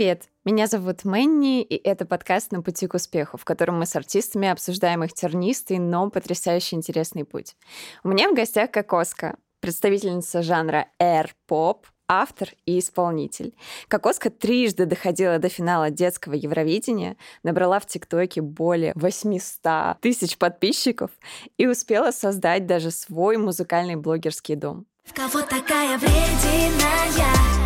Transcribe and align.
Привет! 0.00 0.30
Меня 0.46 0.66
зовут 0.66 1.04
Мэнни, 1.04 1.60
и 1.60 1.76
это 1.76 2.06
подкаст 2.06 2.52
«На 2.52 2.62
пути 2.62 2.86
к 2.86 2.94
успеху», 2.94 3.36
в 3.36 3.44
котором 3.44 3.80
мы 3.80 3.84
с 3.84 3.94
артистами 3.94 4.48
обсуждаем 4.48 5.04
их 5.04 5.12
тернистый, 5.12 5.78
но 5.78 6.08
потрясающе 6.08 6.76
интересный 6.76 7.26
путь. 7.26 7.54
У 8.02 8.08
меня 8.08 8.30
в 8.30 8.34
гостях 8.34 8.70
Кокоска, 8.70 9.36
представительница 9.60 10.40
жанра 10.40 10.86
air-pop, 10.98 11.80
автор 12.08 12.48
и 12.64 12.78
исполнитель. 12.78 13.54
Кокоска 13.88 14.30
трижды 14.30 14.86
доходила 14.86 15.38
до 15.38 15.50
финала 15.50 15.90
детского 15.90 16.32
Евровидения, 16.32 17.18
набрала 17.42 17.78
в 17.78 17.84
ТикТоке 17.84 18.40
более 18.40 18.92
800 18.94 20.00
тысяч 20.00 20.38
подписчиков 20.38 21.10
и 21.58 21.66
успела 21.66 22.10
создать 22.10 22.64
даже 22.64 22.90
свой 22.90 23.36
музыкальный 23.36 23.96
блогерский 23.96 24.54
дом. 24.54 24.86
В 25.04 25.12
кого 25.12 25.42
такая 25.42 25.98
врединая? 25.98 26.80
Мама 27.18 27.59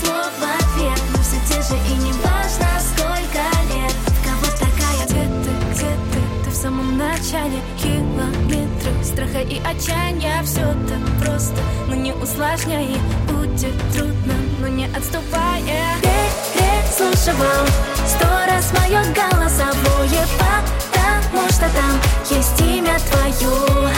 слов 0.00 0.30
в 0.38 0.42
ответ, 0.42 1.00
но 1.12 1.18
все 1.22 1.38
те 1.48 1.62
же 1.62 1.76
и 1.76 1.94
не 1.98 2.12
важно 2.12 2.68
сколько 2.80 3.42
лет. 3.72 3.92
В 3.92 4.24
кого 4.24 4.46
такая? 4.58 5.06
Где 5.06 5.24
ты, 5.24 5.72
где 5.72 5.90
ты? 6.12 6.44
Ты 6.44 6.50
в 6.50 6.54
самом 6.54 6.98
начале 6.98 7.60
километры 7.82 9.04
страха 9.04 9.40
и 9.40 9.60
отчаяния. 9.62 10.42
Все 10.44 10.74
так 10.88 11.24
просто, 11.24 11.60
но 11.88 11.94
не 11.94 12.12
усложняй. 12.12 12.96
Будет 13.28 13.74
трудно, 13.94 14.34
но 14.60 14.68
не 14.68 14.86
отступая. 14.86 15.96
Переслушивал 16.54 17.66
сто 18.06 18.26
раз 18.46 18.72
мое 18.72 19.02
голосовое 19.14 20.26
потому 21.30 21.48
что 21.48 21.60
там 21.60 22.00
есть 22.30 22.60
имя 22.60 22.98
твое. 23.10 23.92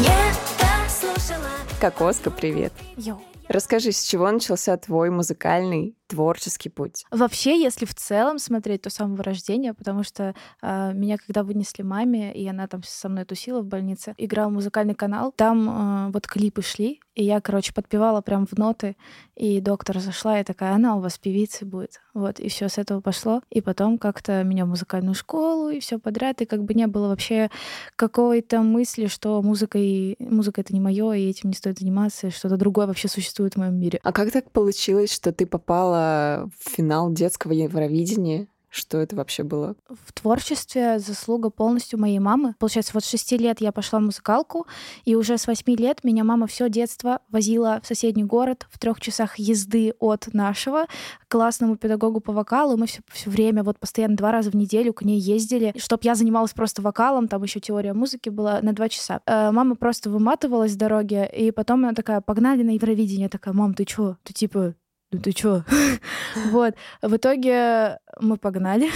Не 0.00 0.34
послушала. 0.58 1.50
Кокоска, 1.80 2.30
привет. 2.30 2.72
Йоу. 2.96 3.29
Расскажи, 3.50 3.90
с 3.90 4.04
чего 4.04 4.30
начался 4.30 4.76
твой 4.76 5.10
музыкальный 5.10 5.96
творческий 6.06 6.68
путь? 6.68 7.04
Вообще, 7.10 7.60
если 7.60 7.84
в 7.84 7.92
целом 7.96 8.38
смотреть, 8.38 8.82
то 8.82 8.90
с 8.90 8.94
самого 8.94 9.24
рождения, 9.24 9.74
потому 9.74 10.04
что 10.04 10.36
э, 10.62 10.92
меня 10.94 11.16
когда 11.18 11.42
вынесли 11.42 11.82
маме, 11.82 12.32
и 12.32 12.46
она 12.46 12.68
там 12.68 12.84
со 12.84 13.08
мной 13.08 13.24
тусила 13.24 13.60
в 13.60 13.66
больнице, 13.66 14.14
играл 14.18 14.50
музыкальный 14.50 14.94
канал, 14.94 15.32
там 15.34 15.68
э, 15.68 16.12
вот 16.12 16.28
клипы 16.28 16.62
шли, 16.62 17.00
и 17.14 17.24
я, 17.24 17.40
короче, 17.40 17.74
подпевала 17.74 18.20
прям 18.20 18.46
в 18.46 18.56
ноты, 18.56 18.96
и 19.34 19.60
доктор 19.60 19.98
зашла 19.98 20.40
и 20.40 20.44
такая, 20.44 20.74
она 20.74 20.96
у 20.96 21.00
вас 21.00 21.18
певицей 21.18 21.66
будет. 21.66 22.00
Вот, 22.14 22.38
и 22.38 22.48
все 22.48 22.68
с 22.68 22.78
этого 22.78 23.00
пошло. 23.00 23.42
И 23.50 23.60
потом 23.60 23.98
как-то 23.98 24.42
меня 24.44 24.64
в 24.64 24.68
музыкальную 24.68 25.14
школу, 25.14 25.70
и 25.70 25.80
все 25.80 25.98
подряд, 25.98 26.40
и 26.40 26.46
как 26.46 26.64
бы 26.64 26.74
не 26.74 26.86
было 26.86 27.08
вообще 27.08 27.50
какой-то 27.96 28.62
мысли, 28.62 29.06
что 29.06 29.42
музыка, 29.42 29.78
и... 29.78 30.16
музыка 30.18 30.60
это 30.60 30.72
не 30.72 30.80
мое, 30.80 31.12
и 31.12 31.28
этим 31.28 31.50
не 31.50 31.56
стоит 31.56 31.78
заниматься, 31.78 32.28
и 32.28 32.30
что-то 32.30 32.56
другое 32.56 32.86
вообще 32.86 33.08
существует 33.08 33.54
в 33.54 33.58
моем 33.58 33.78
мире. 33.78 34.00
А 34.02 34.12
как 34.12 34.30
так 34.30 34.50
получилось, 34.50 35.12
что 35.12 35.32
ты 35.32 35.46
попала 35.46 36.48
в 36.58 36.70
финал 36.70 37.12
детского 37.12 37.52
Евровидения? 37.52 38.46
Что 38.70 38.98
это 38.98 39.16
вообще 39.16 39.42
было? 39.42 39.74
В 39.88 40.12
творчестве 40.12 41.00
заслуга 41.00 41.50
полностью 41.50 41.98
моей 41.98 42.20
мамы. 42.20 42.54
Получается, 42.60 42.92
вот 42.94 43.04
с 43.04 43.10
шести 43.10 43.36
лет 43.36 43.60
я 43.60 43.72
пошла 43.72 43.98
в 43.98 44.02
музыкалку, 44.02 44.68
и 45.04 45.16
уже 45.16 45.38
с 45.38 45.48
восьми 45.48 45.74
лет 45.74 46.04
меня 46.04 46.22
мама 46.22 46.46
все 46.46 46.70
детство 46.70 47.20
возила 47.30 47.80
в 47.82 47.86
соседний 47.86 48.22
город 48.22 48.68
в 48.70 48.78
трех 48.78 49.00
часах 49.00 49.40
езды 49.40 49.92
от 49.98 50.32
нашего 50.32 50.86
классному 51.26 51.76
педагогу 51.76 52.20
по 52.20 52.32
вокалу. 52.32 52.76
Мы 52.76 52.86
все, 52.86 53.00
все 53.10 53.28
время, 53.28 53.64
вот 53.64 53.80
постоянно 53.80 54.16
два 54.16 54.30
раза 54.30 54.50
в 54.50 54.54
неделю 54.54 54.92
к 54.92 55.02
ней 55.02 55.18
ездили, 55.18 55.74
чтобы 55.76 56.02
я 56.04 56.14
занималась 56.14 56.52
просто 56.52 56.80
вокалом, 56.80 57.26
там 57.26 57.42
еще 57.42 57.58
теория 57.58 57.92
музыки 57.92 58.28
была 58.28 58.60
на 58.62 58.72
два 58.72 58.88
часа. 58.88 59.20
Э, 59.26 59.50
мама 59.50 59.74
просто 59.74 60.10
выматывалась 60.10 60.72
с 60.72 60.76
дороги, 60.76 61.28
и 61.36 61.50
потом 61.50 61.82
она 61.84 61.92
такая, 61.92 62.20
погнали 62.20 62.62
на 62.62 62.70
Евровидение. 62.70 63.24
Я 63.24 63.28
такая, 63.28 63.52
мам, 63.52 63.74
ты 63.74 63.84
чё? 63.84 64.16
Ты 64.22 64.32
типа 64.32 64.74
ну 65.12 65.20
ты 65.20 65.32
чё? 65.32 65.64
вот. 66.50 66.74
В 67.02 67.16
итоге 67.16 67.98
мы 68.20 68.36
погнали. 68.36 68.90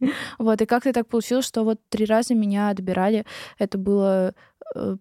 вот. 0.38 0.62
И 0.62 0.66
как-то 0.66 0.92
так 0.92 1.08
получилось, 1.08 1.46
что 1.46 1.64
вот 1.64 1.80
три 1.88 2.04
раза 2.06 2.34
меня 2.34 2.68
отбирали. 2.70 3.24
Это 3.58 3.76
было 3.78 4.34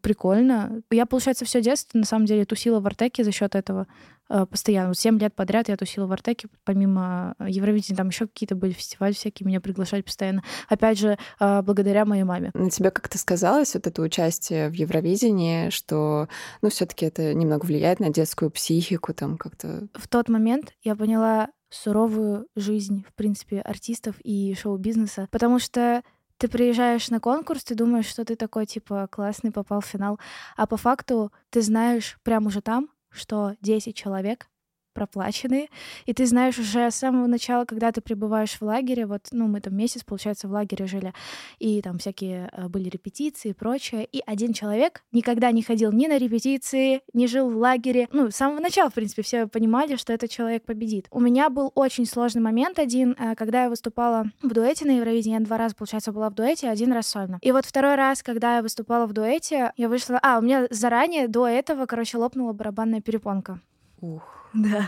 прикольно. 0.02 0.82
Я, 0.92 1.06
получается, 1.06 1.46
все 1.46 1.62
детство 1.62 1.98
на 1.98 2.06
самом 2.06 2.26
деле 2.26 2.46
тусила 2.46 2.80
в 2.80 2.88
Артеке 2.88 3.24
за 3.24 3.32
счет 3.32 3.56
этого. 3.56 3.88
Э, 4.30 4.46
постоянно. 4.46 4.90
Вот 4.90 4.98
7 4.98 5.20
лет 5.20 5.34
подряд 5.36 5.70
я 5.70 5.78
тусила 5.78 6.08
в 6.08 6.12
Артеке, 6.12 6.48
помимо 6.64 7.36
э, 7.40 7.46
Евровидения, 7.50 7.96
там 7.96 8.08
еще 8.08 8.28
какие-то 8.28 8.56
были 8.56 8.72
фестивали 8.72 9.14
всякие, 9.14 9.46
меня 9.46 9.62
приглашали 9.62 10.02
постоянно. 10.02 10.44
Опять 10.68 10.98
же, 10.98 11.18
э, 11.40 11.62
благодаря 11.62 12.06
моей 12.06 12.24
маме. 12.24 12.52
На 12.54 12.70
тебя 12.70 12.90
как-то 12.90 13.18
сказалось 13.18 13.76
вот 13.76 13.86
это 13.86 14.02
участие 14.02 14.70
в 14.70 14.74
Евровидении, 14.74 15.70
что, 15.70 16.28
ну, 16.62 16.70
все 16.70 16.86
таки 16.86 17.06
это 17.06 17.34
немного 17.34 17.66
влияет 17.66 18.00
на 18.00 18.10
детскую 18.10 18.50
психику, 18.50 19.14
там 19.14 19.38
как-то... 19.38 19.88
В 19.94 20.08
тот 20.08 20.28
момент 20.30 20.74
я 20.84 20.96
поняла 20.96 21.50
суровую 21.70 22.48
жизнь, 22.56 23.06
в 23.08 23.14
принципе, 23.14 23.60
артистов 23.60 24.16
и 24.24 24.56
шоу-бизнеса, 24.56 25.28
потому 25.32 25.60
что 25.60 26.02
ты 26.38 26.48
приезжаешь 26.48 27.10
на 27.10 27.20
конкурс, 27.20 27.64
ты 27.64 27.76
думаешь, 27.76 28.08
что 28.08 28.26
ты 28.26 28.36
такой, 28.36 28.66
типа, 28.66 29.08
классный, 29.12 29.52
попал 29.52 29.82
в 29.82 29.86
финал, 29.86 30.20
а 30.58 30.68
по 30.68 30.78
факту 30.78 31.32
ты 31.50 31.62
знаешь 31.62 32.18
прямо 32.24 32.48
уже 32.48 32.62
там, 32.62 32.90
что 33.10 33.56
10 33.62 33.96
человек 33.96 34.48
проплаченные, 34.96 35.68
и 36.06 36.14
ты 36.14 36.26
знаешь 36.26 36.58
уже 36.58 36.90
с 36.90 36.96
самого 36.96 37.28
начала, 37.28 37.66
когда 37.66 37.92
ты 37.92 38.02
пребываешь 38.02 38.58
в 38.58 38.62
лагере, 38.64 39.06
вот, 39.06 39.28
ну, 39.32 39.48
мы 39.48 39.60
там 39.62 39.76
месяц, 39.76 40.04
получается, 40.04 40.48
в 40.48 40.52
лагере 40.52 40.88
жили, 40.88 41.14
и 41.60 41.82
там 41.82 42.00
всякие 42.00 42.50
э, 42.52 42.68
были 42.70 42.90
репетиции 42.90 43.50
и 43.50 43.54
прочее, 43.54 44.06
и 44.06 44.24
один 44.26 44.54
человек 44.54 45.04
никогда 45.12 45.52
не 45.52 45.62
ходил 45.62 45.92
ни 45.92 46.08
на 46.08 46.18
репетиции, 46.18 47.02
не 47.14 47.28
жил 47.28 47.50
в 47.50 47.58
лагере, 47.58 48.08
ну, 48.14 48.32
с 48.32 48.36
самого 48.36 48.62
начала, 48.62 48.90
в 48.90 48.94
принципе, 48.94 49.22
все 49.22 49.48
понимали, 49.48 49.98
что 49.98 50.14
этот 50.14 50.32
человек 50.32 50.64
победит. 50.64 51.08
У 51.12 51.20
меня 51.20 51.50
был 51.50 51.72
очень 51.76 52.06
сложный 52.06 52.42
момент 52.42 52.80
один, 52.80 53.16
э, 53.20 53.36
когда 53.36 53.64
я 53.64 53.70
выступала 53.70 54.26
в 54.42 54.54
дуэте 54.54 54.86
на 54.86 54.92
Евровидении, 54.92 55.40
я 55.40 55.46
два 55.46 55.58
раза, 55.58 55.76
получается, 55.76 56.14
была 56.14 56.30
в 56.30 56.34
дуэте, 56.34 56.70
один 56.70 56.94
раз 56.94 57.08
сольно. 57.08 57.38
И 57.42 57.52
вот 57.52 57.66
второй 57.66 57.96
раз, 57.96 58.24
когда 58.24 58.56
я 58.56 58.62
выступала 58.62 59.06
в 59.06 59.14
дуэте, 59.14 59.74
я 59.76 59.90
вышла... 59.90 60.20
А, 60.24 60.40
у 60.40 60.42
меня 60.42 60.68
заранее 60.70 61.28
до 61.28 61.48
этого, 61.48 61.86
короче, 61.86 62.18
лопнула 62.18 62.54
барабанная 62.54 63.02
перепонка. 63.02 63.60
Ух. 64.00 64.35
Да. 64.56 64.88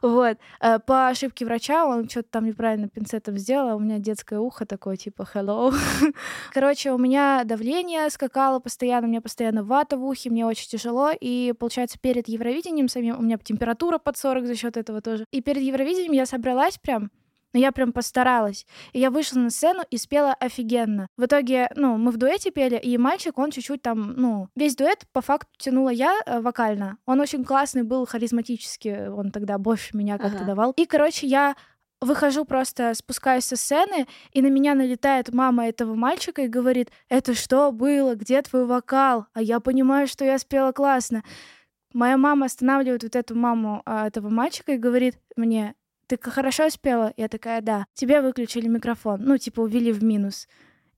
Вот. 0.00 0.38
Э, 0.60 0.78
по 0.78 1.08
ошибке 1.08 1.44
врача 1.44 1.86
он 1.86 2.08
что-то 2.08 2.28
там 2.30 2.46
неправильно 2.46 2.88
пинцетом 2.88 3.36
сделал, 3.36 3.70
а 3.70 3.76
у 3.76 3.78
меня 3.78 3.98
детское 3.98 4.38
ухо 4.38 4.64
такое, 4.64 4.96
типа, 4.96 5.28
hello. 5.34 5.74
Короче, 6.52 6.90
у 6.92 6.98
меня 6.98 7.42
давление 7.44 8.08
скакало 8.10 8.60
постоянно, 8.60 9.06
у 9.06 9.10
меня 9.10 9.20
постоянно 9.20 9.62
вата 9.62 9.98
в 9.98 10.04
ухе, 10.04 10.30
мне 10.30 10.46
очень 10.46 10.68
тяжело, 10.68 11.10
и, 11.18 11.52
получается, 11.58 11.98
перед 12.00 12.28
Евровидением 12.28 12.88
самим 12.88 13.18
у 13.18 13.22
меня 13.22 13.38
температура 13.38 13.98
под 13.98 14.16
40 14.16 14.46
за 14.46 14.56
счет 14.56 14.76
этого 14.76 15.02
тоже. 15.02 15.26
И 15.30 15.42
перед 15.42 15.62
Евровидением 15.62 16.12
я 16.12 16.24
собралась 16.24 16.78
прям, 16.78 17.10
но 17.54 17.60
я 17.60 17.72
прям 17.72 17.92
постаралась. 17.92 18.66
И 18.92 18.98
я 18.98 19.10
вышла 19.10 19.38
на 19.38 19.48
сцену 19.48 19.82
и 19.88 19.96
спела 19.96 20.34
офигенно. 20.34 21.06
В 21.16 21.24
итоге, 21.24 21.70
ну, 21.76 21.96
мы 21.96 22.10
в 22.10 22.16
дуэте 22.18 22.50
пели, 22.50 22.76
и 22.76 22.98
мальчик, 22.98 23.38
он 23.38 23.52
чуть-чуть 23.52 23.80
там, 23.80 24.14
ну, 24.16 24.48
весь 24.56 24.76
дуэт 24.76 25.06
по 25.12 25.22
факту 25.22 25.50
тянула 25.56 25.90
я 25.90 26.20
э, 26.26 26.40
вокально. 26.40 26.98
Он 27.06 27.20
очень 27.20 27.44
классный 27.44 27.84
был, 27.84 28.06
харизматический, 28.06 29.08
он 29.08 29.30
тогда 29.30 29.56
больше 29.56 29.96
меня 29.96 30.18
как-то 30.18 30.38
ага. 30.38 30.46
давал. 30.46 30.72
И, 30.72 30.84
короче, 30.84 31.28
я 31.28 31.54
выхожу 32.00 32.44
просто, 32.44 32.92
спускаюсь 32.94 33.44
со 33.44 33.54
сцены, 33.54 34.08
и 34.32 34.42
на 34.42 34.48
меня 34.48 34.74
налетает 34.74 35.32
мама 35.32 35.68
этого 35.68 35.94
мальчика 35.94 36.42
и 36.42 36.48
говорит, 36.48 36.90
это 37.08 37.34
что 37.34 37.70
было, 37.70 38.16
где 38.16 38.42
твой 38.42 38.66
вокал? 38.66 39.26
А 39.32 39.40
я 39.40 39.60
понимаю, 39.60 40.08
что 40.08 40.24
я 40.24 40.38
спела 40.38 40.72
классно. 40.72 41.22
Моя 41.92 42.16
мама 42.16 42.46
останавливает 42.46 43.04
вот 43.04 43.14
эту 43.14 43.36
маму 43.36 43.82
а, 43.86 44.08
этого 44.08 44.28
мальчика 44.28 44.72
и 44.72 44.76
говорит 44.76 45.16
мне, 45.36 45.76
ты 46.06 46.18
хорошо 46.18 46.68
спела? 46.70 47.12
Я 47.16 47.28
такая, 47.28 47.60
да. 47.60 47.86
Тебе 47.94 48.20
выключили 48.20 48.68
микрофон. 48.68 49.20
Ну, 49.22 49.38
типа, 49.38 49.60
увели 49.60 49.92
в 49.92 50.02
минус. 50.02 50.48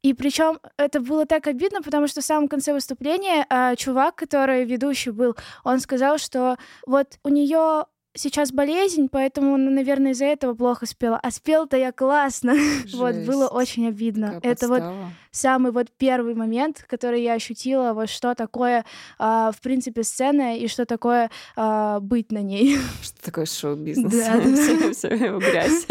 И 0.03 0.14
причем 0.14 0.61
это 0.76 1.00
было 1.00 1.26
так 1.26 1.47
обидно, 1.47 1.82
потому 1.82 2.06
что 2.06 2.20
в 2.20 2.25
самом 2.25 2.49
конце 2.49 2.73
выступления 2.73 3.44
э, 3.50 3.75
чувак, 3.76 4.14
который 4.14 4.64
ведущий 4.64 5.11
был, 5.11 5.37
он 5.64 5.81
сказал, 5.81 6.19
что 6.19 6.58
вот 6.87 7.19
у 7.25 7.29
нее 7.29 7.87
сейчас 8.17 8.53
болезнь, 8.53 9.09
поэтому 9.11 9.55
она, 9.55 9.71
наверное, 9.71 10.13
из-за 10.13 10.25
этого 10.25 10.55
плохо 10.55 10.87
спела. 10.87 11.19
А 11.23 11.31
спел-то 11.31 11.77
я 11.77 11.93
классно. 11.93 12.55
вот, 12.95 13.15
было 13.27 13.47
очень 13.49 13.89
обидно. 13.89 14.35
Какая 14.35 14.53
Это 14.53 14.69
подстава. 14.69 14.95
вот 14.97 15.13
самый 15.31 15.73
вот 15.73 15.89
первый 15.97 16.35
момент, 16.35 16.85
который 16.89 17.23
я 17.23 17.35
ощутила, 17.35 17.93
вот 17.93 18.09
что 18.09 18.35
такое, 18.35 18.85
а, 19.19 19.53
в 19.53 19.61
принципе, 19.61 20.03
сцена 20.03 20.57
и 20.57 20.67
что 20.67 20.87
такое 20.87 21.31
а, 21.57 22.01
быть 22.01 22.33
на 22.33 22.43
ней. 22.43 22.79
Что 23.03 23.23
такое 23.23 23.47
шоу-бизнес? 23.47 24.13
Да. 24.13 24.41
Все- 24.93 25.39
грязь. 25.39 25.87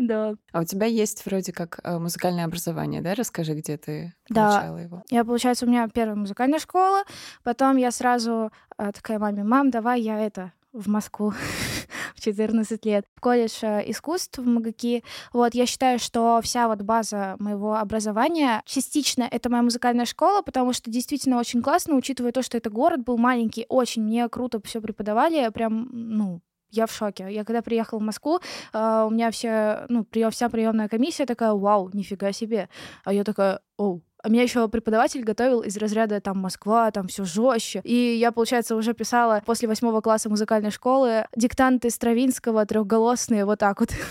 Да. 0.00 0.34
А 0.52 0.60
у 0.60 0.64
тебя 0.64 0.86
есть 0.86 1.24
вроде 1.26 1.52
как 1.52 1.80
э, 1.82 1.98
музыкальное 1.98 2.44
образование, 2.44 3.02
да? 3.02 3.14
Расскажи, 3.14 3.54
где 3.54 3.76
ты 3.76 4.14
Да. 4.28 4.48
получала 4.48 4.76
его. 4.78 5.02
Я, 5.10 5.24
получается, 5.24 5.66
у 5.66 5.68
меня 5.68 5.88
первая 5.88 6.16
музыкальная 6.16 6.58
школа, 6.58 7.02
потом 7.42 7.76
я 7.76 7.90
сразу 7.90 8.50
а, 8.76 8.92
такая 8.92 9.18
маме, 9.18 9.44
мам, 9.44 9.70
давай 9.70 10.00
я 10.00 10.18
это 10.18 10.52
в 10.72 10.88
Москву, 10.88 11.32
в 12.14 12.20
14 12.20 12.84
лет 12.84 13.04
в 13.14 13.20
колледж 13.20 13.58
э, 13.62 13.90
искусств 13.90 14.38
в 14.38 14.46
МГКИ. 14.46 15.04
Вот, 15.32 15.54
я 15.54 15.66
считаю, 15.66 15.98
что 15.98 16.40
вся 16.42 16.68
вот 16.68 16.82
база 16.82 17.36
моего 17.38 17.76
образования 17.76 18.62
частично 18.64 19.28
это 19.30 19.50
моя 19.50 19.62
музыкальная 19.62 20.06
школа, 20.06 20.42
потому 20.42 20.72
что 20.72 20.90
действительно 20.90 21.38
очень 21.38 21.62
классно, 21.62 21.96
учитывая 21.96 22.32
то, 22.32 22.42
что 22.42 22.56
это 22.56 22.70
город 22.70 23.04
был 23.04 23.18
маленький, 23.18 23.66
очень 23.68 24.02
мне 24.02 24.28
круто 24.28 24.60
все 24.64 24.80
преподавали, 24.80 25.48
прям, 25.50 25.88
ну, 25.92 26.40
я 26.72 26.86
в 26.86 26.92
шоке. 26.92 27.26
Я 27.30 27.44
когда 27.44 27.62
приехала 27.62 27.98
в 27.98 28.02
Москву, 28.02 28.40
uh, 28.72 29.06
у 29.06 29.10
меня 29.10 29.30
все, 29.30 29.84
ну, 29.88 30.04
прием, 30.04 30.30
вся 30.30 30.48
приемная 30.48 30.88
комиссия 30.88 31.26
такая, 31.26 31.52
вау, 31.52 31.90
нифига 31.92 32.32
себе. 32.32 32.68
А 33.04 33.12
я 33.12 33.24
такая, 33.24 33.60
оу, 33.76 34.02
меня 34.28 34.42
еще 34.42 34.68
преподаватель 34.68 35.22
готовил 35.22 35.60
из 35.62 35.76
разряда 35.76 36.20
там 36.20 36.38
Москва, 36.38 36.90
там 36.90 37.08
все 37.08 37.24
жестче. 37.24 37.80
И 37.84 38.16
я, 38.18 38.32
получается, 38.32 38.76
уже 38.76 38.94
писала 38.94 39.42
после 39.44 39.68
восьмого 39.68 40.00
класса 40.00 40.28
музыкальной 40.28 40.70
школы 40.70 41.26
диктанты 41.34 41.90
Стравинского 41.90 42.64
трехголосные 42.66 43.44
вот 43.44 43.58
так 43.58 43.80
вот. 43.80 43.90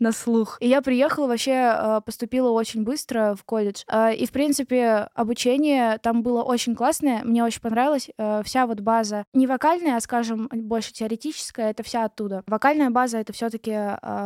на 0.00 0.12
слух. 0.12 0.56
И 0.60 0.68
я 0.68 0.82
приехала, 0.82 1.26
вообще 1.26 1.52
а, 1.52 2.00
поступила 2.00 2.50
очень 2.50 2.82
быстро 2.82 3.36
в 3.38 3.44
колледж. 3.44 3.82
А, 3.86 4.10
и, 4.10 4.26
в 4.26 4.32
принципе, 4.32 5.08
обучение 5.14 5.98
там 5.98 6.22
было 6.22 6.42
очень 6.42 6.74
классное, 6.74 7.22
мне 7.22 7.44
очень 7.44 7.60
понравилось. 7.60 8.08
А, 8.18 8.42
вся 8.42 8.66
вот 8.66 8.80
база 8.80 9.24
не 9.34 9.46
вокальная, 9.46 9.96
а, 9.96 10.00
скажем, 10.00 10.48
больше 10.52 10.92
теоретическая, 10.92 11.70
это 11.70 11.82
вся 11.82 12.04
оттуда. 12.04 12.42
Вокальная 12.46 12.90
база— 12.90 13.18
это 13.20 13.32
все 13.32 13.50
таки 13.50 13.70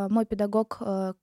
мой 0.08 0.24
педагог, 0.24 0.80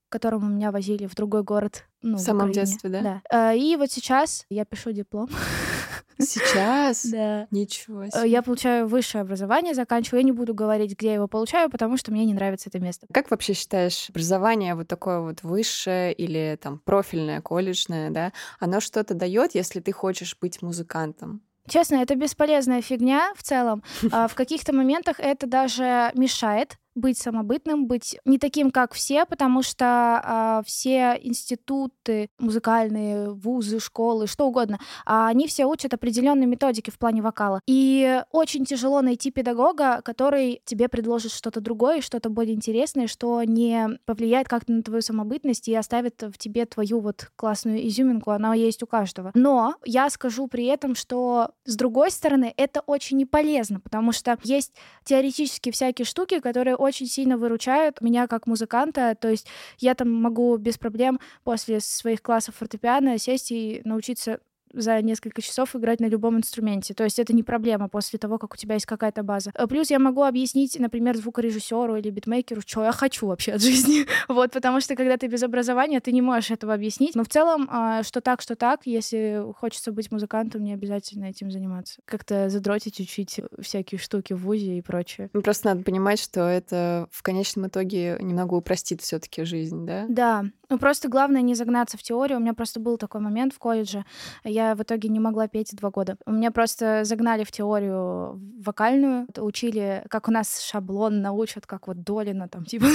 которому 0.10 0.48
меня 0.48 0.72
возили 0.72 1.08
в 1.08 1.16
другой 1.16 1.44
город. 1.44 1.86
Ну, 2.02 2.18
в 2.18 2.20
самом 2.20 2.50
в 2.50 2.52
детстве, 2.52 2.90
да? 2.90 3.22
Да. 3.32 3.54
И 3.54 3.76
вот 3.78 3.92
сейчас 3.92 4.46
я 4.50 4.66
пишу 4.66 4.92
диплом. 4.92 5.30
Сейчас? 6.18 7.06
Да. 7.06 7.48
Ничего 7.52 8.04
э, 8.04 8.10
себе. 8.10 8.30
Я 8.30 8.42
получаю 8.42 8.88
высшее 8.88 9.24
образование, 9.24 9.74
заканчиваю. 9.74 10.22
Я 10.22 10.26
не 10.26 10.32
буду 10.32 10.54
говорить, 10.54 10.98
где 10.98 11.08
я 11.08 11.14
его 11.16 11.28
получаю, 11.28 11.70
потому 11.70 11.98
что 11.98 12.12
мне 12.12 12.26
не 12.26 12.34
нравится 12.34 12.70
это 12.70 12.80
место. 12.80 13.08
Как 13.12 13.32
вообще 13.32 13.54
считаешь, 13.54 14.10
образование 14.10 14.76
вот 14.76 14.88
такое 14.88 15.20
вот 15.20 15.44
высшее 15.44 16.14
или 16.14 16.58
там 16.62 16.80
профильное, 16.80 17.42
колледжное, 17.42 18.10
да, 18.10 18.34
оно 18.60 18.80
что-то 18.80 19.14
дает, 19.14 19.56
если 19.56 19.80
ты 19.80 19.92
хочешь 19.92 20.38
быть 20.40 20.62
музыкантом? 20.62 21.42
Честно, 21.68 21.96
это 21.96 22.16
бесполезная 22.16 22.82
фигня 22.82 23.34
в 23.36 23.44
целом. 23.44 23.84
А 24.12 24.28
в 24.28 24.36
каких-то 24.36 24.74
моментах 24.74 25.20
это 25.20 25.48
даже 25.48 26.12
мешает, 26.16 26.78
быть 26.96 27.18
самобытным, 27.18 27.88
быть 27.88 28.18
не 28.26 28.38
таким, 28.38 28.72
как 28.72 28.94
все, 28.94 29.26
потому 29.26 29.62
что 29.62 30.60
э, 30.62 30.62
все 30.66 31.20
институты, 31.22 32.30
музыкальные 32.40 33.32
вузы, 33.32 33.80
школы, 33.80 34.28
что 34.28 34.48
угодно, 34.48 34.76
э, 34.76 34.78
они 35.06 35.48
все 35.48 35.66
учат 35.66 35.94
определенной 35.94 36.46
методике 36.46 36.92
в 36.92 36.98
плане 36.98 37.22
вокала. 37.22 37.62
И 37.68 38.22
очень 38.32 38.66
тяжело 38.66 39.02
найти 39.02 39.32
педагога, 39.32 40.02
который 40.04 40.62
тебе 40.66 40.90
предложит 40.90 41.32
что-то 41.32 41.62
другое, 41.62 42.02
что-то 42.02 42.30
более 42.30 42.56
интересное, 42.56 43.08
что 43.08 43.44
не 43.44 44.00
повлияет 44.06 44.48
как-то 44.48 44.72
на 44.72 44.84
твою 44.84 45.02
самобытность 45.02 45.68
и 45.68 45.76
оставит 45.76 46.22
в 46.22 46.38
тебе 46.38 46.66
твою 46.66 47.00
вот 47.00 47.32
классную 47.36 47.88
изюминку, 47.88 48.32
она 48.32 48.54
есть 48.54 48.84
у 48.84 48.88
каждого. 48.88 49.32
Но 49.34 49.76
я 49.86 50.10
скажу 50.10 50.48
при 50.48 50.66
этом, 50.66 50.96
что 50.96 51.52
с 51.66 51.76
другой 51.76 52.12
стороны, 52.12 52.54
это 52.58 52.82
очень 52.82 53.18
не 53.18 53.26
полезно, 53.26 53.80
потому 53.80 54.12
что 54.12 54.38
есть 54.44 54.74
теоретически 55.04 55.72
всякие 55.72 56.06
штуки, 56.06 56.40
которые 56.40 56.76
очень 56.82 57.08
сильно 57.08 57.38
выручают 57.38 58.02
меня 58.02 58.28
как 58.28 58.48
музыканта. 58.48 59.16
То 59.20 59.30
есть 59.30 59.48
я 59.78 59.96
там 59.96 60.12
могу 60.12 60.58
без 60.58 60.78
проблем 60.78 61.20
после 61.44 61.80
своих 61.80 62.22
классов 62.22 62.56
фортепиано 62.56 63.18
сесть 63.18 63.52
и 63.52 63.82
научиться 63.86 64.40
за 64.74 65.02
несколько 65.02 65.42
часов 65.42 65.76
играть 65.76 66.00
на 66.00 66.06
любом 66.06 66.38
инструменте. 66.38 66.94
То 66.94 67.04
есть 67.04 67.20
это 67.20 67.34
не 67.34 67.44
проблема 67.44 67.90
после 67.90 68.20
того, 68.20 68.38
как 68.38 68.54
у 68.54 68.58
тебя 68.58 68.76
есть 68.76 68.86
какая-то 68.86 69.24
база. 69.24 69.52
Э, 69.56 69.68
плюс 69.68 69.90
я 69.90 70.00
могу 70.00 70.24
объяснить, 70.24 70.80
например, 70.80 71.18
звукорежиссеру 71.18 71.96
или 71.98 72.10
битмейкеру, 72.10 72.62
что 72.62 72.84
я 72.84 72.92
хочу 72.92 73.28
вообще 73.28 73.54
от 73.54 73.62
жизни. 73.64 74.06
вот, 74.28 74.52
потому 74.52 74.82
что 74.82 74.96
когда 74.96 75.18
ты 75.18 75.28
без 75.28 75.44
образования, 75.44 76.00
ты 76.00 76.12
не 76.12 76.22
можешь 76.22 76.52
этого 76.52 76.74
объяснить. 76.74 77.16
Но 77.16 77.24
в 77.24 77.30
целом, 77.30 77.68
а, 77.72 78.04
что 78.04 78.22
так, 78.22 78.42
что 78.42 78.56
так, 78.56 78.82
если 78.86 79.44
хочется 79.58 79.92
быть 79.92 80.12
музыкантом, 80.12 80.64
не 80.64 80.74
обязательно 80.74 81.26
этим 81.26 81.52
заниматься. 81.52 82.02
Как-то 82.06 82.50
задротить, 82.50 83.00
учить 83.00 83.40
всякие 83.60 84.00
штуки 84.00 84.34
в 84.34 84.44
ВУЗе 84.44 84.78
и 84.78 84.82
прочее. 84.82 85.30
Ну, 85.34 85.42
просто 85.42 85.68
надо 85.68 85.84
понимать, 85.84 86.20
что 86.20 86.42
это 86.42 87.08
в 87.12 87.24
конечном 87.24 87.68
итоге 87.68 88.18
немного 88.22 88.56
упростит 88.56 89.02
все 89.02 89.20
таки 89.20 89.44
жизнь, 89.44 89.86
да? 89.86 90.06
Да. 90.08 90.46
Ну, 90.70 90.78
просто 90.78 91.10
главное 91.10 91.42
не 91.42 91.54
загнаться 91.54 91.98
в 91.98 92.04
теорию. 92.04 92.38
У 92.38 92.42
меня 92.42 92.54
просто 92.54 92.80
был 92.80 92.98
такой 92.98 93.20
момент 93.20 93.54
в 93.54 93.60
колледже. 93.60 94.06
Я 94.44 94.61
в 94.76 94.82
итоге 94.82 95.10
не 95.10 95.20
могла 95.20 95.48
петь 95.48 95.76
два 95.76 95.90
года. 95.90 96.18
У 96.26 96.32
меня 96.32 96.52
просто 96.52 97.04
загнали 97.04 97.44
в 97.44 97.52
теорию 97.52 98.40
вокальную. 98.64 99.28
Учили, 99.38 100.04
как 100.10 100.28
у 100.28 100.32
нас 100.32 100.62
шаблон 100.62 101.22
научат, 101.22 101.66
как 101.66 101.88
вот 101.88 102.04
Долина, 102.04 102.48
там, 102.48 102.66
типа, 102.72 102.88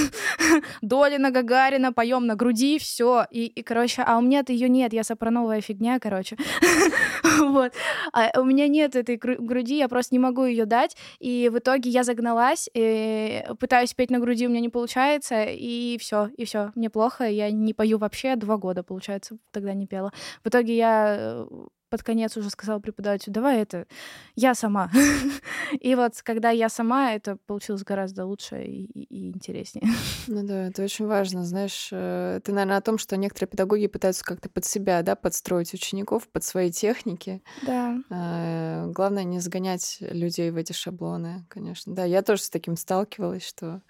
Долина, 0.81 1.31
Гагарина, 1.31 1.93
поем 1.93 2.25
на 2.27 2.35
груди, 2.35 2.77
все. 2.79 3.25
И, 3.31 3.45
и, 3.45 3.63
короче, 3.63 4.03
а 4.05 4.17
у 4.17 4.21
меня-то 4.21 4.53
ее 4.53 4.69
нет, 4.69 4.93
я 4.93 5.03
сопрановая 5.03 5.61
фигня, 5.61 5.99
короче. 5.99 6.37
вот. 7.51 7.73
А 8.13 8.39
у 8.39 8.43
меня 8.43 8.67
нет 8.67 8.95
этой 8.95 9.17
груди, 9.17 9.77
я 9.77 9.87
просто 9.87 10.15
не 10.15 10.19
могу 10.19 10.45
ее 10.45 10.65
дать. 10.65 10.95
И 11.19 11.49
в 11.51 11.57
итоге 11.59 11.89
я 11.89 12.03
загналась, 12.03 12.69
и 12.73 13.43
пытаюсь 13.59 13.93
петь 13.93 14.11
на 14.11 14.19
груди, 14.19 14.47
у 14.47 14.49
меня 14.49 14.61
не 14.61 14.69
получается, 14.69 15.45
и 15.47 15.97
все, 15.99 16.29
и 16.37 16.45
все, 16.45 16.71
мне 16.75 16.89
плохо, 16.89 17.25
я 17.25 17.51
не 17.51 17.73
пою 17.73 17.97
вообще 17.97 18.35
два 18.35 18.57
года, 18.57 18.83
получается, 18.83 19.37
тогда 19.51 19.73
не 19.73 19.87
пела. 19.87 20.11
В 20.43 20.47
итоге 20.49 20.75
я 20.75 21.15
э, 21.19 21.47
под 21.89 22.03
конец 22.03 22.35
уже 22.37 22.49
сказала 22.49 22.79
преподавателю, 22.79 23.33
давай 23.33 23.61
это 23.61 23.87
я 24.35 24.55
сама. 24.55 24.91
и 25.79 25.95
вот 25.95 26.21
когда 26.21 26.49
я 26.49 26.69
сама, 26.69 27.13
это 27.13 27.37
получилось 27.45 27.83
гораздо 27.83 28.25
лучше 28.25 28.63
и, 28.63 29.29
интереснее. 29.29 29.87
ну 30.27 30.45
да, 30.45 30.67
это 30.67 30.83
очень 30.83 31.07
важно. 31.07 31.45
Знаешь, 31.45 31.89
э, 31.91 32.39
ты, 32.43 32.51
наверное, 32.51 32.77
о 32.77 32.81
том, 32.81 32.97
что 32.97 33.17
некоторые 33.17 33.49
педагоги 33.49 33.87
пытаются 33.87 34.23
как-то 34.23 34.49
под 34.49 34.65
себя, 34.65 35.01
да, 35.01 35.15
подстроить 35.15 35.73
учеников, 35.73 36.27
под 36.27 36.43
свои 36.43 36.71
техники. 36.71 37.41
Да. 37.65 37.97
А, 38.09 38.87
главное 38.87 39.23
не 39.23 39.39
загонять 39.39 39.97
людей 40.01 40.51
в 40.51 40.57
эти 40.57 40.73
шаблоны, 40.73 41.45
конечно. 41.49 41.93
Да, 41.93 42.03
я 42.03 42.21
тоже 42.21 42.43
с 42.43 42.49
таким 42.49 42.75
сталкивалась, 42.75 43.45
что 43.45 43.81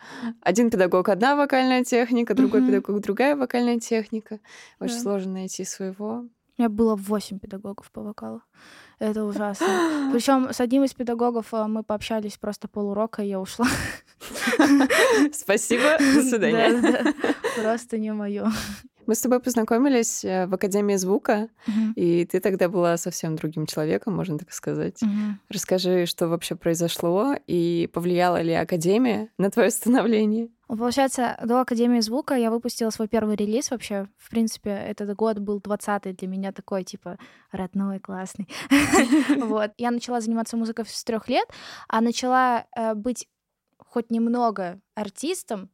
один 0.42 0.70
педагог 0.70 1.10
одна 1.10 1.36
вокальная 1.36 1.84
техника, 1.84 2.34
другой 2.34 2.66
педагог 2.66 3.02
другая 3.02 3.36
вокальная 3.36 3.80
техника. 3.80 4.40
Очень 4.80 4.96
да. 4.96 5.02
сложно 5.02 5.34
найти 5.34 5.64
своего. 5.64 6.26
У 6.58 6.62
меня 6.62 6.70
было 6.70 6.96
восемь 6.96 7.38
педагогов 7.38 7.92
по 7.92 8.02
вокалу. 8.02 8.42
Это 8.98 9.26
ужасно. 9.26 9.68
Причем 10.12 10.52
с 10.52 10.60
одним 10.60 10.84
из 10.84 10.94
педагогов 10.94 11.54
э, 11.54 11.68
мы 11.68 11.84
пообщались 11.84 12.38
просто 12.38 12.68
полурока, 12.68 13.22
и 13.22 13.28
я 13.28 13.40
ушла. 13.40 13.68
Спасибо, 15.34 15.98
до 16.00 16.24
свидания. 16.24 17.14
Просто 17.62 18.00
не 18.00 18.12
мое. 18.12 18.52
Мы 19.06 19.14
с 19.14 19.22
тобой 19.22 19.40
познакомились 19.40 20.26
э, 20.26 20.48
в 20.48 20.54
Академии 20.56 20.96
звука, 20.96 21.50
uh-huh. 21.68 21.94
и 21.96 22.26
ты 22.26 22.40
тогда 22.40 22.68
была 22.68 22.98
совсем 22.98 23.36
другим 23.36 23.66
человеком, 23.68 24.16
можно 24.16 24.38
так 24.38 24.52
сказать. 24.52 25.02
Uh-huh. 25.02 25.34
Расскажи, 25.50 26.06
что 26.08 26.28
вообще 26.28 26.56
произошло, 26.56 27.36
и 27.46 27.90
повлияла 27.94 28.42
ли 28.42 28.54
Академия 28.54 29.30
на 29.38 29.50
твое 29.50 29.70
становление? 29.70 30.50
Получается, 30.68 31.40
до 31.44 31.62
Академии 31.62 32.02
звука 32.02 32.36
я 32.36 32.52
выпустила 32.52 32.90
свой 32.90 33.08
первый 33.08 33.36
релиз 33.36 33.72
вообще. 33.72 34.08
В 34.18 34.30
принципе, 34.30 34.72
этот 34.72 35.16
год 35.16 35.40
был 35.40 35.60
20-й 35.60 36.14
для 36.14 36.28
меня 36.28 36.52
такой, 36.52 36.84
типа, 36.84 37.18
родной, 37.52 38.00
классный. 38.00 38.48
Вот. 39.38 39.72
Я 39.78 39.92
начала 39.92 40.20
заниматься 40.20 40.58
музыкой 40.58 40.86
с 40.86 41.04
трех 41.04 41.30
лет, 41.30 41.48
а 41.88 42.02
начала 42.02 42.66
э, 42.76 42.94
быть 42.96 43.28
хоть 43.78 44.12
немного 44.12 44.80
артистом 44.96 45.70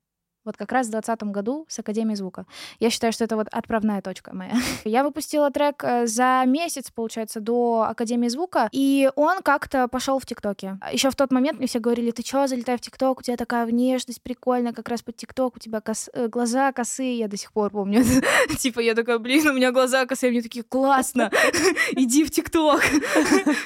вот 0.46 0.58
как 0.58 0.72
раз 0.72 0.88
в 0.88 0.92
2020 0.92 1.32
году 1.32 1.66
с 1.70 1.80
Академией 1.80 2.16
звука. 2.16 2.46
Я 2.80 2.90
считаю, 2.90 3.14
что 3.14 3.24
это 3.24 3.36
вот 3.36 3.48
отправная 3.52 4.02
точка 4.02 4.36
моя. 4.36 4.54
Я 4.84 5.04
выпустила 5.04 5.52
трек 5.52 5.84
э, 5.84 6.08
за 6.08 6.44
месяц, 6.46 6.92
получается, 6.92 7.40
до 7.40 7.86
Академии 7.90 8.28
звука, 8.28 8.70
и 8.72 9.10
он 9.16 9.42
как-то 9.42 9.88
пошел 9.88 10.20
в 10.20 10.26
ТикТоке. 10.26 10.80
Еще 10.92 11.10
в 11.10 11.16
тот 11.16 11.32
момент 11.32 11.60
мне 11.60 11.68
все 11.68 11.80
говорили, 11.80 12.12
ты 12.12 12.24
чё, 12.24 12.48
залетай 12.48 12.78
в 12.78 12.82
ТикТок, 12.82 13.20
у 13.20 13.22
тебя 13.22 13.38
такая 13.38 13.66
внешность 13.66 14.22
прикольная, 14.22 14.74
как 14.74 14.90
раз 14.90 15.02
под 15.02 15.16
ТикТок, 15.16 15.56
у 15.56 15.60
тебя 15.60 15.82
кос... 15.82 16.10
Э, 16.14 16.28
глаза 16.28 16.72
косые, 16.72 17.18
я 17.18 17.28
до 17.28 17.38
сих 17.38 17.52
пор 17.54 17.72
помню. 17.72 18.04
Типа 18.60 18.80
я 18.80 18.96
такая, 18.96 19.20
блин, 19.20 19.48
у 19.48 19.54
меня 19.54 19.72
глаза 19.72 20.06
косые, 20.06 20.32
мне 20.32 20.42
такие, 20.42 20.64
классно, 20.64 21.32
иди 21.92 22.24
в 22.24 22.32
ТикТок. 22.32 22.82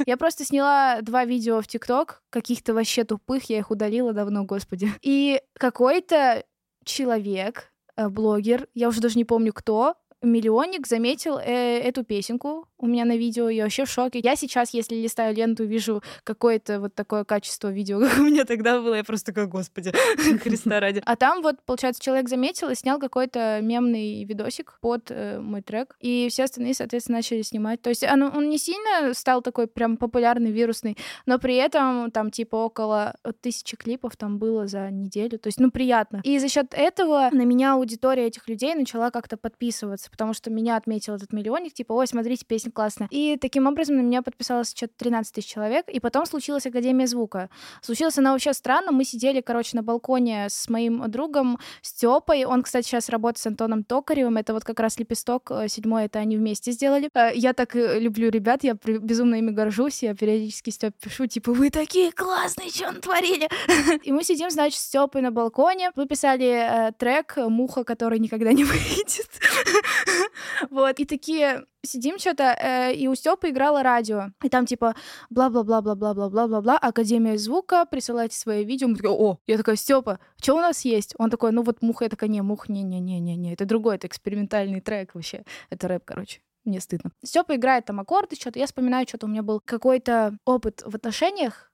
Я 0.06 0.18
просто 0.18 0.46
сняла 0.46 1.02
два 1.02 1.26
видео 1.26 1.62
в 1.62 1.68
ТикТок, 1.68 2.22
каких-то 2.30 2.74
вообще 2.74 3.04
тупых, 3.04 3.50
я 3.50 3.60
их 3.60 3.72
удалила 3.72 4.14
давно, 4.14 4.44
господи. 4.44 4.92
И 5.02 5.42
какой-то 5.54 6.44
человек, 6.88 7.72
э, 7.96 8.10
блогер, 8.10 8.68
я 8.74 8.88
уже 8.90 9.02
даже 9.02 9.18
не 9.18 9.26
помню 9.26 9.54
кто, 9.54 9.96
миллионник 10.22 10.88
заметил 10.88 11.38
э, 11.38 11.80
эту 11.80 12.04
песенку 12.04 12.68
у 12.80 12.86
меня 12.86 13.06
на 13.06 13.18
видео, 13.18 13.50
я 13.50 13.64
вообще 13.64 13.86
в 13.86 13.90
шоке. 13.90 14.20
Я 14.20 14.36
сейчас, 14.36 14.74
если 14.74 14.96
листаю 14.96 15.36
ленту, 15.36 15.66
вижу 15.66 16.04
какое-то 16.24 16.80
вот 16.80 16.94
такое 16.94 17.24
качество 17.24 17.72
видео, 17.72 18.00
как 18.10 18.20
у 18.20 18.24
меня 18.24 18.46
тогда 18.46 18.80
было, 18.82 18.96
я 18.96 19.04
просто 19.04 19.28
такая, 19.28 19.48
господи, 19.48 19.92
Христа 20.44 20.80
ради. 20.80 21.02
А 21.06 21.16
там 21.16 21.42
вот, 21.42 21.58
получается, 21.66 22.04
человек 22.04 22.30
заметил 22.30 22.70
и 22.70 22.76
снял 22.76 23.00
какой-то 23.00 23.60
мемный 23.62 24.24
видосик 24.26 24.78
под 24.82 25.10
э, 25.10 25.40
мой 25.40 25.62
трек, 25.62 25.96
и 26.00 26.28
все 26.30 26.44
остальные, 26.44 26.76
соответственно, 26.76 27.18
начали 27.18 27.42
снимать. 27.42 27.82
То 27.82 27.90
есть 27.90 28.04
оно, 28.04 28.28
он 28.28 28.50
не 28.50 28.58
сильно 28.58 29.14
стал 29.14 29.42
такой 29.42 29.68
прям 29.68 29.98
популярный, 29.98 30.52
вирусный, 30.52 30.98
но 31.26 31.40
при 31.40 31.56
этом 31.56 32.12
там 32.12 32.30
типа 32.30 32.56
около 32.58 33.16
тысячи 33.42 33.76
клипов 33.76 34.16
там 34.18 34.38
было 34.38 34.68
за 34.68 34.92
неделю. 34.92 35.40
То 35.40 35.48
есть, 35.48 35.60
ну, 35.60 35.72
приятно. 35.72 36.22
И 36.24 36.38
за 36.38 36.48
счет 36.48 36.74
этого 36.74 37.30
на 37.32 37.44
меня 37.44 37.74
аудитория 37.74 38.28
этих 38.28 38.48
людей 38.48 38.76
начала 38.76 39.10
как-то 39.10 39.38
подписываться, 39.38 40.07
потому 40.10 40.34
что 40.34 40.50
меня 40.50 40.76
отметил 40.76 41.16
этот 41.16 41.34
миллионник, 41.34 41.74
типа, 41.74 41.94
ой, 41.94 42.08
смотрите, 42.08 42.46
песня 42.46 42.72
классная. 42.72 43.08
И 43.12 43.38
таким 43.38 43.68
образом 43.68 43.98
на 43.98 44.02
меня 44.02 44.22
подписалось 44.22 44.74
что-то 44.76 44.94
13 44.98 45.34
тысяч 45.34 45.48
человек, 45.48 45.88
и 45.90 46.00
потом 46.00 46.26
случилась 46.26 46.66
Академия 46.66 47.08
звука. 47.08 47.50
Случилось 47.82 48.18
она 48.18 48.32
вообще 48.32 48.54
странно, 48.54 48.92
мы 48.92 49.04
сидели, 49.04 49.42
короче, 49.42 49.76
на 49.76 49.84
балконе 49.84 50.48
с 50.50 50.70
моим 50.70 51.10
другом 51.10 51.60
Степой, 51.82 52.46
он, 52.46 52.64
кстати, 52.64 52.88
сейчас 52.88 53.10
работает 53.10 53.38
с 53.42 53.48
Антоном 53.48 53.84
Токаревым, 53.84 54.38
это 54.38 54.54
вот 54.54 54.64
как 54.64 54.80
раз 54.80 54.98
«Лепесток», 54.98 55.52
э, 55.52 55.68
седьмой, 55.68 56.06
это 56.06 56.20
они 56.20 56.38
вместе 56.38 56.72
сделали. 56.72 57.10
Э, 57.14 57.32
я 57.34 57.54
так 57.54 57.76
люблю 57.76 58.30
ребят, 58.30 58.64
я 58.64 58.76
безумно 58.84 59.36
ими 59.36 59.52
горжусь, 59.52 60.04
я 60.04 60.16
периодически 60.16 60.70
Степ 60.70 60.96
пишу, 61.00 61.28
типа, 61.28 61.54
вы 61.54 61.70
такие 61.70 62.12
классные, 62.12 62.70
что 62.70 62.92
натворили? 62.92 63.50
И 64.04 64.12
мы 64.12 64.24
сидим, 64.24 64.50
значит, 64.50 64.80
Степой 64.80 65.22
на 65.22 65.32
балконе, 65.32 65.92
выписали 65.96 66.90
э, 66.90 66.92
трек 66.98 67.38
«Муха, 67.38 67.84
который 67.84 68.20
никогда 68.20 68.54
не 68.54 68.64
выйдет». 68.64 69.28
Вот, 70.70 71.00
и 71.00 71.06
такие 71.06 71.66
сидим 71.84 72.20
что-то, 72.20 72.44
э, 72.44 72.94
и 72.94 73.08
у 73.08 73.16
Степы 73.16 73.50
играло 73.50 73.84
радио. 73.84 74.32
И 74.44 74.50
там 74.50 74.66
типа 74.66 74.96
бла-бла-бла-бла-бла-бла-бла-бла, 75.30 76.78
Академия 76.78 77.38
звука, 77.38 77.86
присылайте 77.86 78.38
свои 78.38 78.66
видео. 78.66 78.88
Мы 78.88 78.96
такие, 78.96 79.12
о, 79.12 79.40
я 79.48 79.58
такая, 79.58 79.76
Степа, 79.76 80.20
что 80.42 80.56
у 80.56 80.60
нас 80.60 80.86
есть? 80.86 81.14
Он 81.18 81.30
такой, 81.30 81.52
ну 81.52 81.64
вот 81.64 81.82
муха, 81.82 82.06
я 82.06 82.10
такая, 82.10 82.30
не, 82.30 82.42
мух, 82.42 82.70
не-не-не-не-не, 82.70 83.54
это 83.54 83.66
другой, 83.66 83.96
это 83.96 84.08
экспериментальный 84.08 84.82
трек 84.82 85.16
вообще. 85.16 85.44
Это 85.70 85.88
рэп, 85.88 86.04
короче 86.06 86.42
мне 86.68 86.82
стыдно. 86.82 87.12
Степа 87.24 87.56
играет 87.56 87.86
там 87.86 88.00
аккорды, 88.00 88.36
что-то. 88.36 88.60
Я 88.60 88.66
вспоминаю, 88.66 89.08
что-то 89.08 89.26
у 89.26 89.30
меня 89.30 89.42
был 89.42 89.62
какой-то 89.64 90.38
опыт 90.46 90.84
в 90.86 90.94
отношениях, 90.94 91.67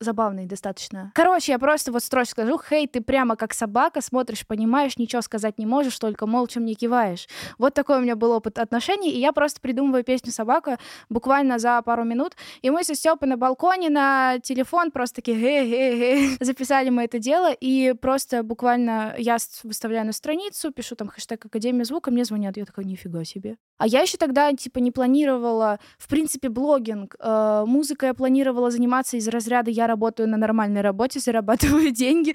забавный 0.00 0.46
достаточно. 0.46 1.12
Короче, 1.14 1.52
я 1.52 1.58
просто 1.58 1.92
вот 1.92 2.02
строчно 2.02 2.30
скажу, 2.30 2.58
хей, 2.58 2.86
ты 2.86 3.00
прямо 3.00 3.36
как 3.36 3.52
собака, 3.52 4.00
смотришь, 4.00 4.46
понимаешь, 4.46 4.96
ничего 4.96 5.22
сказать 5.22 5.58
не 5.58 5.66
можешь, 5.66 5.98
только 5.98 6.26
молча 6.26 6.58
мне 6.58 6.74
киваешь. 6.74 7.28
Вот 7.58 7.74
такой 7.74 7.98
у 7.98 8.00
меня 8.00 8.16
был 8.16 8.32
опыт 8.32 8.58
отношений, 8.58 9.10
и 9.10 9.18
я 9.18 9.32
просто 9.32 9.60
придумываю 9.60 10.02
песню 10.02 10.32
«Собака» 10.32 10.78
буквально 11.08 11.58
за 11.58 11.80
пару 11.82 12.04
минут, 12.04 12.34
и 12.62 12.70
мы 12.70 12.82
со 12.84 12.94
Степой 12.94 13.28
на 13.28 13.36
балконе 13.36 13.90
на 13.90 14.38
телефон 14.40 14.90
просто 14.90 15.16
такие 15.16 16.36
записали 16.40 16.90
мы 16.90 17.04
это 17.04 17.18
дело, 17.18 17.52
и 17.52 17.92
просто 17.92 18.42
буквально 18.42 19.14
я 19.18 19.36
выставляю 19.64 20.06
на 20.06 20.12
страницу, 20.12 20.72
пишу 20.72 20.96
там 20.96 21.08
хэштег 21.08 21.44
Академия 21.44 21.84
звука, 21.84 22.10
мне 22.10 22.24
звонят, 22.24 22.56
я 22.56 22.64
такая, 22.64 22.86
нифига 22.86 23.24
себе. 23.24 23.56
А 23.78 23.86
я 23.86 24.00
еще 24.00 24.18
тогда, 24.18 24.52
типа, 24.52 24.78
не 24.78 24.90
планировала, 24.90 25.78
в 25.98 26.08
принципе, 26.08 26.50
блогинг. 26.50 27.16
Э, 27.18 27.64
музыкой 27.66 28.10
я 28.10 28.14
планировала 28.14 28.70
заниматься 28.70 29.16
из 29.16 29.26
разряда 29.26 29.70
«я 29.70 29.86
работаю 29.90 30.28
на 30.28 30.36
нормальной 30.36 30.80
работе, 30.80 31.20
зарабатываю 31.20 31.90
деньги. 32.04 32.34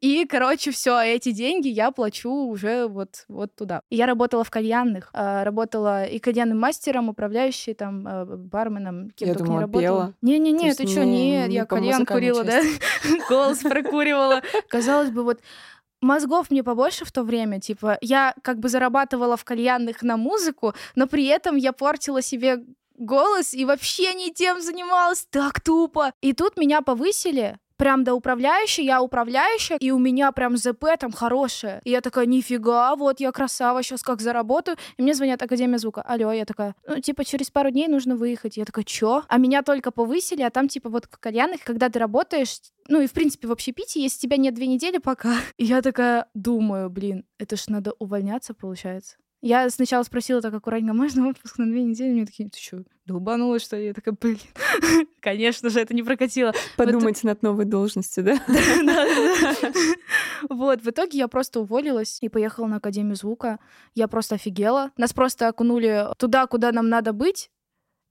И, 0.00 0.26
короче, 0.26 0.70
все, 0.70 1.00
эти 1.00 1.32
деньги 1.32 1.68
я 1.68 1.90
плачу 1.90 2.30
уже 2.30 2.86
вот, 2.86 3.24
вот 3.28 3.54
туда. 3.54 3.80
И 3.90 3.96
я 3.96 4.06
работала 4.06 4.44
в 4.44 4.50
кальянных, 4.50 5.10
а, 5.12 5.44
работала 5.44 6.04
и 6.04 6.18
кальянным 6.18 6.58
мастером, 6.58 7.08
управляющей, 7.08 7.74
там, 7.74 8.04
а, 8.06 8.24
барменом, 8.24 9.10
кем 9.10 9.28
я 9.28 9.34
только 9.34 9.46
думала, 9.46 9.58
не 9.58 9.64
работала. 9.64 10.14
Не-не-не, 10.22 10.74
ты 10.74 10.86
что, 10.86 11.04
нет, 11.04 11.50
я 11.50 11.64
кальян 11.64 12.06
курила, 12.06 12.44
да? 12.44 12.60
Голос 13.28 13.58
прокуривала. 13.58 14.42
Казалось 14.68 15.10
бы, 15.10 15.22
вот 15.24 15.40
мозгов 16.04 16.50
мне 16.50 16.62
побольше 16.62 17.04
в 17.04 17.12
то 17.12 17.22
время, 17.22 17.60
типа, 17.60 17.98
я 18.00 18.34
как 18.42 18.58
бы 18.58 18.68
зарабатывала 18.68 19.36
в 19.36 19.44
кальянных 19.44 20.02
на 20.02 20.16
музыку, 20.16 20.74
но 20.94 21.06
при 21.06 21.26
этом 21.26 21.56
я 21.56 21.72
портила 21.72 22.22
себе 22.22 22.64
голос 22.96 23.54
и 23.54 23.64
вообще 23.64 24.14
не 24.14 24.32
тем 24.32 24.60
занималась. 24.60 25.26
Так 25.30 25.60
тупо. 25.60 26.12
И 26.20 26.32
тут 26.32 26.56
меня 26.56 26.80
повысили, 26.80 27.58
прям 27.76 28.04
до 28.04 28.14
управляющей, 28.14 28.84
я 28.84 29.02
управляющая, 29.02 29.76
и 29.78 29.90
у 29.90 29.98
меня 29.98 30.32
прям 30.32 30.56
ЗП 30.56 30.86
там 30.98 31.12
хорошее. 31.12 31.80
И 31.84 31.90
я 31.90 32.00
такая, 32.00 32.26
нифига, 32.26 32.94
вот 32.96 33.20
я 33.20 33.32
красава, 33.32 33.82
сейчас 33.82 34.02
как 34.02 34.20
заработаю. 34.20 34.76
И 34.96 35.02
мне 35.02 35.14
звонят 35.14 35.42
Академия 35.42 35.78
звука. 35.78 36.02
Алло, 36.02 36.32
я 36.32 36.44
такая, 36.44 36.74
ну, 36.86 37.00
типа, 37.00 37.24
через 37.24 37.50
пару 37.50 37.70
дней 37.70 37.88
нужно 37.88 38.16
выехать. 38.16 38.56
Я 38.56 38.64
такая, 38.64 38.84
чё? 38.84 39.24
А 39.28 39.38
меня 39.38 39.62
только 39.62 39.90
повысили, 39.90 40.42
а 40.42 40.50
там, 40.50 40.68
типа, 40.68 40.88
вот 40.88 41.06
в 41.10 41.18
кальянных, 41.18 41.62
когда 41.62 41.88
ты 41.88 41.98
работаешь, 41.98 42.60
ну 42.88 43.00
и, 43.00 43.06
в 43.06 43.12
принципе, 43.12 43.48
в 43.48 43.52
общепите, 43.52 44.02
если 44.02 44.20
тебя 44.20 44.36
нет 44.36 44.54
две 44.54 44.66
недели 44.66 44.98
пока. 44.98 45.34
И 45.56 45.64
я 45.64 45.82
такая 45.82 46.26
думаю, 46.34 46.90
блин, 46.90 47.24
это 47.38 47.56
ж 47.56 47.68
надо 47.68 47.92
увольняться, 47.98 48.54
получается. 48.54 49.16
Я 49.44 49.68
сначала 49.68 50.02
спросила 50.04 50.40
так 50.40 50.54
аккуратненько, 50.54 50.94
можно 50.94 51.28
отпуск 51.28 51.58
на 51.58 51.66
две 51.66 51.82
недели? 51.82 52.12
Мне 52.12 52.24
такие, 52.24 52.48
ты 52.48 52.58
что, 52.58 52.82
долбанулась, 53.04 53.60
что 53.60 53.76
ли? 53.76 53.88
Я 53.88 53.92
такая, 53.92 54.16
блин, 54.18 54.38
конечно 55.20 55.68
же, 55.68 55.80
это 55.80 55.92
не 55.92 56.02
прокатило. 56.02 56.54
Подумать 56.78 57.22
над 57.24 57.42
новой 57.42 57.66
должностью, 57.66 58.24
да? 58.24 58.40
Вот, 60.48 60.80
в 60.80 60.88
итоге 60.88 61.18
я 61.18 61.28
просто 61.28 61.60
уволилась 61.60 62.16
и 62.22 62.30
поехала 62.30 62.68
на 62.68 62.76
Академию 62.76 63.16
звука. 63.16 63.58
Я 63.94 64.08
просто 64.08 64.36
офигела. 64.36 64.92
Нас 64.96 65.12
просто 65.12 65.48
окунули 65.48 66.06
туда, 66.16 66.46
куда 66.46 66.72
нам 66.72 66.88
надо 66.88 67.12
быть, 67.12 67.50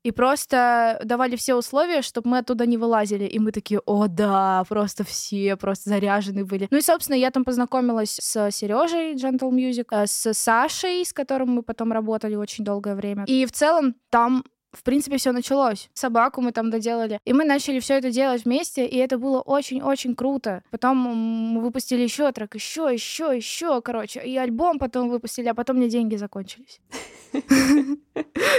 и 0.03 0.11
просто 0.11 0.99
давали 1.03 1.35
все 1.35 1.55
условия, 1.55 2.01
чтобы 2.01 2.29
мы 2.29 2.37
оттуда 2.39 2.65
не 2.65 2.77
вылазили. 2.77 3.25
И 3.25 3.39
мы 3.39 3.51
такие, 3.51 3.81
о, 3.85 4.07
да, 4.07 4.63
просто 4.67 5.03
все 5.03 5.55
просто 5.55 5.89
заряжены 5.89 6.45
были. 6.45 6.67
Ну 6.71 6.77
и, 6.77 6.81
собственно, 6.81 7.15
я 7.15 7.31
там 7.31 7.45
познакомилась 7.45 8.17
с 8.21 8.51
Сережей 8.51 9.15
Gentle 9.15 9.51
Music, 9.51 9.87
э, 9.91 10.05
с 10.05 10.33
Сашей, 10.33 11.05
с 11.05 11.13
которым 11.13 11.49
мы 11.49 11.63
потом 11.63 11.91
работали 11.91 12.35
очень 12.35 12.63
долгое 12.63 12.95
время. 12.95 13.23
И 13.27 13.45
в 13.45 13.51
целом 13.51 13.95
там 14.09 14.43
в 14.73 14.83
принципе, 14.83 15.17
все 15.17 15.31
началось. 15.31 15.89
Собаку 15.93 16.41
мы 16.41 16.51
там 16.51 16.69
доделали. 16.69 17.19
И 17.25 17.33
мы 17.33 17.45
начали 17.45 17.79
все 17.79 17.95
это 17.95 18.11
делать 18.11 18.45
вместе, 18.45 18.85
и 18.85 18.97
это 18.97 19.17
было 19.17 19.41
очень-очень 19.41 20.15
круто. 20.15 20.63
Потом 20.71 20.97
мы 20.97 21.61
выпустили 21.61 22.01
еще 22.01 22.31
трек, 22.31 22.55
еще, 22.55 22.89
еще, 22.91 23.35
еще, 23.35 23.81
короче. 23.81 24.21
И 24.23 24.35
альбом 24.37 24.79
потом 24.79 25.09
выпустили, 25.09 25.47
а 25.47 25.53
потом 25.53 25.77
мне 25.77 25.89
деньги 25.89 26.15
закончились. 26.15 26.79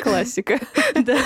Классика. 0.02 0.60
Да. 0.94 1.18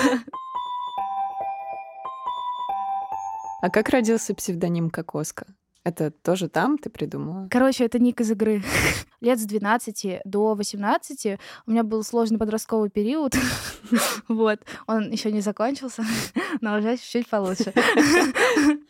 А 3.61 3.69
как 3.69 3.89
родился 3.89 4.33
псевдоним 4.33 4.89
Кокоска? 4.89 5.45
Это 5.89 6.11
тоже 6.11 6.49
там 6.49 6.77
ты 6.77 6.91
придумала? 6.91 7.47
Короче, 7.49 7.83
это 7.83 7.97
ник 7.97 8.21
из 8.21 8.29
игры. 8.29 8.61
Лет 9.21 9.39
с 9.39 9.45
12 9.45 10.21
до 10.23 10.53
18 10.53 11.39
у 11.65 11.71
меня 11.71 11.81
был 11.81 12.03
сложный 12.03 12.37
подростковый 12.37 12.91
период. 12.91 13.35
вот. 14.27 14.59
Он 14.85 15.09
еще 15.09 15.31
не 15.31 15.41
закончился, 15.41 16.03
но 16.61 16.77
уже 16.77 16.95
чуть-чуть 16.97 17.27
получше. 17.27 17.73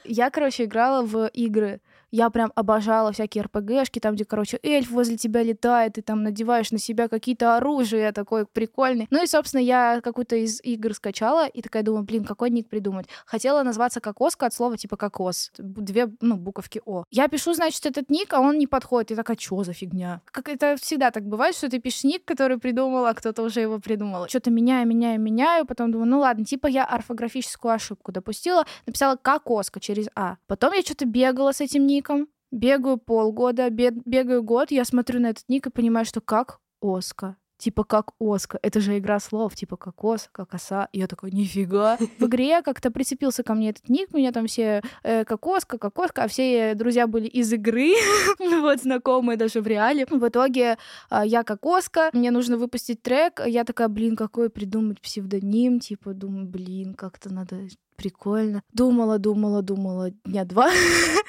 Я, 0.03 0.29
короче, 0.29 0.65
играла 0.65 1.05
в 1.05 1.27
игры 1.27 1.79
я 2.11 2.29
прям 2.29 2.51
обожала 2.55 3.11
всякие 3.11 3.43
РПГшки, 3.43 3.99
там, 3.99 4.15
где, 4.15 4.25
короче, 4.25 4.59
эльф 4.63 4.89
возле 4.91 5.17
тебя 5.17 5.43
летает, 5.43 5.97
и 5.97 6.01
там 6.01 6.23
надеваешь 6.23 6.71
на 6.71 6.77
себя 6.77 7.07
какие-то 7.07 7.57
оружия, 7.57 8.11
такой 8.11 8.45
прикольный. 8.45 9.07
Ну 9.09 9.23
и, 9.23 9.27
собственно, 9.27 9.61
я 9.61 10.01
какую-то 10.01 10.35
из 10.35 10.61
игр 10.63 10.93
скачала, 10.93 11.47
и 11.47 11.61
такая 11.61 11.83
думаю, 11.83 12.03
блин, 12.03 12.25
какой 12.25 12.49
ник 12.49 12.69
придумать? 12.69 13.07
Хотела 13.25 13.63
назваться 13.63 14.01
кокоска 14.01 14.47
от 14.47 14.53
слова 14.53 14.77
типа 14.77 14.97
кокос. 14.97 15.51
Две, 15.57 16.09
ну, 16.21 16.35
буковки 16.35 16.81
О. 16.85 17.03
Я 17.11 17.27
пишу, 17.27 17.53
значит, 17.53 17.85
этот 17.85 18.09
ник, 18.09 18.33
а 18.33 18.39
он 18.39 18.57
не 18.57 18.67
подходит. 18.67 19.11
И 19.11 19.15
такая, 19.15 19.37
что 19.37 19.63
за 19.63 19.73
фигня? 19.73 20.21
Как 20.25 20.49
это 20.49 20.75
всегда 20.77 21.11
так 21.11 21.23
бывает, 21.25 21.55
что 21.55 21.69
ты 21.69 21.79
пишешь 21.79 22.03
ник, 22.03 22.25
который 22.25 22.57
придумал, 22.57 23.05
а 23.05 23.13
кто-то 23.13 23.43
уже 23.43 23.61
его 23.61 23.79
придумал. 23.79 24.27
Что-то 24.27 24.51
меняю, 24.51 24.87
меняю, 24.87 25.19
меняю, 25.19 25.65
потом 25.65 25.91
думаю, 25.91 26.09
ну 26.09 26.19
ладно, 26.19 26.45
типа 26.45 26.67
я 26.67 26.85
орфографическую 26.85 27.73
ошибку 27.73 28.11
допустила, 28.11 28.65
написала 28.85 29.15
кокоска 29.15 29.79
через 29.79 30.07
А. 30.15 30.37
Потом 30.47 30.73
я 30.73 30.81
что-то 30.81 31.05
бегала 31.05 31.51
с 31.51 31.61
этим 31.61 31.85
ником, 31.85 31.98
ником, 31.99 32.27
бегаю 32.51 32.97
полгода, 32.97 33.69
бегаю 33.69 34.43
год, 34.43 34.71
я 34.71 34.85
смотрю 34.85 35.19
на 35.19 35.27
этот 35.27 35.47
ник 35.49 35.67
и 35.67 35.71
понимаю, 35.71 36.05
что 36.05 36.21
как 36.21 36.59
Оска. 36.81 37.35
Типа 37.57 37.83
как 37.83 38.13
Оска. 38.19 38.57
Это 38.61 38.79
же 38.79 38.97
игра 38.97 39.19
слов, 39.19 39.53
типа 39.53 39.75
как 39.75 40.01
ос, 40.01 40.29
как 40.31 40.53
оса. 40.53 40.87
Я 40.93 41.07
такой, 41.07 41.31
нифига. 41.31 41.97
В 42.17 42.25
игре 42.25 42.61
как-то 42.61 42.89
прицепился 42.89 43.43
ко 43.43 43.53
мне 43.53 43.71
этот 43.71 43.89
ник, 43.89 44.13
меня 44.13 44.31
там 44.31 44.47
все 44.47 44.81
э, 45.03 45.25
как 45.25 45.45
Оска, 45.45 45.77
как 45.77 45.99
Оска, 45.99 46.23
а 46.23 46.27
все 46.29 46.73
друзья 46.73 47.05
были 47.05 47.27
из 47.27 47.51
игры, 47.51 47.91
вот, 48.39 48.81
знакомые 48.81 49.35
даже 49.35 49.59
в 49.59 49.67
реале. 49.67 50.05
В 50.05 50.25
итоге 50.25 50.77
э, 51.11 51.21
я 51.25 51.43
как 51.43 51.65
Оска, 51.65 52.09
мне 52.13 52.31
нужно 52.31 52.55
выпустить 52.55 53.01
трек, 53.01 53.41
я 53.45 53.65
такая, 53.65 53.89
блин, 53.89 54.15
какой 54.15 54.49
придумать 54.49 55.01
псевдоним, 55.01 55.81
типа, 55.81 56.13
думаю, 56.13 56.45
блин, 56.45 56.93
как-то 56.93 57.33
надо 57.33 57.57
прикольно. 57.99 58.63
Думала, 58.71 59.19
думала, 59.19 59.61
думала 59.61 60.11
дня 60.23 60.45
два. 60.45 60.69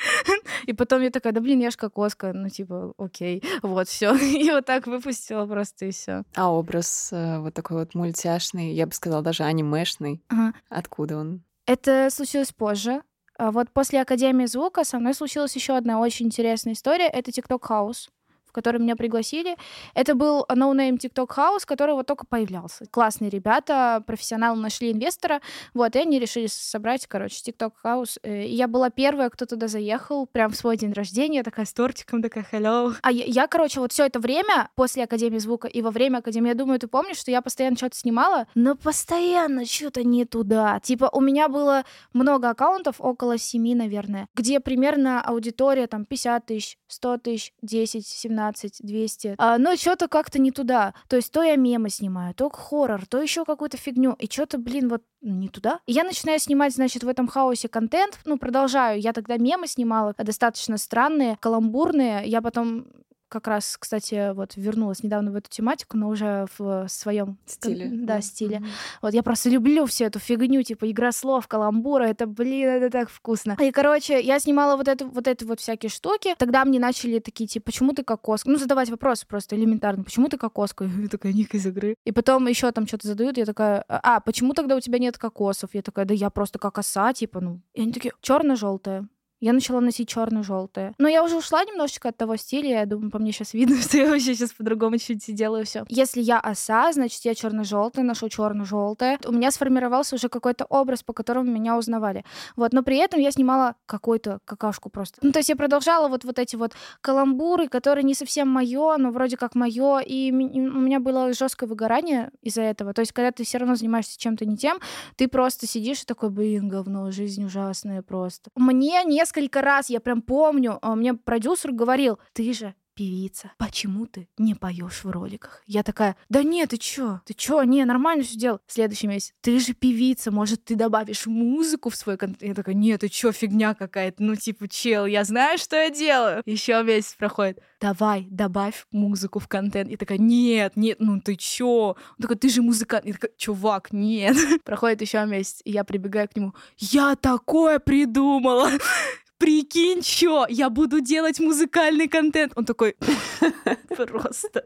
И 0.70 0.72
потом 0.72 1.02
я 1.02 1.10
такая, 1.10 1.32
да 1.32 1.40
блин, 1.40 1.58
я 1.58 1.70
ж 1.72 1.76
кокоска, 1.76 2.32
ну 2.32 2.48
типа, 2.48 2.94
окей, 2.96 3.42
вот 3.62 3.88
все. 3.88 4.14
И 4.44 4.50
вот 4.52 4.66
так 4.66 4.86
выпустила 4.86 5.46
просто 5.46 5.86
и 5.86 5.90
все. 5.90 6.22
А 6.36 6.52
образ 6.52 7.08
э, 7.12 7.40
вот 7.40 7.54
такой 7.54 7.78
вот 7.78 7.94
мультяшный, 7.96 8.72
я 8.72 8.86
бы 8.86 8.92
сказала, 8.92 9.20
даже 9.22 9.42
анимешный, 9.42 10.22
Ага. 10.28 10.52
откуда 10.68 11.16
он? 11.18 11.42
Это 11.66 12.08
случилось 12.10 12.52
позже. 12.52 13.02
А 13.36 13.50
Вот 13.50 13.70
после 13.72 14.00
Академии 14.00 14.46
звука 14.46 14.84
со 14.84 14.98
мной 15.00 15.14
случилась 15.14 15.56
еще 15.56 15.76
одна 15.76 15.98
очень 15.98 16.26
интересная 16.26 16.74
история. 16.74 17.08
Это 17.08 17.32
TikTok 17.32 17.62
House 17.68 18.08
в 18.50 18.52
который 18.52 18.80
меня 18.80 18.96
пригласили. 18.96 19.56
Это 19.94 20.16
был 20.16 20.44
no 20.52 20.67
name 20.67 20.96
TikTok 20.96 21.28
House, 21.36 21.64
который 21.64 21.94
вот 21.94 22.06
только 22.06 22.26
появлялся. 22.26 22.84
Классные 22.90 23.30
ребята, 23.30 24.02
профессионалы 24.06 24.60
нашли 24.60 24.90
инвестора, 24.90 25.40
вот, 25.72 25.94
и 25.94 26.00
они 26.00 26.18
решили 26.18 26.48
собрать, 26.48 27.06
короче, 27.06 27.36
TikTok 27.46 27.72
House. 27.84 28.18
Э, 28.24 28.44
И 28.44 28.54
я 28.54 28.66
была 28.66 28.90
первая, 28.90 29.30
кто 29.30 29.46
туда 29.46 29.68
заехал, 29.68 30.26
прям 30.26 30.50
в 30.50 30.56
свой 30.56 30.76
день 30.76 30.92
рождения, 30.92 31.44
такая 31.44 31.64
с 31.64 31.72
тортиком, 31.72 32.22
такая 32.22 32.44
hello. 32.50 32.92
А 33.02 33.12
я, 33.12 33.24
я, 33.24 33.46
короче, 33.46 33.78
вот 33.78 33.92
все 33.92 34.06
это 34.06 34.18
время 34.18 34.68
после 34.74 35.04
Академии 35.04 35.38
звука 35.38 35.68
и 35.68 35.80
во 35.82 35.90
время 35.92 36.18
Академии, 36.18 36.48
я 36.48 36.54
думаю, 36.54 36.80
ты 36.80 36.88
помнишь, 36.88 37.18
что 37.18 37.30
я 37.30 37.40
постоянно 37.40 37.76
что-то 37.76 37.96
снимала, 37.96 38.46
но 38.56 38.74
постоянно 38.74 39.64
что-то 39.64 40.02
не 40.02 40.24
туда. 40.24 40.80
Типа 40.80 41.08
у 41.12 41.20
меня 41.20 41.48
было 41.48 41.84
много 42.12 42.50
аккаунтов, 42.50 42.96
около 42.98 43.38
семи, 43.38 43.74
наверное, 43.74 44.26
где 44.34 44.58
примерно 44.58 45.22
аудитория 45.22 45.86
там 45.86 46.04
50 46.04 46.46
тысяч, 46.46 46.78
100 46.88 47.18
тысяч, 47.18 47.52
10, 47.62 48.06
17, 48.06 48.39
200. 48.80 49.34
А, 49.38 49.58
но 49.58 49.76
что-то 49.76 50.08
как-то 50.08 50.38
не 50.38 50.50
туда. 50.50 50.94
То 51.08 51.16
есть 51.16 51.32
то 51.32 51.42
я 51.42 51.56
мемы 51.56 51.90
снимаю, 51.90 52.34
то 52.34 52.50
хоррор, 52.50 53.06
то 53.06 53.20
еще 53.20 53.44
какую-то 53.44 53.76
фигню. 53.76 54.14
И 54.18 54.26
что-то, 54.26 54.58
блин, 54.58 54.88
вот 54.88 55.02
не 55.20 55.48
туда. 55.48 55.80
И 55.86 55.92
я 55.92 56.04
начинаю 56.04 56.38
снимать, 56.38 56.74
значит, 56.74 57.04
в 57.04 57.08
этом 57.08 57.28
хаосе 57.28 57.68
контент. 57.68 58.18
Ну, 58.24 58.38
продолжаю. 58.38 59.00
Я 59.00 59.12
тогда 59.12 59.36
мемы 59.36 59.66
снимала, 59.66 60.14
достаточно 60.16 60.78
странные, 60.78 61.36
каламбурные. 61.40 62.22
Я 62.26 62.40
потом 62.42 62.86
как 63.30 63.46
раз, 63.46 63.76
кстати, 63.78 64.34
вот 64.34 64.56
вернулась 64.56 65.02
недавно 65.02 65.30
в 65.30 65.36
эту 65.36 65.48
тематику, 65.48 65.96
но 65.96 66.08
уже 66.08 66.46
в 66.58 66.86
своем 66.88 67.38
Стиле. 67.46 67.88
Да, 67.90 68.20
стиле. 68.20 68.62
Вот 69.00 69.14
я 69.14 69.22
просто 69.22 69.48
люблю 69.48 69.86
всю 69.86 70.04
эту 70.04 70.18
фигню, 70.18 70.62
типа 70.62 70.90
игра 70.90 71.12
слов, 71.12 71.48
каламбура, 71.48 72.04
это, 72.04 72.26
блин, 72.26 72.68
это 72.68 72.90
так 72.90 73.08
вкусно. 73.08 73.56
И, 73.60 73.70
короче, 73.70 74.20
я 74.20 74.38
снимала 74.38 74.76
вот 74.76 74.88
эту 74.88 75.08
вот 75.08 75.26
эти 75.26 75.44
вот 75.44 75.60
всякие 75.60 75.90
штуки. 75.90 76.34
Тогда 76.38 76.64
мне 76.64 76.78
начали 76.78 77.18
такие, 77.20 77.46
типа, 77.46 77.66
почему 77.66 77.92
ты 77.92 78.02
кокоска? 78.02 78.50
Ну, 78.50 78.58
задавать 78.58 78.90
вопросы 78.90 79.26
просто 79.26 79.56
элементарно. 79.56 80.04
Почему 80.04 80.28
ты 80.28 80.36
кокоска? 80.36 80.84
Я 81.00 81.08
такая, 81.08 81.32
ник 81.32 81.54
из 81.54 81.66
игры. 81.66 81.94
И 82.04 82.12
потом 82.12 82.46
еще 82.46 82.70
там 82.72 82.86
что-то 82.86 83.08
задают, 83.08 83.36
я 83.36 83.44
такая, 83.46 83.84
а, 83.88 84.20
почему 84.20 84.54
тогда 84.54 84.76
у 84.76 84.80
тебя 84.80 84.98
нет 84.98 85.18
кокосов? 85.18 85.70
Я 85.74 85.82
такая, 85.82 86.04
да 86.04 86.14
я 86.14 86.30
просто 86.30 86.58
как 86.58 86.78
оса, 86.78 87.12
типа, 87.12 87.40
ну. 87.40 87.60
И 87.74 87.82
они 87.82 87.92
такие, 87.92 88.12
черно-желтая. 88.20 89.08
Я 89.40 89.54
начала 89.54 89.80
носить 89.80 90.08
черно-желтое. 90.08 90.94
Но 90.98 91.08
я 91.08 91.24
уже 91.24 91.36
ушла 91.36 91.64
немножечко 91.64 92.10
от 92.10 92.16
того 92.16 92.36
стиля. 92.36 92.80
Я 92.80 92.86
думаю, 92.86 93.10
по 93.10 93.18
мне 93.18 93.32
сейчас 93.32 93.54
видно, 93.54 93.76
что 93.80 93.96
я 93.96 94.10
вообще 94.10 94.34
сейчас 94.34 94.52
по-другому 94.52 94.98
чуть-чуть 94.98 95.34
делаю 95.34 95.64
все. 95.64 95.84
Если 95.88 96.20
я 96.20 96.38
оса, 96.38 96.92
значит, 96.92 97.24
я 97.24 97.34
черно-желтое, 97.34 98.04
ношу 98.04 98.28
черно-желтое. 98.28 99.18
У 99.24 99.32
меня 99.32 99.50
сформировался 99.50 100.16
уже 100.16 100.28
какой-то 100.28 100.66
образ, 100.66 101.02
по 101.02 101.14
которому 101.14 101.50
меня 101.50 101.78
узнавали. 101.78 102.24
Вот, 102.56 102.72
но 102.74 102.82
при 102.82 102.98
этом 102.98 103.18
я 103.20 103.30
снимала 103.30 103.76
какую-то 103.86 104.40
какашку 104.44 104.90
просто. 104.90 105.18
Ну, 105.22 105.32
то 105.32 105.38
есть 105.38 105.48
я 105.48 105.56
продолжала 105.56 106.08
вот, 106.08 106.24
вот 106.24 106.38
эти 106.38 106.56
вот 106.56 106.72
каламбуры, 107.00 107.68
которые 107.68 108.04
не 108.04 108.14
совсем 108.14 108.48
мое, 108.48 108.96
но 108.98 109.10
вроде 109.10 109.38
как 109.38 109.54
мое. 109.54 110.00
И 110.00 110.30
у 110.30 110.34
меня 110.34 111.00
было 111.00 111.32
жесткое 111.32 111.66
выгорание 111.66 112.30
из-за 112.42 112.62
этого. 112.62 112.92
То 112.92 113.00
есть, 113.00 113.12
когда 113.12 113.32
ты 113.32 113.44
все 113.44 113.56
равно 113.56 113.74
занимаешься 113.74 114.18
чем-то 114.18 114.44
не 114.44 114.58
тем, 114.58 114.80
ты 115.16 115.28
просто 115.28 115.66
сидишь 115.66 116.02
и 116.02 116.04
такой, 116.04 116.28
блин, 116.28 116.68
говно, 116.68 117.10
жизнь 117.10 117.44
ужасная 117.44 118.02
просто. 118.02 118.50
Мне 118.54 119.02
несколько 119.30 119.62
раз, 119.62 119.90
я 119.90 120.00
прям 120.00 120.22
помню, 120.22 120.78
а, 120.82 120.94
мне 120.94 121.14
продюсер 121.14 121.72
говорил, 121.72 122.18
ты 122.32 122.52
же 122.52 122.74
певица, 123.00 123.52
почему 123.56 124.04
ты 124.04 124.28
не 124.36 124.54
поешь 124.54 125.04
в 125.04 125.10
роликах? 125.10 125.62
Я 125.66 125.82
такая, 125.82 126.16
да 126.28 126.42
нет, 126.42 126.68
ты 126.68 126.76
чё? 126.76 127.22
Ты 127.24 127.32
чё? 127.32 127.62
Не, 127.62 127.86
нормально 127.86 128.22
все 128.24 128.36
делал. 128.36 128.60
Следующий 128.66 129.06
месяц, 129.06 129.32
ты 129.40 129.58
же 129.58 129.72
певица, 129.72 130.30
может, 130.30 130.66
ты 130.66 130.74
добавишь 130.76 131.24
музыку 131.24 131.88
в 131.88 131.96
свой 131.96 132.18
контент? 132.18 132.42
Я 132.42 132.54
такая, 132.54 132.74
нет, 132.74 133.00
ты 133.00 133.08
чё, 133.08 133.32
фигня 133.32 133.72
какая-то? 133.72 134.22
Ну, 134.22 134.36
типа, 134.36 134.68
чел, 134.68 135.06
я 135.06 135.24
знаю, 135.24 135.56
что 135.56 135.76
я 135.76 135.88
делаю. 135.88 136.42
Еще 136.44 136.82
месяц 136.82 137.14
проходит. 137.14 137.62
Давай, 137.80 138.26
добавь 138.30 138.84
музыку 138.92 139.38
в 139.38 139.48
контент. 139.48 139.90
Я 139.90 139.96
такая, 139.96 140.18
нет, 140.18 140.76
нет, 140.76 140.98
ну 141.00 141.22
ты 141.22 141.36
чё? 141.36 141.96
Он 141.96 142.20
такой, 142.20 142.36
ты 142.36 142.50
же 142.50 142.60
музыкант. 142.60 143.06
Я 143.06 143.14
такая, 143.14 143.30
чувак, 143.38 143.94
нет. 143.94 144.36
Проходит 144.64 145.00
еще 145.00 145.24
месяц, 145.24 145.62
и 145.64 145.70
я 145.70 145.84
прибегаю 145.84 146.28
к 146.28 146.36
нему. 146.36 146.52
Я 146.76 147.16
такое 147.16 147.78
придумала! 147.78 148.70
Прикинь, 149.40 150.02
чё, 150.02 150.44
я 150.50 150.68
буду 150.68 151.00
делать 151.00 151.40
музыкальный 151.40 152.08
контент. 152.08 152.52
Он 152.56 152.66
такой, 152.66 152.94
просто, 153.96 154.62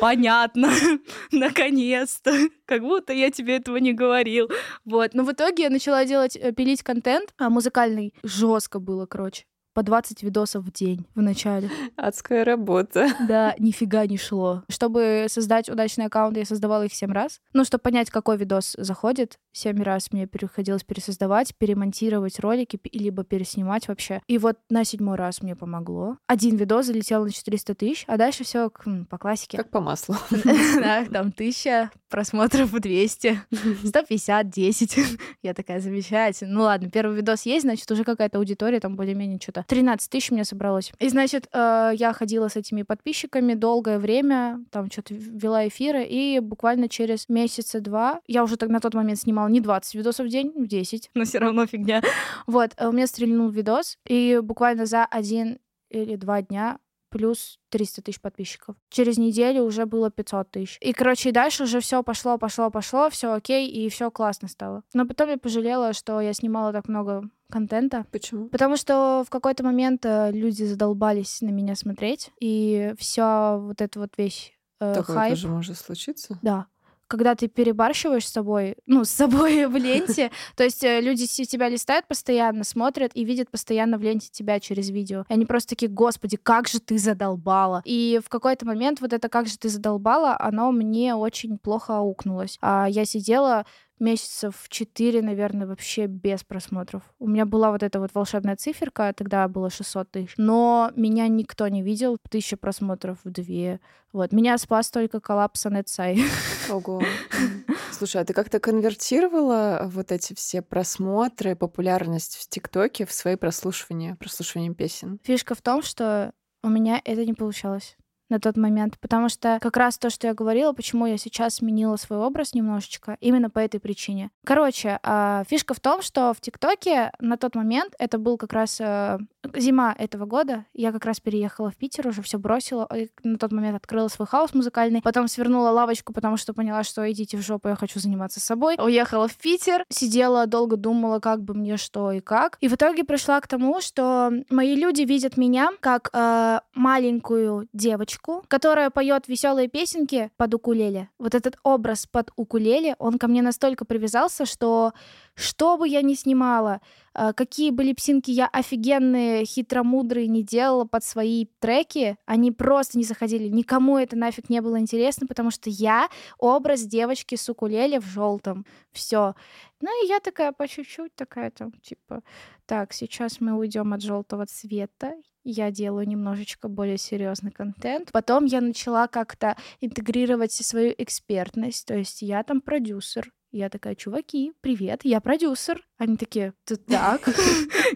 понятно, 0.00 0.70
наконец-то, 1.30 2.32
как 2.64 2.82
будто 2.82 3.12
я 3.12 3.30
тебе 3.30 3.58
этого 3.58 3.76
не 3.76 3.92
говорил. 3.92 4.50
Вот, 4.84 5.14
но 5.14 5.22
в 5.22 5.30
итоге 5.30 5.62
я 5.62 5.70
начала 5.70 6.04
делать, 6.04 6.34
э, 6.36 6.50
пилить 6.50 6.82
контент 6.82 7.32
а, 7.38 7.48
музыкальный. 7.48 8.12
Жестко 8.24 8.80
было, 8.80 9.06
короче. 9.06 9.44
По 9.74 9.82
20 9.82 10.22
видосов 10.22 10.64
в 10.64 10.72
день 10.72 11.06
в 11.14 11.22
начале. 11.22 11.70
Адская 11.96 12.44
работа. 12.44 13.08
Да, 13.26 13.54
нифига 13.58 14.06
не 14.06 14.18
шло. 14.18 14.64
Чтобы 14.68 15.26
создать 15.28 15.70
удачный 15.70 16.06
аккаунт, 16.06 16.36
я 16.36 16.44
создавала 16.44 16.84
их 16.84 16.92
7 16.94 17.10
раз. 17.10 17.40
Ну, 17.54 17.64
чтобы 17.64 17.80
понять, 17.82 18.10
какой 18.10 18.36
видос 18.36 18.74
заходит, 18.76 19.38
7 19.52 19.82
раз 19.82 20.12
мне 20.12 20.26
приходилось 20.26 20.84
пересоздавать, 20.84 21.56
перемонтировать 21.56 22.38
ролики, 22.40 22.78
либо 22.92 23.24
переснимать 23.24 23.88
вообще. 23.88 24.20
И 24.26 24.36
вот 24.36 24.58
на 24.68 24.84
седьмой 24.84 25.16
раз 25.16 25.40
мне 25.40 25.56
помогло. 25.56 26.18
Один 26.26 26.56
видос 26.56 26.86
залетел 26.86 27.24
на 27.24 27.30
400 27.30 27.74
тысяч, 27.74 28.04
а 28.08 28.18
дальше 28.18 28.44
все 28.44 28.70
по 29.08 29.16
классике. 29.16 29.56
Как 29.56 29.70
по 29.70 29.80
маслу. 29.80 30.16
Да, 30.82 31.04
там 31.04 31.28
1000 31.28 31.90
просмотров 32.10 32.70
200, 32.72 33.40
150, 33.86 34.50
10. 34.50 34.98
Я 35.42 35.54
такая, 35.54 35.80
замечательно. 35.80 36.52
Ну 36.52 36.62
ладно, 36.64 36.90
первый 36.90 37.16
видос 37.16 37.46
есть, 37.46 37.62
значит, 37.62 37.90
уже 37.90 38.04
какая-то 38.04 38.38
аудитория, 38.38 38.80
там 38.80 38.96
более-менее 38.96 39.38
что-то. 39.40 39.61
13 39.68 40.10
тысяч 40.10 40.30
у 40.30 40.34
меня 40.34 40.44
собралось. 40.44 40.92
И, 40.98 41.08
значит, 41.08 41.48
э, 41.52 41.92
я 41.94 42.12
ходила 42.12 42.48
с 42.48 42.56
этими 42.56 42.82
подписчиками 42.82 43.54
долгое 43.54 43.98
время, 43.98 44.64
там 44.70 44.90
что-то 44.90 45.14
вела 45.14 45.66
эфиры, 45.68 46.04
и 46.04 46.40
буквально 46.40 46.88
через 46.88 47.28
месяца 47.28 47.80
два, 47.80 48.20
я 48.26 48.44
уже 48.44 48.56
так 48.56 48.68
на 48.68 48.80
тот 48.80 48.94
момент 48.94 49.18
снимала 49.18 49.48
не 49.48 49.60
20 49.60 49.94
видосов 49.94 50.26
в 50.26 50.28
день, 50.28 50.52
10, 50.56 51.10
но 51.14 51.24
все 51.24 51.38
равно 51.38 51.66
фигня. 51.66 52.02
Вот, 52.46 52.72
э, 52.76 52.88
у 52.88 52.92
меня 52.92 53.06
стрельнул 53.06 53.48
видос, 53.48 53.98
и 54.06 54.40
буквально 54.42 54.86
за 54.86 55.04
один 55.04 55.58
или 55.90 56.16
два 56.16 56.42
дня 56.42 56.78
плюс 57.12 57.58
300 57.68 58.02
тысяч 58.02 58.20
подписчиков. 58.20 58.74
Через 58.88 59.18
неделю 59.18 59.62
уже 59.62 59.86
было 59.86 60.10
500 60.10 60.50
тысяч. 60.50 60.78
И, 60.80 60.92
короче, 60.92 61.28
и 61.28 61.32
дальше 61.32 61.64
уже 61.64 61.80
все 61.80 62.02
пошло, 62.02 62.38
пошло, 62.38 62.70
пошло, 62.70 63.10
все 63.10 63.32
окей, 63.32 63.68
и 63.68 63.88
все 63.90 64.10
классно 64.10 64.48
стало. 64.48 64.82
Но 64.94 65.06
потом 65.06 65.28
я 65.28 65.36
пожалела, 65.36 65.92
что 65.92 66.20
я 66.20 66.32
снимала 66.32 66.72
так 66.72 66.88
много 66.88 67.28
контента. 67.52 68.06
Почему? 68.10 68.48
Потому 68.48 68.76
что 68.76 69.22
в 69.26 69.30
какой-то 69.30 69.62
момент 69.62 70.04
э, 70.06 70.32
люди 70.32 70.64
задолбались 70.64 71.42
на 71.42 71.50
меня 71.50 71.76
смотреть, 71.76 72.30
и 72.40 72.94
вся 72.98 73.58
вот 73.58 73.80
эта 73.82 74.00
вот 74.00 74.16
вещь 74.16 74.52
э, 74.80 74.94
Такое 74.94 75.16
хайп. 75.16 75.34
тоже 75.34 75.48
может 75.48 75.76
случиться. 75.76 76.38
Да. 76.42 76.66
Когда 77.08 77.34
ты 77.34 77.48
перебарщиваешь 77.48 78.26
с 78.26 78.32
собой, 78.32 78.76
ну, 78.86 79.04
с 79.04 79.10
собой 79.10 79.66
в 79.66 79.76
ленте, 79.76 80.30
то 80.56 80.64
есть 80.64 80.82
э, 80.82 81.02
люди 81.02 81.26
тебя 81.26 81.68
листают 81.68 82.08
постоянно, 82.08 82.64
смотрят 82.64 83.10
и 83.14 83.22
видят 83.24 83.50
постоянно 83.50 83.98
в 83.98 84.02
ленте 84.02 84.30
тебя 84.32 84.58
через 84.58 84.88
видео. 84.88 85.26
И 85.28 85.34
они 85.34 85.44
просто 85.44 85.70
такие, 85.70 85.90
господи, 85.90 86.38
как 86.38 86.68
же 86.68 86.80
ты 86.80 86.96
задолбала. 86.96 87.82
И 87.84 88.18
в 88.24 88.30
какой-то 88.30 88.64
момент 88.64 89.02
вот 89.02 89.12
это 89.12 89.28
«как 89.28 89.46
же 89.46 89.58
ты 89.58 89.68
задолбала», 89.68 90.36
оно 90.40 90.72
мне 90.72 91.14
очень 91.14 91.58
плохо 91.58 91.98
аукнулось. 91.98 92.56
А 92.62 92.86
я 92.88 93.04
сидела 93.04 93.66
месяцев 94.02 94.66
4, 94.68 95.22
наверное, 95.22 95.66
вообще 95.66 96.06
без 96.06 96.44
просмотров. 96.44 97.02
У 97.18 97.26
меня 97.26 97.46
была 97.46 97.70
вот 97.70 97.82
эта 97.82 98.00
вот 98.00 98.10
волшебная 98.12 98.56
циферка, 98.56 99.14
тогда 99.16 99.48
было 99.48 99.70
600 99.70 100.10
тысяч, 100.10 100.34
но 100.36 100.90
меня 100.94 101.28
никто 101.28 101.66
не 101.68 101.82
видел, 101.82 102.18
тысяча 102.28 102.58
просмотров 102.58 103.18
в 103.24 103.30
две. 103.30 103.80
Вот. 104.12 104.32
Меня 104.32 104.58
спас 104.58 104.90
только 104.90 105.20
коллапс 105.20 105.64
Анетсай. 105.64 106.22
Ого. 106.70 107.02
Слушай, 107.92 108.22
а 108.22 108.24
ты 108.24 108.34
как-то 108.34 108.60
конвертировала 108.60 109.84
вот 109.86 110.12
эти 110.12 110.34
все 110.34 110.60
просмотры, 110.60 111.56
популярность 111.56 112.36
в 112.36 112.48
ТикТоке 112.48 113.06
в 113.06 113.12
свои 113.12 113.36
прослушивания, 113.36 114.16
прослушивания 114.16 114.74
песен? 114.74 115.18
Фишка 115.22 115.54
в 115.54 115.62
том, 115.62 115.82
что 115.82 116.32
у 116.62 116.68
меня 116.68 117.00
это 117.04 117.24
не 117.24 117.32
получалось 117.32 117.96
на 118.32 118.40
тот 118.40 118.56
момент, 118.56 118.98
потому 118.98 119.28
что 119.28 119.58
как 119.60 119.76
раз 119.76 119.98
то, 119.98 120.10
что 120.10 120.26
я 120.26 120.34
говорила, 120.34 120.72
почему 120.72 121.06
я 121.06 121.18
сейчас 121.18 121.56
сменила 121.56 121.96
свой 121.96 122.18
образ 122.18 122.54
немножечко, 122.54 123.18
именно 123.20 123.50
по 123.50 123.58
этой 123.58 123.78
причине. 123.78 124.30
Короче, 124.44 124.98
а, 125.02 125.44
фишка 125.48 125.74
в 125.74 125.80
том, 125.80 126.02
что 126.02 126.32
в 126.34 126.40
ТикТоке 126.40 127.12
на 127.20 127.36
тот 127.36 127.54
момент 127.54 127.94
это 127.98 128.18
был 128.18 128.38
как 128.38 128.52
раз 128.54 128.80
э, 128.80 129.18
зима 129.56 129.94
этого 129.98 130.26
года. 130.26 130.66
Я 130.72 130.92
как 130.92 131.04
раз 131.04 131.20
переехала 131.20 131.70
в 131.70 131.76
Питер, 131.76 132.06
уже 132.06 132.22
все 132.22 132.38
бросила. 132.38 132.88
И 132.94 133.10
на 133.22 133.38
тот 133.38 133.52
момент 133.52 133.76
открыла 133.76 134.08
свой 134.08 134.26
хаос 134.26 134.54
музыкальный. 134.54 135.02
Потом 135.02 135.28
свернула 135.28 135.70
лавочку, 135.70 136.12
потому 136.12 136.36
что 136.36 136.54
поняла, 136.54 136.84
что 136.84 137.10
идите 137.10 137.36
в 137.36 137.42
жопу, 137.42 137.68
я 137.68 137.76
хочу 137.76 138.00
заниматься 138.00 138.40
собой. 138.40 138.76
Уехала 138.78 139.28
в 139.28 139.36
Питер, 139.36 139.84
сидела, 139.88 140.46
долго 140.46 140.76
думала, 140.76 141.20
как 141.20 141.42
бы 141.42 141.54
мне 141.54 141.76
что 141.76 142.12
и 142.12 142.20
как. 142.20 142.56
И 142.60 142.68
в 142.68 142.74
итоге 142.74 143.04
пришла 143.04 143.40
к 143.40 143.48
тому, 143.48 143.80
что 143.80 144.32
мои 144.50 144.76
люди 144.76 145.02
видят 145.02 145.36
меня 145.36 145.70
как 145.80 146.10
э, 146.12 146.60
маленькую 146.74 147.68
девочку, 147.72 148.44
которая 148.48 148.90
поет 148.90 149.28
веселые 149.28 149.68
песенки 149.68 150.30
под 150.36 150.54
укулеле. 150.54 151.08
Вот 151.18 151.34
этот 151.34 151.56
образ 151.62 152.06
под 152.06 152.30
укулеле, 152.36 152.96
он 152.98 153.18
ко 153.18 153.28
мне 153.28 153.42
настолько 153.42 153.84
привязался, 153.84 154.46
что 154.46 154.92
что 155.34 155.78
бы 155.78 155.88
я 155.88 156.02
ни 156.02 156.14
снимала, 156.14 156.80
э, 157.14 157.32
какие 157.34 157.70
бы 157.70 157.84
липсинки 157.84 158.30
я 158.30 158.46
офигенные, 158.46 159.31
хитромудрые 159.44 160.28
не 160.28 160.42
делала 160.42 160.84
под 160.84 161.04
свои 161.04 161.46
треки, 161.58 162.16
они 162.26 162.52
просто 162.52 162.98
не 162.98 163.04
заходили. 163.04 163.48
Никому 163.48 163.98
это 163.98 164.16
нафиг 164.16 164.48
не 164.48 164.60
было 164.60 164.78
интересно, 164.78 165.26
потому 165.26 165.50
что 165.50 165.70
я 165.70 166.08
образ 166.38 166.82
девочки 166.82 167.34
с 167.34 167.48
укулеле 167.48 168.00
в 168.00 168.06
желтом. 168.06 168.66
Все. 168.92 169.34
Ну 169.80 170.04
и 170.04 170.08
я 170.08 170.20
такая 170.20 170.52
по 170.52 170.68
чуть-чуть 170.68 171.14
такая 171.14 171.50
там, 171.50 171.72
типа, 171.82 172.22
так, 172.66 172.92
сейчас 172.92 173.40
мы 173.40 173.52
уйдем 173.58 173.92
от 173.92 174.02
желтого 174.02 174.46
цвета, 174.46 175.14
я 175.44 175.70
делаю 175.70 176.06
немножечко 176.06 176.68
более 176.68 176.98
серьезный 176.98 177.50
контент. 177.50 178.12
Потом 178.12 178.44
я 178.44 178.60
начала 178.60 179.08
как-то 179.08 179.56
интегрировать 179.80 180.52
свою 180.52 180.94
экспертность, 180.96 181.86
то 181.86 181.96
есть 181.96 182.22
я 182.22 182.42
там 182.44 182.60
продюсер, 182.60 183.32
я 183.52 183.68
такая, 183.68 183.94
чуваки, 183.94 184.52
привет, 184.62 185.00
я 185.04 185.20
продюсер. 185.20 185.86
Они 185.98 186.16
такие, 186.16 186.54
ты 186.64 186.76
так? 186.76 187.20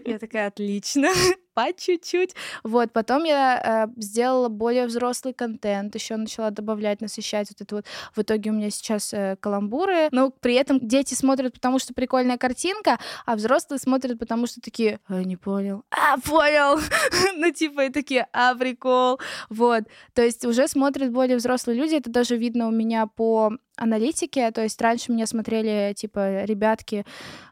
Я 0.05 0.19
такая, 0.19 0.47
отлично 0.47 1.09
по 1.55 1.73
чуть-чуть. 1.75 2.35
Вот, 2.63 2.93
потом 2.93 3.23
я 3.23 3.87
э, 3.87 3.99
сделала 3.99 4.47
более 4.47 4.85
взрослый 4.85 5.33
контент, 5.33 5.95
еще 5.95 6.15
начала 6.15 6.51
добавлять, 6.51 7.01
насыщать 7.01 7.49
вот 7.49 7.61
это 7.61 7.75
вот. 7.77 7.85
В 8.15 8.21
итоге 8.21 8.51
у 8.51 8.53
меня 8.53 8.69
сейчас 8.69 9.11
э, 9.13 9.35
каламбуры, 9.39 10.09
но 10.11 10.29
при 10.29 10.53
этом 10.53 10.79
дети 10.79 11.15
смотрят, 11.15 11.53
потому 11.53 11.79
что 11.79 11.95
прикольная 11.95 12.37
картинка, 12.37 12.99
а 13.25 13.35
взрослые 13.35 13.79
смотрят, 13.79 14.19
потому 14.19 14.45
что 14.45 14.61
такие, 14.61 14.99
а, 15.07 15.23
не 15.23 15.35
понял, 15.35 15.83
а, 15.89 16.19
понял, 16.19 16.79
ну 17.35 17.51
типа 17.51 17.85
и 17.85 17.89
такие, 17.89 18.27
а, 18.31 18.53
прикол, 18.53 19.19
вот. 19.49 19.85
То 20.13 20.21
есть 20.21 20.45
уже 20.45 20.67
смотрят 20.67 21.11
более 21.11 21.37
взрослые 21.37 21.79
люди, 21.79 21.95
это 21.95 22.11
даже 22.11 22.37
видно 22.37 22.67
у 22.67 22.71
меня 22.71 23.07
по 23.07 23.57
аналитике, 23.77 24.51
то 24.51 24.61
есть 24.61 24.81
раньше 24.81 25.11
меня 25.11 25.25
смотрели, 25.25 25.93
типа, 25.93 26.43
ребятки 26.43 27.05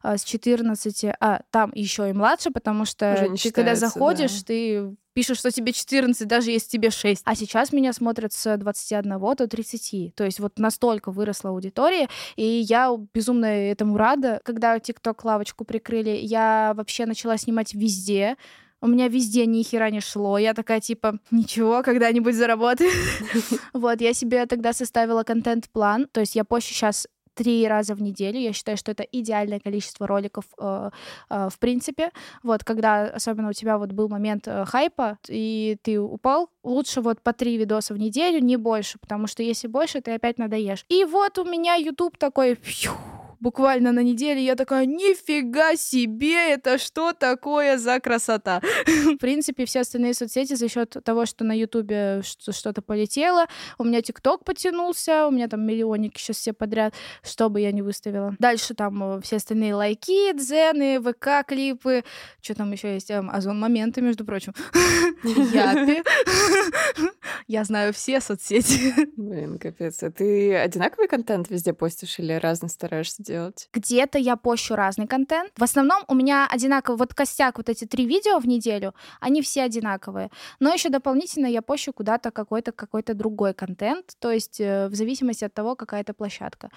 э, 0.04 0.18
с 0.18 0.24
14, 0.24 1.06
а 1.20 1.42
там 1.52 1.72
еще 1.74 2.10
и 2.10 2.14
младше, 2.14 2.52
потому 2.52 2.86
что 2.86 3.30
ты 3.42 3.52
когда 3.52 3.76
заходишь, 3.76 4.42
да. 4.42 4.48
ты 4.48 4.96
пишешь, 5.16 5.38
что 5.38 5.50
тебе 5.50 5.72
14, 5.72 6.28
даже 6.28 6.52
если 6.52 6.70
тебе 6.70 6.92
6. 6.92 7.22
А 7.26 7.36
сейчас 7.36 7.72
меня 7.72 7.94
смотрят 7.94 8.34
с 8.34 8.58
21 8.58 9.18
до 9.18 9.48
30. 9.48 10.14
То 10.14 10.26
есть 10.26 10.40
вот 10.40 10.60
настолько 10.60 11.10
выросла 11.10 11.52
аудитория, 11.52 12.10
и 12.36 12.44
я 12.44 12.94
безумно 13.14 13.46
этому 13.46 13.98
рада. 13.98 14.42
Когда 14.44 14.78
ТикТок 14.78 15.24
лавочку 15.24 15.64
прикрыли, 15.64 16.12
я 16.12 16.74
вообще 16.76 17.06
начала 17.06 17.38
снимать 17.38 17.74
везде, 17.74 18.36
у 18.86 18.88
меня 18.88 19.08
везде 19.08 19.48
ни 19.48 19.64
хера 19.64 19.90
не 19.90 20.00
шло. 20.00 20.38
Я 20.38 20.54
такая, 20.54 20.80
типа, 20.80 21.18
ничего, 21.32 21.82
когда-нибудь 21.84 22.36
заработаю. 22.36 22.92
Вот, 23.74 24.02
я 24.02 24.14
себе 24.14 24.46
тогда 24.46 24.74
составила 24.74 25.24
контент-план. 25.24 26.08
То 26.12 26.22
есть 26.22 26.36
я 26.36 26.44
позже 26.44 26.68
сейчас 26.68 27.08
три 27.34 27.68
раза 27.68 27.96
в 27.96 28.02
неделю. 28.02 28.40
Я 28.40 28.54
считаю, 28.54 28.78
что 28.78 28.92
это 28.92 29.04
идеальное 29.04 29.60
количество 29.60 30.08
роликов 30.08 30.46
э, 30.58 30.90
э, 31.30 31.50
в 31.52 31.60
принципе. 31.60 32.12
Вот, 32.44 32.64
когда 32.64 33.08
особенно 33.08 33.50
у 33.50 33.54
тебя 33.54 33.78
вот 33.78 33.92
был 33.92 34.08
момент 34.08 34.48
э, 34.48 34.66
хайпа, 34.66 35.18
и 35.28 35.78
ты 35.82 36.00
упал, 36.00 36.50
лучше 36.64 37.02
вот 37.02 37.22
по 37.22 37.34
три 37.34 37.58
видоса 37.58 37.94
в 37.94 37.98
неделю, 37.98 38.40
не 38.40 38.56
больше, 38.58 38.98
потому 39.00 39.28
что 39.28 39.44
если 39.44 39.68
больше, 39.68 40.02
ты 40.02 40.14
опять 40.14 40.38
надоешь. 40.38 40.86
И 40.90 41.04
вот 41.04 41.38
у 41.38 41.44
меня 41.44 41.76
YouTube 41.76 42.18
такой... 42.18 42.56
Фью, 42.56 42.94
буквально 43.46 43.92
на 43.92 44.02
неделе, 44.02 44.44
я 44.44 44.56
такая, 44.56 44.88
нифига 44.88 45.76
себе, 45.76 46.54
это 46.54 46.80
что 46.80 47.14
такое 47.14 47.78
за 47.78 48.00
красота? 48.00 48.60
В 48.88 49.18
принципе, 49.18 49.66
все 49.66 49.82
остальные 49.82 50.16
соцсети 50.16 50.56
за 50.56 50.68
счет 50.68 50.98
того, 51.04 51.28
что 51.28 51.44
на 51.44 51.54
Ютубе 51.54 52.24
что-то 52.24 52.82
полетело, 52.82 53.46
у 53.78 53.84
меня 53.84 54.02
ТикТок 54.02 54.44
потянулся, 54.46 55.28
у 55.28 55.32
меня 55.32 55.48
там 55.48 55.62
миллионники 55.62 56.18
сейчас 56.18 56.38
все 56.38 56.54
подряд, 56.54 56.96
что 57.22 57.50
бы 57.50 57.62
я 57.62 57.72
не 57.72 57.84
выставила. 57.84 58.36
Дальше 58.40 58.74
там 58.74 59.18
э, 59.18 59.22
все 59.22 59.36
остальные 59.36 59.76
лайки, 59.76 60.34
дзены, 60.34 60.98
ВК-клипы, 61.00 62.04
что 62.42 62.56
там 62.56 62.72
еще 62.72 62.96
есть, 62.96 63.12
эм, 63.12 63.30
Озон-моменты, 63.30 64.02
между 64.02 64.26
прочим. 64.26 64.54
Япи. 65.24 66.02
Я 67.48 67.64
знаю 67.64 67.94
все 67.94 68.22
соцсети. 68.22 68.94
Блин, 69.18 69.58
капец. 69.60 70.04
А 70.04 70.12
ты 70.12 70.56
одинаковый 70.56 71.08
контент 71.08 71.50
везде 71.50 71.74
постишь 71.74 72.20
или 72.20 72.34
разный 72.34 72.70
стараешься 72.70 73.24
делать? 73.24 73.70
Где-то 73.74 74.18
я 74.18 74.36
пощу 74.36 74.76
разный 74.76 75.08
контент. 75.08 75.52
В 75.58 75.64
основном 75.64 76.04
у 76.08 76.16
меня 76.16 76.48
одинаковый, 76.50 76.98
вот 76.98 77.14
костяк, 77.14 77.58
вот 77.58 77.70
эти 77.70 77.86
три 77.86 78.06
видео 78.06 78.40
в 78.40 78.48
неделю, 78.48 78.94
они 79.20 79.42
все 79.42 79.64
одинаковые. 79.64 80.30
Но 80.60 80.74
еще 80.74 80.90
дополнительно 80.90 81.48
я 81.48 81.62
пощу 81.62 81.94
куда-то 81.94 82.32
какой-то 82.32 82.72
какой-то 82.72 83.14
другой 83.14 83.54
контент, 83.54 84.14
то 84.20 84.32
есть 84.32 84.60
э, 84.60 84.88
в 84.88 84.96
зависимости 84.96 85.46
от 85.46 85.54
того, 85.54 85.76
какая 85.76 86.02
это 86.02 86.14
площадка. 86.14 86.70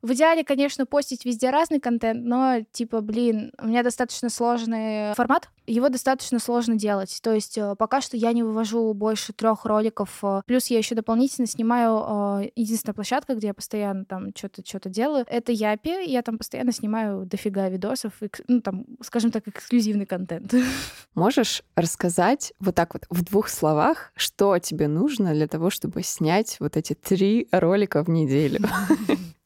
В 0.00 0.12
идеале, 0.12 0.44
конечно, 0.44 0.86
постить 0.86 1.24
везде 1.24 1.50
разный 1.50 1.80
контент, 1.80 2.24
но, 2.24 2.60
типа, 2.70 3.00
блин, 3.00 3.52
у 3.60 3.66
меня 3.66 3.82
достаточно 3.82 4.30
сложный 4.30 5.12
формат, 5.14 5.48
его 5.66 5.88
достаточно 5.88 6.38
сложно 6.38 6.76
делать. 6.76 7.18
То 7.22 7.34
есть 7.34 7.58
э, 7.58 7.74
пока 7.76 8.00
что 8.00 8.16
я 8.16 8.32
не 8.32 8.42
вывожу 8.42 8.92
больше 8.94 9.32
трех 9.32 9.64
роликов. 9.64 10.18
Э, 10.22 10.42
плюс 10.46 10.66
я 10.68 10.78
еще 10.78 10.94
дополнительно 10.94 11.46
снимаю 11.46 12.42
э, 12.42 12.50
единственная 12.54 12.94
площадка, 12.94 13.34
где 13.34 13.48
я 13.48 13.54
постоянно 13.54 14.04
там 14.04 14.30
что-то 14.36 14.62
что-то 14.64 14.88
делаю. 14.88 15.26
Это 15.28 15.52
Япи. 15.52 16.06
Я 16.06 16.22
там 16.22 16.38
постоянно 16.38 16.72
снимаю 16.72 17.26
дофига 17.26 17.68
видосов, 17.68 18.12
ну 18.46 18.60
там, 18.60 18.86
скажем 19.02 19.30
так, 19.30 19.46
эксклюзивный 19.48 20.06
контент. 20.06 20.54
Можешь 21.14 21.62
рассказать 21.74 22.52
вот 22.60 22.74
так 22.74 22.94
вот 22.94 23.04
в 23.10 23.24
двух 23.24 23.48
словах, 23.48 24.12
что 24.14 24.58
тебе 24.58 24.88
нужно 24.88 25.34
для 25.34 25.48
того, 25.48 25.70
чтобы 25.70 26.02
снять 26.02 26.56
вот 26.60 26.76
эти 26.76 26.94
три 26.94 27.48
ролика 27.50 28.04
в 28.04 28.08
неделю? 28.08 28.60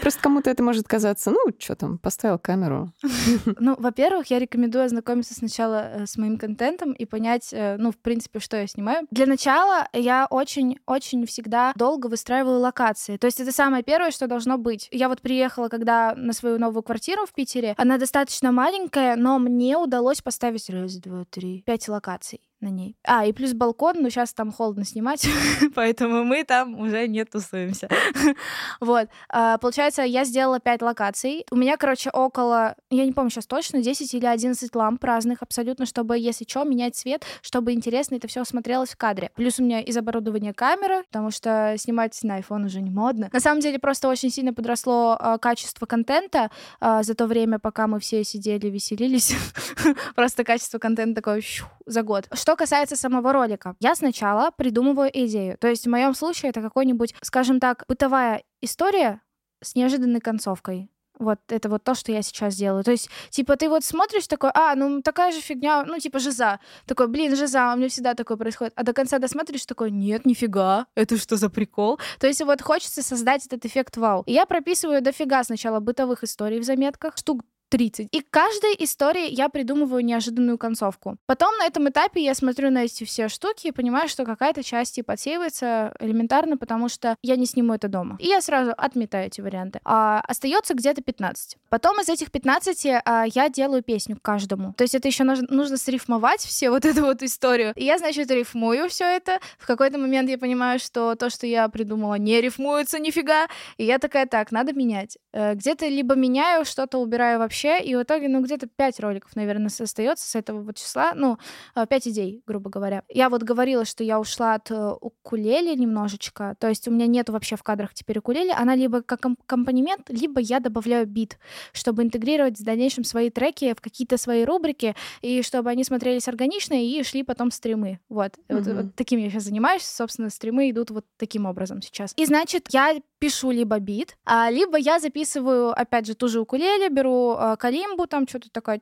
Просто 0.00 0.20
кому-то 0.22 0.50
это 0.50 0.62
может 0.62 0.86
казаться, 0.86 1.30
ну, 1.30 1.38
что 1.58 1.74
там, 1.74 1.98
поставил 1.98 2.38
камеру. 2.38 2.92
Ну, 3.58 3.74
во-первых, 3.78 4.30
я 4.30 4.38
рекомендую 4.38 4.84
ознакомиться 4.84 5.34
сначала 5.34 6.02
э, 6.02 6.06
с 6.06 6.16
моим 6.16 6.38
контентом 6.38 6.92
и 6.92 7.04
понять, 7.04 7.48
э, 7.52 7.76
ну, 7.78 7.90
в 7.90 7.96
принципе, 7.96 8.38
что 8.38 8.56
я 8.56 8.66
снимаю. 8.66 9.06
Для 9.10 9.26
начала 9.26 9.88
я 9.92 10.26
очень-очень 10.30 11.26
всегда 11.26 11.72
долго 11.76 12.06
выстраиваю 12.06 12.60
локации. 12.60 13.16
То 13.16 13.26
есть 13.26 13.40
это 13.40 13.52
самое 13.52 13.82
первое, 13.82 14.10
что 14.10 14.26
должно 14.26 14.58
быть. 14.58 14.88
Я 14.90 15.08
вот 15.08 15.20
приехала, 15.20 15.68
когда 15.68 16.14
на 16.14 16.32
свою 16.32 16.58
новую 16.58 16.82
квартиру 16.82 17.26
в 17.26 17.32
Питере. 17.32 17.74
Она 17.76 17.98
достаточно 17.98 18.52
маленькая, 18.52 19.16
но 19.16 19.38
мне 19.38 19.76
удалось 19.76 20.20
поставить 20.20 20.68
раз, 20.70 20.96
два, 20.96 21.24
три, 21.24 21.62
пять 21.66 21.88
локаций 21.88 22.45
на 22.60 22.68
ней. 22.68 22.96
А, 23.04 23.26
и 23.26 23.32
плюс 23.32 23.52
балкон, 23.52 23.96
но 24.00 24.08
сейчас 24.08 24.32
там 24.32 24.50
холодно 24.50 24.84
снимать, 24.84 25.26
поэтому 25.74 26.24
мы 26.24 26.44
там 26.44 26.78
уже 26.80 27.06
не 27.08 27.24
тусуемся. 27.24 27.88
вот. 28.80 29.08
А, 29.28 29.58
получается, 29.58 30.02
я 30.02 30.24
сделала 30.24 30.60
5 30.60 30.82
локаций. 30.82 31.44
У 31.50 31.56
меня, 31.56 31.76
короче, 31.76 32.10
около, 32.10 32.74
я 32.90 33.04
не 33.04 33.12
помню 33.12 33.30
сейчас 33.30 33.46
точно, 33.46 33.82
10 33.82 34.12
или 34.14 34.26
11 34.26 34.74
ламп 34.74 35.04
разных 35.04 35.42
абсолютно, 35.42 35.86
чтобы, 35.86 36.18
если 36.18 36.44
что, 36.48 36.64
менять 36.64 36.96
цвет, 36.96 37.24
чтобы 37.42 37.72
интересно 37.72 38.16
это 38.16 38.28
все 38.28 38.44
смотрелось 38.44 38.90
в 38.90 38.96
кадре. 38.96 39.30
Плюс 39.34 39.58
у 39.58 39.62
меня 39.62 39.80
из 39.80 39.96
оборудования 39.96 40.54
камера, 40.54 41.02
потому 41.04 41.30
что 41.30 41.74
снимать 41.78 42.18
на 42.22 42.38
iPhone 42.38 42.66
уже 42.66 42.80
не 42.80 42.90
модно. 42.90 43.28
На 43.32 43.40
самом 43.40 43.60
деле, 43.60 43.78
просто 43.78 44.08
очень 44.08 44.30
сильно 44.30 44.54
подросло 44.54 45.16
а, 45.18 45.38
качество 45.38 45.86
контента 45.86 46.50
а, 46.80 47.02
за 47.02 47.14
то 47.14 47.26
время, 47.26 47.58
пока 47.58 47.86
мы 47.86 48.00
все 48.00 48.24
сидели, 48.24 48.68
веселились. 48.68 49.34
просто 50.14 50.44
качество 50.44 50.78
контента 50.78 51.16
такое 51.16 51.42
за 51.86 52.02
год. 52.02 52.26
Что 52.46 52.54
касается 52.54 52.94
самого 52.94 53.32
ролика, 53.32 53.74
я 53.80 53.96
сначала 53.96 54.52
придумываю 54.52 55.10
идею. 55.12 55.58
То 55.58 55.66
есть 55.66 55.84
в 55.84 55.90
моем 55.90 56.14
случае 56.14 56.50
это 56.50 56.62
какой-нибудь, 56.62 57.12
скажем 57.20 57.58
так, 57.58 57.82
бытовая 57.88 58.44
история 58.60 59.20
с 59.60 59.74
неожиданной 59.74 60.20
концовкой. 60.20 60.88
Вот 61.18 61.40
это 61.48 61.68
вот 61.68 61.82
то, 61.82 61.96
что 61.96 62.12
я 62.12 62.22
сейчас 62.22 62.54
делаю. 62.54 62.84
То 62.84 62.92
есть, 62.92 63.10
типа, 63.30 63.56
ты 63.56 63.68
вот 63.68 63.82
смотришь 63.82 64.28
такой, 64.28 64.50
а, 64.54 64.76
ну 64.76 65.02
такая 65.02 65.32
же 65.32 65.40
фигня, 65.40 65.82
ну, 65.82 65.98
типа, 65.98 66.20
жиза. 66.20 66.60
Такой, 66.86 67.08
блин, 67.08 67.34
жиза, 67.34 67.72
у 67.74 67.78
меня 67.78 67.88
всегда 67.88 68.14
такое 68.14 68.36
происходит. 68.36 68.74
А 68.76 68.84
до 68.84 68.92
конца 68.92 69.18
досмотришь 69.18 69.66
такой, 69.66 69.90
нет, 69.90 70.24
нифига, 70.24 70.86
это 70.94 71.16
что 71.16 71.36
за 71.36 71.50
прикол? 71.50 71.98
То 72.20 72.28
есть, 72.28 72.42
вот 72.42 72.62
хочется 72.62 73.02
создать 73.02 73.44
этот 73.44 73.64
эффект 73.64 73.96
вау. 73.96 74.22
И 74.24 74.32
я 74.32 74.46
прописываю 74.46 75.02
дофига 75.02 75.42
сначала 75.42 75.80
бытовых 75.80 76.22
историй 76.22 76.60
в 76.60 76.64
заметках, 76.64 77.16
штук 77.16 77.42
30. 77.68 78.08
И 78.12 78.20
к 78.20 78.30
каждой 78.30 78.74
истории 78.78 79.28
я 79.30 79.48
придумываю 79.48 80.04
неожиданную 80.04 80.58
концовку. 80.58 81.16
Потом 81.26 81.56
на 81.58 81.66
этом 81.66 81.88
этапе 81.88 82.22
я 82.22 82.34
смотрю 82.34 82.70
на 82.70 82.84
эти 82.84 83.04
все 83.04 83.28
штуки 83.28 83.68
и 83.68 83.72
понимаю, 83.72 84.08
что 84.08 84.24
какая-то 84.24 84.62
часть 84.62 84.94
типа 84.94 85.14
отсеивается 85.14 85.94
элементарно, 86.00 86.56
потому 86.56 86.88
что 86.88 87.16
я 87.22 87.36
не 87.36 87.46
сниму 87.46 87.74
это 87.74 87.88
дома. 87.88 88.16
И 88.20 88.28
я 88.28 88.40
сразу 88.40 88.72
отметаю 88.76 89.26
эти 89.26 89.40
варианты. 89.40 89.80
А 89.84 90.20
остается 90.20 90.74
где-то 90.74 91.02
15. 91.02 91.56
Потом 91.68 92.00
из 92.00 92.08
этих 92.08 92.30
15 92.30 92.86
а, 93.04 93.24
я 93.26 93.48
делаю 93.48 93.82
песню 93.82 94.18
каждому. 94.20 94.72
То 94.74 94.82
есть 94.82 94.94
это 94.94 95.08
еще 95.08 95.24
нужно, 95.24 95.46
нужно 95.50 95.76
срифмовать 95.76 96.40
все 96.44 96.70
вот 96.70 96.84
эту 96.84 97.02
вот 97.02 97.22
историю. 97.22 97.72
И 97.76 97.84
я, 97.84 97.98
значит, 97.98 98.30
рифмую 98.30 98.88
все 98.88 99.04
это. 99.04 99.40
В 99.58 99.66
какой-то 99.66 99.98
момент 99.98 100.30
я 100.30 100.38
понимаю, 100.38 100.78
что 100.78 101.14
то, 101.14 101.30
что 101.30 101.46
я 101.46 101.68
придумала, 101.68 102.14
не 102.14 102.40
рифмуется 102.40 102.98
нифига. 102.98 103.48
И 103.76 103.84
я 103.84 103.98
такая, 103.98 104.26
так, 104.26 104.52
надо 104.52 104.72
менять. 104.72 105.18
Э, 105.32 105.54
где-то 105.54 105.86
либо 105.88 106.14
меняю, 106.14 106.64
что-то 106.64 106.98
убираю 106.98 107.38
вообще, 107.38 107.55
вообще, 107.56 107.82
и 107.82 107.94
в 107.94 108.02
итоге, 108.02 108.28
ну, 108.28 108.42
где-то 108.42 108.66
пять 108.66 109.00
роликов, 109.00 109.34
наверное, 109.34 109.70
остается 109.80 110.28
с 110.28 110.34
этого 110.34 110.62
вот 110.62 110.76
числа, 110.76 111.12
ну, 111.14 111.38
а, 111.74 111.86
пять 111.86 112.06
идей, 112.06 112.42
грубо 112.46 112.70
говоря. 112.70 113.02
Я 113.08 113.30
вот 113.30 113.42
говорила, 113.42 113.84
что 113.84 114.04
я 114.04 114.20
ушла 114.20 114.54
от 114.54 114.70
э, 114.70 114.94
укулеле 115.00 115.74
немножечко, 115.74 116.54
то 116.58 116.68
есть 116.68 116.86
у 116.88 116.90
меня 116.90 117.06
нет 117.06 117.28
вообще 117.28 117.56
в 117.56 117.62
кадрах 117.62 117.94
теперь 117.94 118.18
укулеле, 118.18 118.52
она 118.52 118.74
либо 118.74 119.02
как 119.02 119.24
аккомпанемент, 119.24 120.10
либо 120.10 120.40
я 120.40 120.60
добавляю 120.60 121.06
бит, 121.06 121.38
чтобы 121.72 122.02
интегрировать 122.02 122.58
в 122.58 122.64
дальнейшем 122.64 123.04
свои 123.04 123.30
треки 123.30 123.74
в 123.74 123.80
какие-то 123.80 124.18
свои 124.18 124.44
рубрики, 124.44 124.94
и 125.22 125.42
чтобы 125.42 125.70
они 125.70 125.84
смотрелись 125.84 126.28
органично 126.28 126.74
и 126.74 127.02
шли 127.02 127.22
потом 127.22 127.50
стримы. 127.50 128.00
Вот. 128.08 128.32
Mm-hmm. 128.48 128.56
вот, 128.58 128.66
вот 128.66 128.94
таким 128.96 129.20
я 129.20 129.30
сейчас 129.30 129.44
занимаюсь, 129.44 129.82
собственно, 129.82 130.30
стримы 130.30 130.70
идут 130.70 130.90
вот 130.90 131.06
таким 131.16 131.46
образом 131.46 131.80
сейчас. 131.80 132.12
И 132.16 132.26
значит, 132.26 132.66
я 132.70 132.96
пишу 133.18 133.50
либо 133.50 133.78
бит, 133.78 134.16
а, 134.24 134.50
либо 134.50 134.76
я 134.76 135.00
записываю, 135.00 135.70
опять 135.70 136.06
же, 136.06 136.14
ту 136.14 136.28
же 136.28 136.40
укулеле, 136.40 136.88
беру 136.90 137.36
калимбу, 137.54 138.06
там 138.06 138.26
что-то 138.26 138.50
такое, 138.50 138.80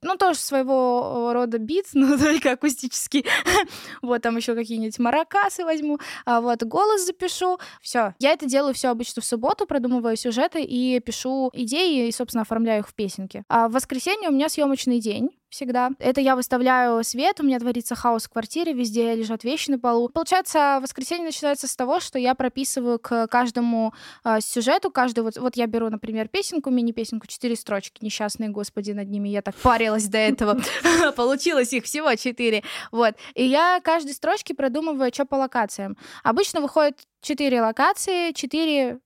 ну, 0.00 0.16
тоже 0.16 0.38
своего 0.38 1.32
рода 1.34 1.58
бит, 1.58 1.86
но 1.94 2.16
только 2.16 2.52
акустический. 2.52 3.26
вот, 4.02 4.22
там 4.22 4.36
еще 4.36 4.54
какие-нибудь 4.54 4.98
маракасы 4.98 5.64
возьму, 5.64 5.98
а, 6.24 6.40
вот, 6.40 6.62
голос 6.62 7.04
запишу, 7.04 7.58
все. 7.82 8.14
Я 8.18 8.32
это 8.32 8.46
делаю 8.46 8.74
все 8.74 8.88
обычно 8.88 9.20
в 9.20 9.24
субботу, 9.24 9.66
продумываю 9.66 10.16
сюжеты 10.16 10.62
и 10.62 11.00
пишу 11.00 11.50
идеи 11.52 12.08
и, 12.08 12.12
собственно, 12.12 12.42
оформляю 12.42 12.80
их 12.80 12.88
в 12.88 12.94
песенки. 12.94 13.44
А 13.48 13.68
в 13.68 13.72
воскресенье 13.72 14.30
у 14.30 14.32
меня 14.32 14.48
съемочный 14.48 15.00
день, 15.00 15.30
всегда. 15.54 15.90
Это 15.98 16.20
я 16.20 16.36
выставляю 16.36 17.02
свет, 17.04 17.40
у 17.40 17.44
меня 17.44 17.58
творится 17.58 17.94
хаос 17.94 18.24
в 18.24 18.30
квартире, 18.30 18.72
везде 18.72 19.14
лежат 19.14 19.44
вещи 19.44 19.70
на 19.70 19.78
полу. 19.78 20.08
Получается, 20.08 20.80
воскресенье 20.82 21.24
начинается 21.24 21.68
с 21.68 21.76
того, 21.76 22.00
что 22.00 22.18
я 22.18 22.34
прописываю 22.34 22.98
к 22.98 23.28
каждому 23.28 23.94
э, 24.24 24.40
сюжету, 24.40 24.90
каждый 24.90 25.20
вот, 25.20 25.36
вот 25.36 25.56
я 25.56 25.66
беру, 25.66 25.88
например, 25.88 26.28
песенку, 26.28 26.70
мини-песенку, 26.70 27.26
четыре 27.26 27.56
строчки, 27.56 28.04
несчастные, 28.04 28.50
господи, 28.50 28.92
над 28.92 29.08
ними 29.08 29.28
я 29.28 29.42
так 29.42 29.54
парилась 29.54 30.08
до 30.08 30.18
этого. 30.18 30.60
Получилось 31.16 31.72
их 31.72 31.84
всего 31.84 32.14
четыре. 32.16 32.64
Вот. 32.90 33.14
И 33.34 33.44
я 33.44 33.80
каждой 33.82 34.12
строчке 34.12 34.54
продумываю, 34.54 35.12
что 35.14 35.24
по 35.24 35.36
локациям. 35.36 35.96
Обычно 36.22 36.60
выходит 36.60 36.98
четыре 37.20 37.62
локации, 37.62 38.32
четыре 38.32 38.98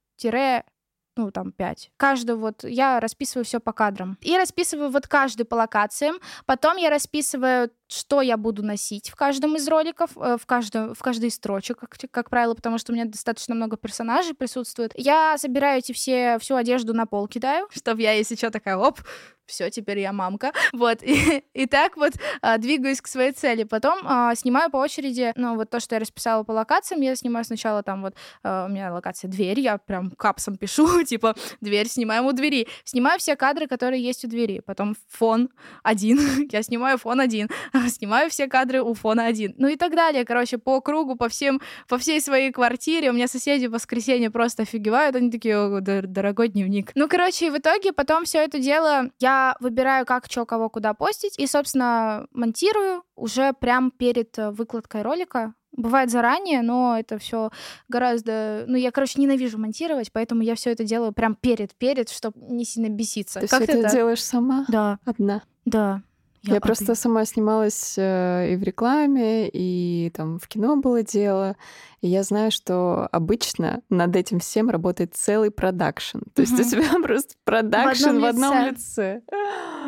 ну, 1.19 1.33
там, 1.33 1.53
пять. 1.53 1.91
Каждую 1.97 2.39
вот, 2.39 2.63
я 2.65 3.01
расписываю 3.01 3.45
все 3.45 3.59
по 3.59 3.73
кадрам. 3.73 4.17
И 4.21 4.37
расписываю 4.37 4.89
вот 4.91 5.09
каждый 5.09 5.45
по 5.45 5.57
локациям. 5.57 6.19
Потом 6.47 6.77
я 6.77 6.91
расписываю, 6.91 7.71
что 7.89 8.23
я 8.23 8.37
буду 8.37 8.63
носить 8.63 9.11
в 9.11 9.17
каждом 9.17 9.57
из 9.57 9.67
роликов, 9.67 10.11
э, 10.17 10.37
в, 10.41 10.47
каждом, 10.47 10.95
в 10.95 11.01
каждой 11.01 11.31
строчек, 11.31 11.79
как, 11.79 11.97
как 12.11 12.31
правило, 12.31 12.55
потому 12.55 12.79
что 12.79 12.93
у 12.93 12.95
меня 12.95 13.05
достаточно 13.05 13.55
много 13.55 13.77
персонажей 13.77 14.35
присутствует. 14.35 14.93
Я 14.95 15.37
собираю 15.39 15.79
эти 15.79 15.93
все, 15.93 16.39
всю 16.39 16.55
одежду 16.55 16.95
на 16.95 17.07
пол 17.07 17.27
кидаю, 17.27 17.67
чтобы 17.71 18.03
я, 18.03 18.13
если 18.13 18.37
что, 18.37 18.51
такая, 18.51 18.77
оп, 18.77 19.01
все, 19.49 19.71
теперь 19.71 19.99
я 19.99 20.13
мамка. 20.13 20.53
Вот, 20.73 21.03
и, 21.03 21.43
и 21.55 21.67
так 21.67 21.97
вот 21.97 22.13
а, 22.41 22.59
двигаюсь 22.59 23.01
к 23.01 23.09
своей 23.09 23.33
цели. 23.33 23.65
Потом 23.65 23.99
а, 24.05 24.35
снимаю 24.35 24.71
по 24.71 24.77
очереди, 24.77 25.33
ну, 25.35 25.57
вот 25.57 25.71
то, 25.71 25.81
что 25.81 25.97
я 25.97 26.01
расписала 26.01 26.45
по 26.45 26.53
локациям, 26.53 27.01
я 27.01 27.17
снимаю 27.17 27.45
сначала 27.45 27.83
там 27.83 28.03
вот, 28.03 28.15
а, 28.45 28.67
у 28.67 28.69
меня 28.69 28.93
локация 28.93 29.29
дверь, 29.29 29.59
я 29.61 29.79
прям 29.79 30.11
капсом 30.13 30.57
пишу, 30.57 31.03
типа, 31.05 31.35
дверь 31.61 31.89
снимаем 31.89 32.27
у 32.27 32.33
двери. 32.33 32.69
Снимаю 32.85 33.19
все 33.19 33.35
кадры, 33.35 33.67
которые 33.67 34.03
есть 34.03 34.25
у 34.25 34.29
двери. 34.29 34.61
Потом 34.65 34.95
фон 35.09 35.49
один, 35.83 36.49
я 36.53 36.63
снимаю 36.63 36.99
фон 36.99 37.21
один. 37.21 37.49
Снимаю 37.89 38.31
все 38.31 38.47
кадры 38.47 38.83
у 38.83 38.95
фона 38.95 39.27
один. 39.27 39.55
Ну 39.59 39.69
и 39.69 39.77
так 39.77 39.95
далее, 39.95 40.25
короче, 40.25 40.59
по 40.59 40.81
кругу, 40.81 41.17
по 41.17 41.29
всем, 41.29 41.61
по 41.89 41.99
всей 41.99 42.21
своей 42.21 42.53
квартире. 42.53 43.11
У 43.11 43.15
меня 43.15 43.27
соседи 43.27 43.67
в 43.67 43.73
воскресенье 43.73 44.31
просто 44.31 44.63
офигевают, 44.63 45.17
они 45.17 45.31
такие, 45.31 45.81
дорогой 45.81 46.49
дневник. 46.49 46.93
Ну, 46.95 47.09
короче, 47.09 47.51
в 47.51 47.59
итоге 47.59 47.93
потом 47.93 48.25
все 48.25 48.39
это 48.45 48.59
дело 48.59 49.11
я 49.19 49.38
выбираю, 49.61 50.07
как, 50.07 50.27
что, 50.31 50.47
кого, 50.47 50.69
куда 50.69 50.95
постить, 50.95 51.39
и, 51.39 51.47
собственно, 51.47 52.27
монтирую 52.33 53.03
уже 53.17 53.53
прям 53.53 53.91
перед 53.91 54.39
э, 54.39 54.51
выкладкой 54.51 55.03
ролика. 55.03 55.55
Бывает 55.73 56.11
заранее, 56.11 56.63
но 56.63 56.99
это 56.99 57.19
все 57.19 57.51
гораздо... 57.89 58.65
Ну, 58.67 58.77
я, 58.77 58.91
короче, 58.91 59.21
ненавижу 59.21 59.59
монтировать, 59.59 60.11
поэтому 60.13 60.43
я 60.43 60.55
все 60.55 60.71
это 60.71 60.83
делаю 60.83 61.13
прям 61.13 61.35
перед-перед, 61.35 62.09
чтобы 62.09 62.41
не 62.41 62.65
сильно 62.65 62.89
беситься. 62.89 63.41
Ты 63.41 63.49
как 63.49 63.63
все 63.63 63.73
это 63.73 63.91
делаешь 63.91 64.25
сама? 64.25 64.65
Да. 64.69 64.99
Одна? 65.05 65.43
Да. 65.65 66.03
Я, 66.43 66.55
я 66.55 66.61
просто 66.61 66.95
сама 66.95 67.25
снималась 67.25 67.95
э, 67.97 68.53
и 68.53 68.57
в 68.57 68.63
рекламе, 68.63 69.49
и 69.49 70.11
там 70.15 70.39
в 70.39 70.47
кино 70.47 70.77
было 70.77 71.03
дело. 71.03 71.57
И 72.01 72.09
я 72.09 72.23
знаю, 72.23 72.51
что 72.51 73.09
обычно 73.11 73.83
над 73.91 74.15
этим 74.15 74.39
всем 74.39 74.71
работает 74.71 75.15
целый 75.15 75.51
продакшн. 75.51 76.19
То 76.35 76.43
есть 76.43 76.59
у 76.59 76.63
тебя 76.63 76.93
просто 77.03 77.35
продакшн 77.45 78.19
в 78.19 78.25
одном, 78.25 78.67
лице. 78.67 79.23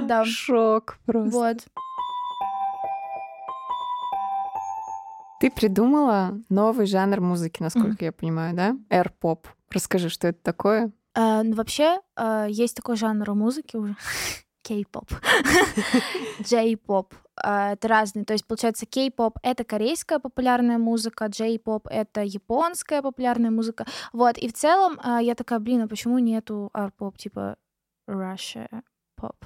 Да. 0.02 0.24
Шок 0.24 0.98
просто. 1.06 1.30
Вот. 1.30 1.58
Ты 5.40 5.50
придумала 5.50 6.38
новый 6.50 6.86
жанр 6.86 7.20
музыки, 7.20 7.62
насколько 7.62 8.04
я 8.04 8.12
понимаю, 8.12 8.54
да? 8.54 8.76
Air-поп. 8.90 9.48
Расскажи, 9.70 10.10
что 10.10 10.28
это 10.28 10.38
такое? 10.42 10.92
Uh, 11.16 11.42
ну, 11.42 11.54
вообще, 11.54 12.00
uh, 12.18 12.48
есть 12.50 12.76
такой 12.76 12.96
жанр 12.96 13.34
музыки 13.34 13.76
уже. 13.76 13.96
Кей-поп, 14.62 15.10
Джей-поп. 16.42 17.14
А, 17.42 17.72
это 17.72 17.88
разные. 17.88 18.24
То 18.24 18.34
есть, 18.34 18.46
получается, 18.46 18.86
кей-поп— 18.86 19.38
это 19.42 19.64
корейская 19.64 20.18
популярная 20.18 20.78
музыка, 20.78 21.26
джей-поп— 21.26 21.86
это 21.90 22.22
японская 22.22 23.02
популярная 23.02 23.50
музыка. 23.50 23.86
Вот, 24.12 24.36
и 24.36 24.48
в 24.48 24.52
целом 24.52 25.00
а, 25.02 25.22
я 25.22 25.34
такая, 25.34 25.58
блин, 25.58 25.82
а 25.82 25.88
почему 25.88 26.18
нету 26.18 26.70
ар-поп, 26.74 27.16
типа 27.16 27.56
Russia 28.08 28.68
поп? 29.16 29.36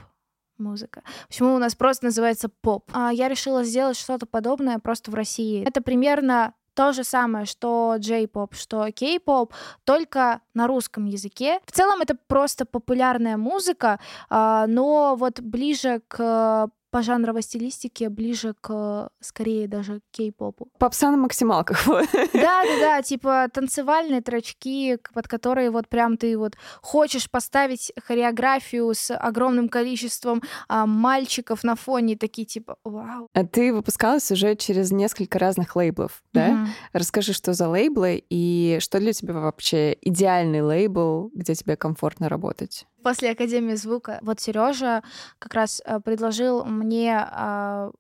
музыка. 0.59 1.03
Почему 1.27 1.55
у 1.55 1.59
нас 1.59 1.75
просто 1.75 2.07
называется 2.07 2.49
поп? 2.49 2.91
А 2.93 3.13
я 3.13 3.29
решила 3.29 3.65
сделать 3.65 3.97
что-то 3.97 4.27
подобное 4.27 4.79
просто 4.79 5.11
в 5.11 5.15
России. 5.15 5.67
Это 5.67 5.81
примерно 5.81 6.55
то 6.75 6.93
же 6.93 7.05
самое, 7.05 7.47
что 7.47 7.97
J-поп, 7.99 8.55
что 8.55 8.89
K-поп, 8.93 9.53
только 9.85 10.41
на 10.55 10.67
русском 10.67 11.07
языке. 11.07 11.61
В 11.65 11.73
целом 11.73 12.01
это 12.01 12.17
просто 12.27 12.65
популярная 12.67 13.37
музыка, 13.37 14.01
а, 14.29 14.67
но 14.67 15.17
вот 15.17 15.41
ближе 15.41 16.03
к 16.09 16.69
по 16.95 17.03
жанровой 17.03 17.43
стилистике 17.43 18.09
ближе 18.09 18.55
к, 18.61 19.11
скорее, 19.21 19.67
даже 19.67 20.01
кей-попу. 20.13 20.69
Попса 20.79 21.11
на 21.11 21.17
максималках. 21.17 21.85
Да-да-да, 21.89 23.03
типа 23.03 23.49
танцевальные 23.53 24.21
трачки, 24.21 24.99
под 25.13 25.27
которые 25.27 25.73
вот 25.73 25.89
прям 25.89 26.17
ты 26.17 26.39
вот 26.39 26.55
хочешь 26.83 27.29
поставить 27.29 27.93
хореографию 28.01 28.95
с 28.95 29.13
огромным 29.13 29.69
количеством 29.69 30.41
а, 30.69 30.87
мальчиков 30.87 31.65
на 31.65 31.75
фоне, 31.75 32.17
такие 32.17 32.47
типа 32.47 32.77
вау. 32.85 33.29
А 33.33 33.45
ты 33.45 33.75
выпускалась 33.75 34.31
уже 34.31 34.55
через 34.55 34.93
несколько 34.93 35.41
разных 35.41 35.75
лейблов, 35.75 36.23
да? 36.33 36.51
Mm-hmm. 36.51 36.67
Расскажи, 36.93 37.33
что 37.33 37.55
за 37.55 37.69
лейблы 37.69 38.23
и 38.31 38.79
что 38.81 39.01
для 39.01 39.13
тебя 39.13 39.35
вообще 39.35 39.97
идеальный 40.01 40.63
лейбл, 40.63 41.33
где 41.35 41.57
тебе 41.57 41.77
комфортно 41.77 42.29
работать? 42.29 42.87
После 43.05 43.31
Академии 43.31 43.75
звука. 43.75 44.19
Вот 44.23 44.41
Сережа 44.41 45.05
как 45.39 45.55
раз 45.55 45.81
э, 45.85 46.01
предложил 46.01 46.65
мне 46.65 47.17
а, 47.17 47.93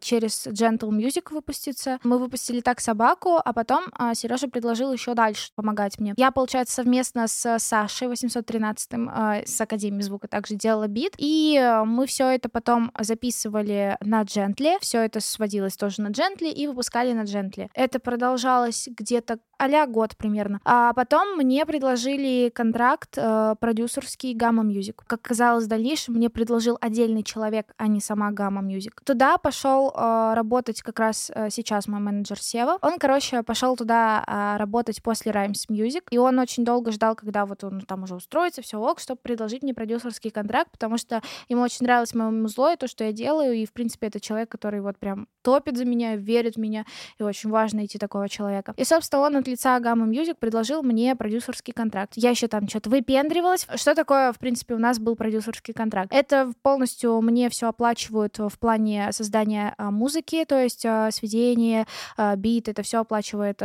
через 0.00 0.46
Gentle 0.46 0.90
Music 0.90 1.32
выпуститься. 1.32 1.98
Мы 2.04 2.18
выпустили 2.18 2.60
так 2.60 2.80
собаку, 2.80 3.40
а 3.42 3.52
потом 3.52 3.84
а, 3.92 4.14
Сережа 4.14 4.48
предложил 4.48 4.92
еще 4.92 5.14
дальше 5.14 5.50
помогать 5.54 5.98
мне. 5.98 6.14
Я, 6.16 6.30
получается, 6.30 6.74
совместно 6.74 7.26
с 7.26 7.58
Сашей 7.58 8.08
813 8.08 8.90
а, 9.08 9.42
с 9.44 9.60
Академией 9.60 10.02
звука 10.02 10.28
также 10.28 10.54
делала 10.54 10.86
бит, 10.86 11.14
и 11.16 11.58
э, 11.60 11.84
мы 11.84 12.06
все 12.06 12.28
это 12.28 12.48
потом 12.48 12.92
записывали 12.98 13.96
на 14.00 14.22
Джентли, 14.22 14.76
все 14.80 15.02
это 15.02 15.20
сводилось 15.20 15.76
тоже 15.76 16.02
на 16.02 16.08
Джентли 16.08 16.48
и 16.48 16.66
выпускали 16.66 17.12
на 17.12 17.22
Джентли. 17.22 17.70
Это 17.74 17.98
продолжалось 17.98 18.88
где-то 18.90 19.38
а 19.60 19.86
год 19.86 20.16
примерно. 20.16 20.60
А 20.64 20.92
потом 20.94 21.36
мне 21.36 21.66
предложили 21.66 22.48
контракт 22.48 23.16
э, 23.16 23.54
продюсерский 23.60 24.34
Gamma 24.34 24.62
Music. 24.62 24.94
Как 25.06 25.20
казалось 25.20 25.64
в 25.64 25.68
дальнейшем, 25.68 26.14
мне 26.14 26.30
предложил 26.30 26.78
отдельный 26.80 27.22
человек, 27.22 27.72
а 27.76 27.86
не 27.86 28.00
сама 28.00 28.30
Gamma 28.32 28.62
Music. 28.62 28.92
Туда 29.04 29.36
пошел 29.38 29.92
э, 29.94 30.32
работать 30.34 30.80
как 30.82 30.98
раз 30.98 31.30
э, 31.34 31.50
сейчас 31.50 31.88
мой 31.88 32.00
менеджер 32.00 32.40
Сева. 32.40 32.78
Он, 32.80 32.98
короче, 32.98 33.42
пошел 33.42 33.76
туда 33.76 34.24
э, 34.26 34.56
работать 34.58 35.02
после 35.02 35.32
Rhymes 35.32 35.68
Music, 35.68 36.04
и 36.10 36.18
он 36.18 36.38
очень 36.38 36.64
долго 36.64 36.90
ждал, 36.90 37.14
когда 37.14 37.44
вот 37.44 37.62
он 37.62 37.82
там 37.82 38.04
уже 38.04 38.14
устроится, 38.14 38.62
все 38.62 38.78
ок, 38.78 38.98
чтобы 38.98 39.20
предложить 39.22 39.62
мне 39.62 39.74
продюсерский 39.74 40.30
контракт, 40.30 40.70
потому 40.70 40.96
что 40.96 41.22
ему 41.48 41.62
очень 41.62 41.84
нравилось 41.84 42.14
мое 42.14 42.30
музло 42.30 42.72
и 42.72 42.76
то, 42.76 42.86
что 42.88 43.04
я 43.04 43.12
делаю, 43.12 43.54
и, 43.54 43.66
в 43.66 43.72
принципе, 43.72 44.06
это 44.06 44.20
человек, 44.20 44.50
который 44.50 44.80
вот 44.80 44.96
прям 44.98 45.28
топит 45.42 45.76
за 45.76 45.84
меня, 45.84 46.16
верит 46.16 46.56
в 46.56 46.58
меня, 46.58 46.84
и 47.18 47.22
очень 47.22 47.50
важно 47.50 47.78
найти 47.78 47.98
такого 47.98 48.28
человека. 48.28 48.74
И, 48.76 48.84
собственно, 48.84 49.22
он 49.22 49.36
лица 49.50 49.78
Gamma 49.78 50.08
Music 50.08 50.36
предложил 50.38 50.82
мне 50.82 51.14
продюсерский 51.16 51.72
контракт. 51.72 52.12
Я 52.16 52.30
еще 52.30 52.48
там 52.48 52.68
что-то 52.68 52.90
выпендривалась. 52.90 53.66
Что 53.74 53.94
такое, 53.94 54.32
в 54.32 54.38
принципе, 54.38 54.74
у 54.74 54.78
нас 54.78 54.98
был 54.98 55.16
продюсерский 55.16 55.74
контракт? 55.74 56.12
Это 56.12 56.52
полностью 56.62 57.20
мне 57.20 57.48
все 57.50 57.68
оплачивают 57.68 58.38
в 58.38 58.58
плане 58.58 59.12
создания 59.12 59.74
а, 59.76 59.90
музыки, 59.90 60.44
то 60.44 60.60
есть 60.60 60.84
а, 60.86 61.10
сведения, 61.10 61.86
а, 62.16 62.36
бит, 62.36 62.68
это 62.68 62.82
все 62.82 63.00
оплачивает 63.00 63.62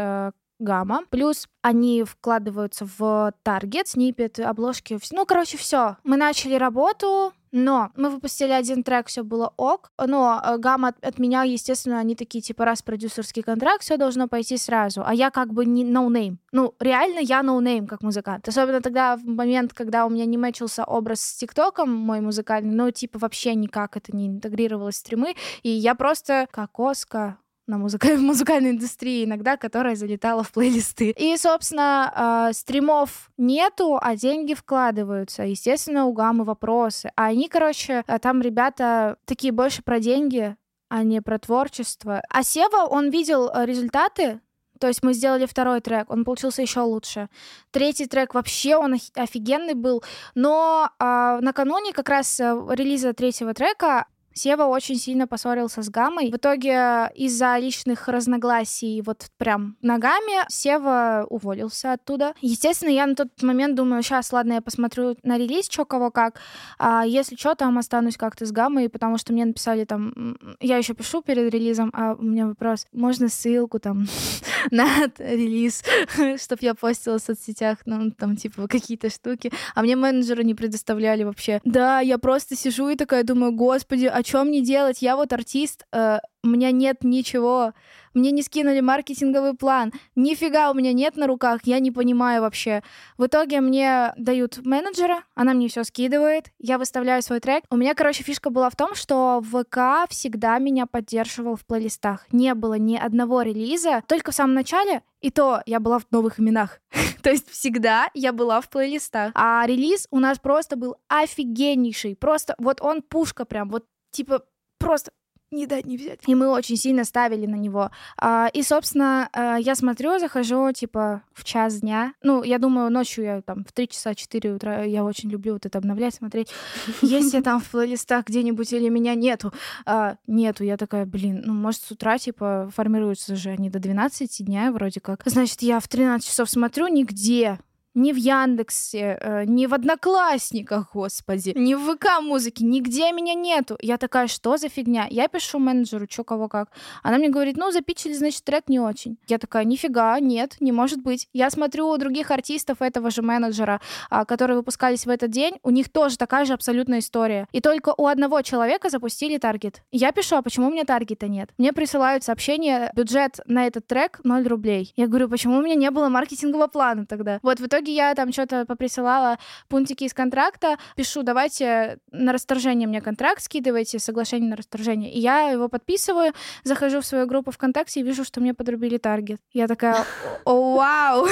гамма. 0.59 1.03
Плюс 1.09 1.47
они 1.61 2.03
вкладываются 2.03 2.87
в 2.97 3.33
таргет, 3.43 3.87
snippet, 3.87 4.39
обложки. 4.39 4.97
Ну, 5.11 5.25
короче, 5.25 5.57
все. 5.57 5.97
Мы 6.03 6.17
начали 6.17 6.55
работу, 6.55 7.33
но 7.55 7.91
мы 7.95 8.09
выпустили 8.09 8.51
один 8.51 8.83
трек, 8.83 9.07
все 9.07 9.23
было 9.23 9.53
ок. 9.55 9.89
Но 9.97 10.41
э, 10.43 10.57
гамма 10.57 10.89
от, 10.89 11.05
от 11.05 11.19
меня, 11.19 11.43
естественно, 11.43 11.99
они 11.99 12.13
такие, 12.13 12.41
типа, 12.41 12.65
раз 12.65 12.81
продюсерский 12.81 13.43
контракт, 13.43 13.81
все 13.81 13.95
должно 13.95 14.27
пойти 14.27 14.57
сразу. 14.57 15.03
А 15.05 15.13
я 15.13 15.31
как 15.31 15.53
бы 15.53 15.65
не 15.65 15.85
ноунейм. 15.85 16.39
Ну, 16.51 16.75
реально 16.81 17.19
я 17.19 17.41
ноунейм 17.43 17.87
как 17.87 18.01
музыкант. 18.03 18.45
Особенно 18.49 18.81
тогда, 18.81 19.15
в 19.15 19.23
момент, 19.25 19.73
когда 19.73 20.05
у 20.05 20.09
меня 20.09 20.25
не 20.25 20.37
мэчился 20.37 20.83
образ 20.83 21.21
с 21.21 21.37
ТикТоком 21.37 21.89
мой 21.89 22.19
музыкальный, 22.19 22.75
ну, 22.75 22.91
типа, 22.91 23.19
вообще 23.19 23.55
никак 23.55 23.95
это 23.95 24.13
не 24.13 24.27
интегрировалось 24.27 24.95
в 24.95 24.99
стримы. 24.99 25.35
И 25.63 25.69
я 25.69 25.95
просто 25.95 26.47
как 26.51 26.77
Оска 26.77 27.37
на 27.67 27.77
музыка... 27.77 28.07
в 28.17 28.21
музыкальной 28.21 28.71
индустрии 28.71 29.25
иногда, 29.25 29.57
которая 29.57 29.95
залетала 29.95 30.43
в 30.43 30.51
плейлисты. 30.51 31.11
И, 31.11 31.35
собственно, 31.37 32.49
э, 32.49 32.53
стримов 32.53 33.31
нету, 33.37 33.97
а 34.01 34.15
деньги 34.15 34.53
вкладываются. 34.53 35.43
Естественно, 35.43 36.05
у 36.05 36.13
Гаммы 36.13 36.43
вопросы. 36.43 37.11
А 37.15 37.25
они, 37.25 37.47
короче, 37.47 38.03
э, 38.07 38.19
там 38.19 38.41
ребята 38.41 39.17
такие 39.25 39.51
больше 39.51 39.81
про 39.81 39.99
деньги, 39.99 40.55
а 40.89 41.03
не 41.03 41.21
про 41.21 41.39
творчество. 41.39 42.21
А 42.29 42.43
Сева, 42.43 42.85
он 42.87 43.09
видел 43.09 43.49
э, 43.49 43.65
результаты, 43.65 44.39
то 44.79 44.87
есть 44.87 45.03
мы 45.03 45.13
сделали 45.13 45.45
второй 45.45 45.79
трек, 45.79 46.11
он 46.11 46.25
получился 46.25 46.61
еще 46.61 46.81
лучше. 46.81 47.29
Третий 47.71 48.07
трек 48.07 48.33
вообще 48.33 48.75
он 48.75 48.95
офигенный 49.15 49.73
был. 49.73 50.03
Но 50.35 50.89
э, 50.99 51.39
накануне 51.41 51.93
как 51.93 52.09
раз 52.09 52.39
э, 52.39 52.43
релиза 52.71 53.13
третьего 53.13 53.53
трека 53.53 54.05
Сева 54.37 54.63
очень 54.63 54.97
сильно 54.97 55.27
поссорился 55.27 55.81
с 55.81 55.89
Гамой. 55.89 56.29
В 56.29 56.35
итоге 56.35 57.09
из-за 57.15 57.57
личных 57.57 58.09
разногласий 58.09 59.01
вот 59.01 59.27
прям 59.37 59.77
ногами 59.81 60.43
Сева 60.49 61.25
уволился 61.29 61.93
оттуда. 61.93 62.33
Естественно, 62.41 62.89
я 62.89 63.07
на 63.07 63.15
тот 63.15 63.29
момент 63.41 63.75
думаю, 63.75 64.03
сейчас, 64.03 64.33
ладно, 64.33 64.53
я 64.53 64.61
посмотрю 64.61 65.15
на 65.23 65.37
релиз, 65.37 65.67
что 65.69 65.85
кого 65.85 66.11
как. 66.11 66.41
А 66.77 67.05
если 67.05 67.37
что, 67.37 67.55
там 67.55 67.77
останусь 67.77 68.17
как-то 68.17 68.45
с 68.45 68.51
Гамой, 68.51 68.89
потому 68.89 69.17
что 69.17 69.31
мне 69.31 69.45
написали 69.45 69.85
там... 69.85 70.37
Я 70.59 70.77
еще 70.77 70.93
пишу 70.93 71.21
перед 71.21 71.53
релизом, 71.53 71.89
а 71.93 72.15
у 72.15 72.21
меня 72.21 72.47
вопрос, 72.47 72.87
можно 72.91 73.29
ссылку 73.29 73.79
там 73.79 74.05
на 74.71 75.11
релиз, 75.17 75.83
чтобы 76.41 76.59
я 76.61 76.73
постила 76.73 77.17
в 77.19 77.21
соцсетях, 77.21 77.79
ну, 77.85 78.11
там, 78.11 78.35
типа, 78.35 78.67
какие-то 78.67 79.09
штуки. 79.09 79.51
А 79.73 79.81
мне 79.81 79.95
менеджеры 79.95 80.43
не 80.43 80.55
предоставляли 80.55 81.23
вообще. 81.23 81.59
Да, 81.63 81.99
я 81.99 82.17
просто 82.17 82.55
сижу 82.55 82.89
и 82.89 82.95
такая 82.95 83.23
думаю, 83.23 83.51
господи, 83.51 84.05
а 84.05 84.21
что 84.23 84.43
мне 84.43 84.61
делать? 84.61 85.01
Я 85.01 85.15
вот 85.15 85.33
артист, 85.33 85.85
э, 85.91 86.19
у 86.45 86.47
меня 86.47 86.71
нет 86.71 87.03
ничего. 87.03 87.73
Мне 88.13 88.29
не 88.29 88.43
скинули 88.43 88.79
маркетинговый 88.79 89.55
план. 89.55 89.91
Нифига 90.15 90.69
у 90.69 90.75
меня 90.75 90.93
нет 90.93 91.17
на 91.17 91.25
руках, 91.25 91.61
я 91.63 91.79
не 91.79 91.91
понимаю 91.91 92.41
вообще. 92.43 92.83
В 93.17 93.25
итоге 93.25 93.61
мне 93.61 94.13
дают 94.15 94.63
менеджера, 94.63 95.23
она 95.33 95.53
мне 95.53 95.67
все 95.67 95.83
скидывает, 95.83 96.51
я 96.59 96.77
выставляю 96.77 97.23
свой 97.23 97.39
трек. 97.39 97.63
У 97.71 97.75
меня, 97.75 97.95
короче, 97.95 98.23
фишка 98.23 98.51
была 98.51 98.69
в 98.69 98.75
том, 98.75 98.93
что 98.93 99.41
ВК 99.41 100.07
всегда 100.09 100.59
меня 100.59 100.85
поддерживал 100.85 101.55
в 101.55 101.65
плейлистах. 101.65 102.25
Не 102.31 102.53
было 102.53 102.75
ни 102.75 102.95
одного 102.95 103.41
релиза, 103.41 104.03
только 104.07 104.31
в 104.31 104.35
самом 104.35 104.53
начале, 104.53 105.01
и 105.21 105.31
то 105.31 105.63
я 105.65 105.79
была 105.79 105.97
в 105.97 106.05
новых 106.11 106.39
именах. 106.39 106.79
то 107.23 107.31
есть 107.31 107.49
всегда 107.49 108.09
я 108.13 108.31
была 108.31 108.61
в 108.61 108.69
плейлистах. 108.69 109.31
А 109.33 109.65
релиз 109.65 110.07
у 110.11 110.19
нас 110.19 110.37
просто 110.37 110.75
был 110.75 110.95
офигеннейший. 111.07 112.15
Просто 112.15 112.53
вот 112.59 112.81
он 112.81 113.01
пушка 113.01 113.45
прям, 113.45 113.69
вот 113.69 113.85
типа 114.11 114.43
просто 114.77 115.11
не 115.51 115.67
дать 115.67 115.85
не 115.85 115.97
взять. 115.97 116.19
И 116.27 116.35
мы 116.35 116.47
очень 116.47 116.77
сильно 116.77 117.03
ставили 117.03 117.45
на 117.45 117.55
него. 117.55 117.91
А, 118.17 118.49
и, 118.53 118.61
собственно, 118.63 119.29
а, 119.31 119.57
я 119.57 119.75
смотрю, 119.75 120.19
захожу, 120.19 120.71
типа, 120.71 121.23
в 121.33 121.43
час 121.43 121.79
дня. 121.79 122.13
Ну, 122.23 122.43
я 122.43 122.59
думаю, 122.59 122.91
ночью 122.91 123.23
я 123.23 123.41
там 123.41 123.63
в 123.63 123.71
3 123.71 123.87
часа 123.87 124.15
4 124.15 124.53
утра, 124.53 124.83
я 124.83 125.03
очень 125.03 125.29
люблю 125.29 125.53
вот 125.53 125.65
это 125.65 125.77
обновлять, 125.77 126.15
смотреть, 126.15 126.49
есть 127.01 127.33
я 127.33 127.41
там 127.41 127.59
в 127.59 127.69
плейлистах 127.69 128.25
где-нибудь 128.25 128.71
или 128.73 128.89
меня 128.89 129.15
нету. 129.15 129.53
А, 129.85 130.17
нету. 130.27 130.63
Я 130.63 130.77
такая, 130.77 131.05
блин, 131.05 131.43
ну, 131.45 131.53
может, 131.53 131.81
с 131.81 131.91
утра, 131.91 132.17
типа, 132.17 132.69
формируются 132.75 133.35
же 133.35 133.49
они 133.49 133.69
до 133.69 133.79
12 133.79 134.45
дня 134.45 134.71
вроде 134.71 134.99
как. 134.99 135.21
Значит, 135.25 135.61
я 135.61 135.79
в 135.79 135.87
13 135.87 136.27
часов 136.27 136.49
смотрю, 136.49 136.87
нигде 136.87 137.59
ни 137.95 138.11
в 138.11 138.17
Яндексе, 138.17 139.17
э, 139.19 139.43
ни 139.45 139.65
в 139.65 139.73
Одноклассниках, 139.73 140.91
господи, 140.93 141.53
ни 141.55 141.73
в 141.73 141.95
ВК 141.95 142.21
музыки, 142.21 142.63
нигде 142.63 143.11
меня 143.11 143.33
нету. 143.33 143.77
Я 143.81 143.97
такая, 143.97 144.27
что 144.27 144.57
за 144.57 144.69
фигня? 144.69 145.07
Я 145.09 145.27
пишу 145.27 145.59
менеджеру, 145.59 146.05
что 146.09 146.23
кого 146.23 146.47
как. 146.47 146.69
Она 147.03 147.17
мне 147.17 147.29
говорит, 147.29 147.57
ну, 147.57 147.71
запичили, 147.71 148.13
значит, 148.13 148.43
трек 148.43 148.67
не 148.67 148.79
очень. 148.79 149.17
Я 149.27 149.37
такая, 149.37 149.63
нифига, 149.63 150.19
нет, 150.19 150.57
не 150.59 150.71
может 150.71 151.01
быть. 151.01 151.29
Я 151.33 151.49
смотрю 151.49 151.87
у 151.87 151.97
других 151.97 152.31
артистов 152.31 152.81
этого 152.81 153.09
же 153.09 153.21
менеджера, 153.21 153.79
а, 154.09 154.25
которые 154.25 154.57
выпускались 154.57 155.05
в 155.05 155.09
этот 155.09 155.31
день, 155.31 155.55
у 155.63 155.69
них 155.69 155.89
тоже 155.89 156.17
такая 156.17 156.45
же 156.45 156.53
абсолютная 156.53 156.99
история. 156.99 157.47
И 157.53 157.61
только 157.61 157.93
у 157.97 158.07
одного 158.07 158.41
человека 158.41 158.89
запустили 158.89 159.37
таргет. 159.37 159.81
Я 159.91 160.11
пишу, 160.11 160.35
а 160.35 160.41
почему 160.41 160.67
у 160.67 160.71
меня 160.71 160.83
таргета 160.83 161.27
нет? 161.27 161.49
Мне 161.57 161.71
присылают 161.71 162.23
сообщение, 162.23 162.91
бюджет 162.95 163.39
на 163.45 163.67
этот 163.67 163.87
трек 163.87 164.19
0 164.23 164.47
рублей. 164.47 164.93
Я 164.95 165.07
говорю, 165.07 165.29
почему 165.29 165.57
у 165.57 165.61
меня 165.61 165.75
не 165.75 165.89
было 165.91 166.09
маркетингового 166.09 166.67
плана 166.67 167.05
тогда? 167.05 167.39
Вот 167.41 167.59
в 167.59 167.65
итоге 167.65 167.84
итоге 167.85 167.95
я 167.95 168.15
там 168.15 168.31
что-то 168.31 168.65
поприсылала 168.65 169.37
пунктики 169.69 170.05
из 170.05 170.13
контракта, 170.13 170.77
пишу, 170.95 171.23
давайте 171.23 171.99
на 172.11 172.33
расторжение 172.33 172.87
мне 172.87 173.01
контракт 173.01 173.41
скидывайте, 173.41 173.99
соглашение 173.99 174.49
на 174.49 174.55
расторжение. 174.55 175.11
И 175.11 175.19
я 175.19 175.49
его 175.49 175.69
подписываю, 175.69 176.33
захожу 176.63 177.01
в 177.01 177.05
свою 177.05 177.27
группу 177.27 177.51
ВКонтакте 177.51 177.99
и 177.99 178.03
вижу, 178.03 178.23
что 178.23 178.41
мне 178.41 178.53
подрубили 178.53 178.97
таргет. 178.97 179.39
Я 179.53 179.67
такая, 179.67 180.03
о, 180.45 180.75
вау, 180.75 181.27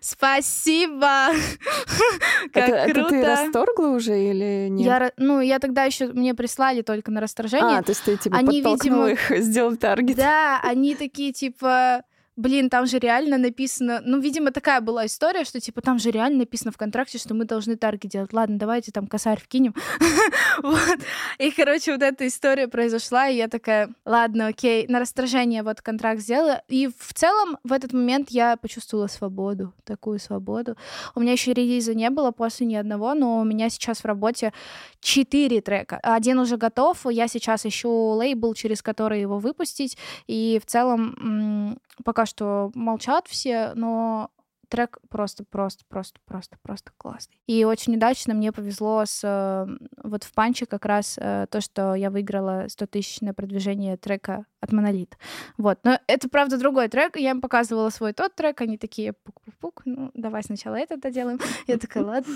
спасибо! 0.00 1.28
Как 2.52 2.84
круто! 2.84 3.00
Это 3.00 3.08
ты 3.08 3.24
расторгла 3.24 3.88
уже 3.88 4.18
или 4.18 4.68
нет? 4.68 5.14
Ну, 5.16 5.40
я 5.40 5.58
тогда 5.58 5.84
еще 5.84 6.08
мне 6.08 6.34
прислали 6.34 6.82
только 6.82 7.10
на 7.10 7.20
расторжение. 7.20 7.78
А, 7.78 7.82
то 7.82 7.90
есть 7.90 8.02
ты 8.04 8.16
типа 8.16 8.38
подтолкнула 8.38 9.10
их 9.12 9.30
сделать 9.38 9.80
таргет. 9.80 10.16
Да, 10.16 10.60
они 10.62 10.94
такие 10.94 11.32
типа 11.32 12.02
блин, 12.36 12.68
там 12.68 12.86
же 12.86 12.98
реально 12.98 13.38
написано, 13.38 14.02
ну, 14.04 14.20
видимо, 14.20 14.50
такая 14.50 14.80
была 14.80 15.06
история, 15.06 15.44
что, 15.44 15.58
типа, 15.58 15.80
там 15.80 15.98
же 15.98 16.10
реально 16.10 16.40
написано 16.40 16.70
в 16.70 16.76
контракте, 16.76 17.18
что 17.18 17.34
мы 17.34 17.46
должны 17.46 17.76
таргет 17.76 18.10
делать. 18.10 18.32
Ладно, 18.32 18.58
давайте 18.58 18.92
там 18.92 19.06
косарь 19.06 19.40
вкинем. 19.40 19.74
вот. 20.62 20.98
И, 21.38 21.50
короче, 21.50 21.92
вот 21.92 22.02
эта 22.02 22.26
история 22.26 22.68
произошла, 22.68 23.28
и 23.28 23.36
я 23.36 23.48
такая, 23.48 23.88
ладно, 24.04 24.48
окей, 24.48 24.86
на 24.88 25.00
раздражение 25.00 25.62
вот 25.62 25.80
контракт 25.80 26.20
сделала. 26.20 26.62
И 26.68 26.88
в 26.88 27.14
целом 27.14 27.58
в 27.64 27.72
этот 27.72 27.92
момент 27.92 28.30
я 28.30 28.56
почувствовала 28.56 29.06
свободу, 29.06 29.72
такую 29.84 30.18
свободу. 30.18 30.76
У 31.14 31.20
меня 31.20 31.32
еще 31.32 31.54
релиза 31.54 31.94
не 31.94 32.10
было 32.10 32.32
после 32.32 32.66
ни 32.66 32.74
одного, 32.74 33.14
но 33.14 33.40
у 33.40 33.44
меня 33.44 33.70
сейчас 33.70 34.00
в 34.00 34.04
работе 34.04 34.52
четыре 35.00 35.62
трека. 35.62 35.98
Один 36.02 36.38
уже 36.38 36.58
готов, 36.58 37.06
я 37.10 37.28
сейчас 37.28 37.64
ищу 37.64 37.88
лейбл, 37.88 38.54
через 38.54 38.82
который 38.82 39.20
его 39.20 39.38
выпустить, 39.38 39.96
и 40.26 40.60
в 40.62 40.66
целом 40.66 41.78
пока 42.04 42.25
что 42.26 42.70
молчат 42.74 43.26
все, 43.28 43.72
но 43.74 44.30
трек 44.68 44.98
просто, 45.08 45.44
просто, 45.44 45.84
просто, 45.88 46.20
просто, 46.24 46.56
просто 46.62 46.92
классный. 46.96 47.38
И 47.46 47.64
очень 47.64 47.96
удачно 47.96 48.34
мне 48.34 48.52
повезло 48.52 49.04
с 49.04 49.20
э, 49.22 49.66
вот 50.02 50.24
в 50.24 50.32
панче 50.32 50.66
как 50.66 50.84
раз 50.84 51.16
э, 51.18 51.46
то, 51.50 51.60
что 51.60 51.94
я 51.94 52.10
выиграла 52.10 52.66
100 52.68 52.86
тысяч 52.86 53.20
на 53.20 53.34
продвижение 53.34 53.96
трека 53.96 54.46
от 54.60 54.72
Монолит. 54.72 55.16
Вот. 55.58 55.78
Но 55.84 55.98
это, 56.06 56.28
правда, 56.28 56.58
другой 56.58 56.88
трек. 56.88 57.16
Я 57.16 57.30
им 57.30 57.40
показывала 57.40 57.90
свой 57.90 58.12
тот 58.12 58.34
трек, 58.34 58.60
они 58.60 58.78
такие 58.78 59.12
пук-пук-пук, 59.12 59.82
ну, 59.84 60.10
давай 60.14 60.42
сначала 60.42 60.76
это 60.76 60.96
доделаем. 60.96 61.38
Я 61.66 61.78
такая, 61.78 62.04
ладно, 62.04 62.34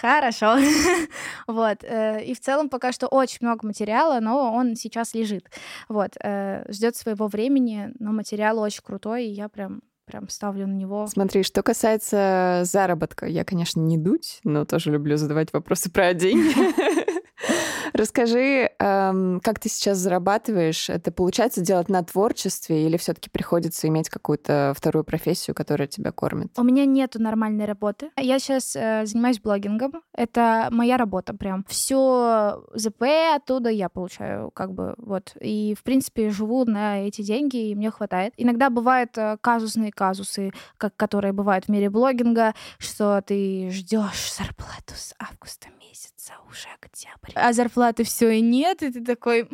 хорошо. 0.00 0.56
Вот. 1.46 1.82
Э, 1.82 2.22
и 2.24 2.34
в 2.34 2.40
целом 2.40 2.68
пока 2.68 2.92
что 2.92 3.06
очень 3.08 3.38
много 3.40 3.66
материала, 3.66 4.20
но 4.20 4.52
он 4.54 4.76
сейчас 4.76 5.14
лежит. 5.14 5.50
Вот. 5.88 6.14
Ждет 6.68 6.96
своего 6.96 7.26
времени, 7.26 7.92
но 7.98 8.12
материал 8.12 8.58
очень 8.58 8.82
крутой, 8.82 9.26
и 9.26 9.30
я 9.30 9.48
прям 9.48 9.82
прям 10.04 10.28
ставлю 10.28 10.66
на 10.66 10.72
него. 10.72 11.06
Смотри, 11.06 11.42
что 11.42 11.62
касается 11.62 12.62
заработка, 12.64 13.26
я, 13.26 13.44
конечно, 13.44 13.80
не 13.80 13.98
дуть, 13.98 14.40
но 14.44 14.64
тоже 14.64 14.90
люблю 14.90 15.16
задавать 15.16 15.52
вопросы 15.52 15.90
про 15.90 16.14
деньги. 16.14 16.54
Расскажи, 17.94 18.70
эм, 18.80 19.40
как 19.40 19.60
ты 19.60 19.68
сейчас 19.68 19.98
зарабатываешь? 19.98 20.90
Это 20.90 21.12
получается 21.12 21.60
делать 21.60 21.88
на 21.88 22.02
творчестве 22.02 22.86
или 22.86 22.96
все-таки 22.96 23.30
приходится 23.30 23.86
иметь 23.86 24.08
какую-то 24.08 24.74
вторую 24.76 25.04
профессию, 25.04 25.54
которая 25.54 25.86
тебя 25.86 26.10
кормит? 26.10 26.50
У 26.56 26.64
меня 26.64 26.86
нету 26.86 27.22
нормальной 27.22 27.66
работы. 27.66 28.10
Я 28.16 28.40
сейчас 28.40 28.74
э, 28.74 29.06
занимаюсь 29.06 29.38
блогингом. 29.38 30.02
Это 30.12 30.66
моя 30.72 30.96
работа 30.96 31.34
прям. 31.34 31.64
Все 31.68 32.64
ЗП 32.74 33.04
оттуда 33.36 33.70
я 33.70 33.88
получаю, 33.88 34.50
как 34.50 34.72
бы 34.72 34.94
вот. 34.98 35.36
И 35.40 35.76
в 35.78 35.84
принципе 35.84 36.30
живу 36.30 36.64
на 36.64 37.06
эти 37.06 37.22
деньги, 37.22 37.68
и 37.68 37.76
мне 37.76 37.92
хватает. 37.92 38.34
Иногда 38.36 38.70
бывают 38.70 39.16
э, 39.16 39.38
казусные 39.40 39.92
казусы, 39.92 40.50
как 40.78 40.96
которые 40.96 41.32
бывают 41.32 41.66
в 41.66 41.68
мире 41.68 41.90
блогинга, 41.90 42.54
что 42.78 43.22
ты 43.24 43.70
ждешь 43.70 44.34
зарплату 44.34 44.94
с 44.96 45.14
августа 45.20 45.68
месяца 45.68 45.83
уже 46.50 46.68
октябрь, 46.80 47.32
а 47.34 47.52
зарплаты 47.52 48.04
все 48.04 48.30
и 48.30 48.40
нет, 48.40 48.82
и 48.82 48.90
ты 48.90 49.04
такой, 49.04 49.48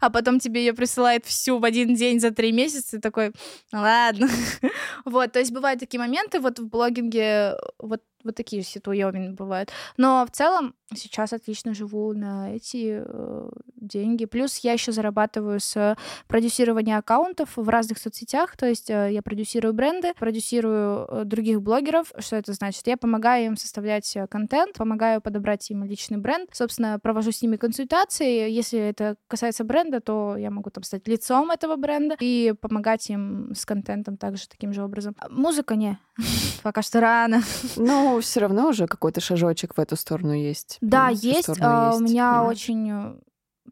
а 0.00 0.10
потом 0.10 0.38
тебе 0.38 0.64
ее 0.64 0.74
присылает 0.74 1.24
всю 1.24 1.58
в 1.58 1.64
один 1.64 1.94
день 1.94 2.20
за 2.20 2.30
три 2.30 2.52
месяца, 2.52 2.96
и 2.96 3.00
такой, 3.00 3.32
«Ну 3.72 3.80
ладно. 3.80 4.28
вот, 5.04 5.32
то 5.32 5.38
есть 5.38 5.52
бывают 5.52 5.80
такие 5.80 6.00
моменты, 6.00 6.40
вот 6.40 6.58
в 6.58 6.68
блогинге, 6.68 7.54
вот 7.78 8.02
вот 8.24 8.34
такие 8.34 8.62
ситуации 8.62 8.84
бывают. 9.30 9.70
Но 9.96 10.26
в 10.26 10.30
целом 10.30 10.74
сейчас 10.94 11.32
отлично 11.32 11.74
живу 11.74 12.12
на 12.12 12.54
эти 12.54 13.02
э, 13.04 13.50
деньги. 13.76 14.24
Плюс 14.24 14.58
я 14.58 14.72
еще 14.72 14.92
зарабатываю 14.92 15.60
с 15.60 15.96
продюсирования 16.28 16.98
аккаунтов 16.98 17.56
в 17.56 17.68
разных 17.68 17.98
соцсетях. 17.98 18.56
То 18.56 18.66
есть 18.66 18.90
э, 18.90 19.10
я 19.12 19.22
продюсирую 19.22 19.74
бренды, 19.74 20.12
продюсирую 20.14 21.06
э, 21.08 21.22
других 21.24 21.62
блогеров. 21.62 22.12
Что 22.18 22.36
это 22.36 22.52
значит? 22.52 22.86
Я 22.86 22.96
помогаю 22.96 23.46
им 23.46 23.56
составлять 23.56 24.14
э, 24.16 24.26
контент, 24.26 24.76
помогаю 24.76 25.20
подобрать 25.20 25.68
им 25.70 25.84
личный 25.84 26.18
бренд. 26.18 26.50
Собственно, 26.52 26.98
провожу 26.98 27.32
с 27.32 27.42
ними 27.42 27.56
консультации. 27.56 28.50
Если 28.50 28.78
это 28.78 29.16
касается 29.28 29.64
бренда, 29.64 30.00
то 30.00 30.36
я 30.36 30.50
могу 30.50 30.70
там 30.70 30.84
стать 30.84 31.06
лицом 31.08 31.50
этого 31.50 31.76
бренда 31.76 32.16
и 32.20 32.54
помогать 32.60 33.08
им 33.10 33.54
с 33.54 33.64
контентом 33.64 34.16
также 34.16 34.48
таким 34.48 34.72
же 34.72 34.82
образом. 34.82 35.16
Музыка 35.30 35.76
не. 35.76 35.98
Пока 36.62 36.82
что 36.82 37.00
рано. 37.00 37.42
Ну, 37.76 38.13
все 38.20 38.40
равно 38.40 38.68
уже 38.68 38.86
какой-то 38.86 39.20
шажочек 39.20 39.76
в 39.76 39.80
эту 39.80 39.96
сторону 39.96 40.32
есть. 40.32 40.78
Да, 40.80 41.08
есть. 41.08 41.48
А, 41.60 41.94
у 41.94 42.00
меня 42.00 42.44
очень 42.44 42.90
э, 42.90 43.14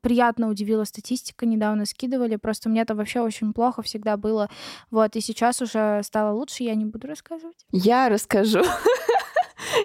приятно 0.00 0.48
удивила 0.48 0.84
статистика, 0.84 1.46
недавно 1.46 1.86
скидывали, 1.86 2.36
просто 2.36 2.68
меня 2.68 2.82
это 2.82 2.94
вообще 2.94 3.20
очень 3.20 3.52
плохо 3.52 3.82
всегда 3.82 4.16
было, 4.16 4.50
вот, 4.90 5.16
и 5.16 5.20
сейчас 5.20 5.62
уже 5.62 6.02
стало 6.04 6.34
лучше, 6.34 6.64
я 6.64 6.74
не 6.74 6.84
буду 6.84 7.06
рассказывать. 7.06 7.66
Я 7.70 8.08
расскажу. 8.08 8.62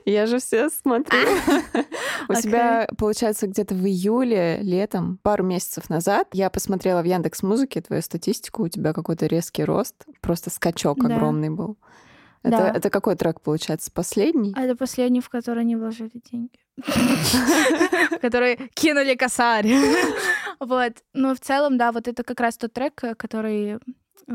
Я 0.05 0.25
же 0.25 0.39
все 0.39 0.69
смотрю. 0.69 1.19
У 2.29 2.33
тебя, 2.33 2.87
получается, 2.97 3.47
где-то 3.47 3.75
в 3.75 3.85
июле, 3.85 4.59
летом, 4.61 5.19
пару 5.21 5.43
месяцев 5.43 5.89
назад, 5.89 6.27
я 6.33 6.49
посмотрела 6.49 7.01
в 7.01 7.05
Яндекс 7.05 7.43
Музыке 7.43 7.81
твою 7.81 8.01
статистику, 8.01 8.63
у 8.63 8.67
тебя 8.69 8.91
какой-то 8.91 9.27
резкий 9.27 9.63
рост, 9.63 9.95
просто 10.19 10.49
скачок 10.49 11.03
огромный 11.03 11.49
был. 11.49 11.77
Это, 12.43 12.57
да. 12.57 12.71
это 12.71 12.89
какой 12.89 13.15
трек, 13.15 13.41
получается, 13.41 13.91
последний? 13.91 14.53
А 14.55 14.63
это 14.63 14.75
последний, 14.75 15.21
в 15.21 15.29
который 15.29 15.65
не 15.65 15.75
вложили 15.75 16.21
деньги. 16.31 16.59
В 18.11 18.19
который 18.19 18.69
кинули 18.75 19.15
косарь. 19.15 19.67
Вот. 20.59 20.93
Но 21.13 21.33
в 21.33 21.39
целом, 21.39 21.77
да, 21.77 21.91
вот 21.91 22.07
это 22.07 22.23
как 22.23 22.39
раз 22.39 22.57
тот 22.57 22.73
трек, 22.73 23.01
который 23.17 23.79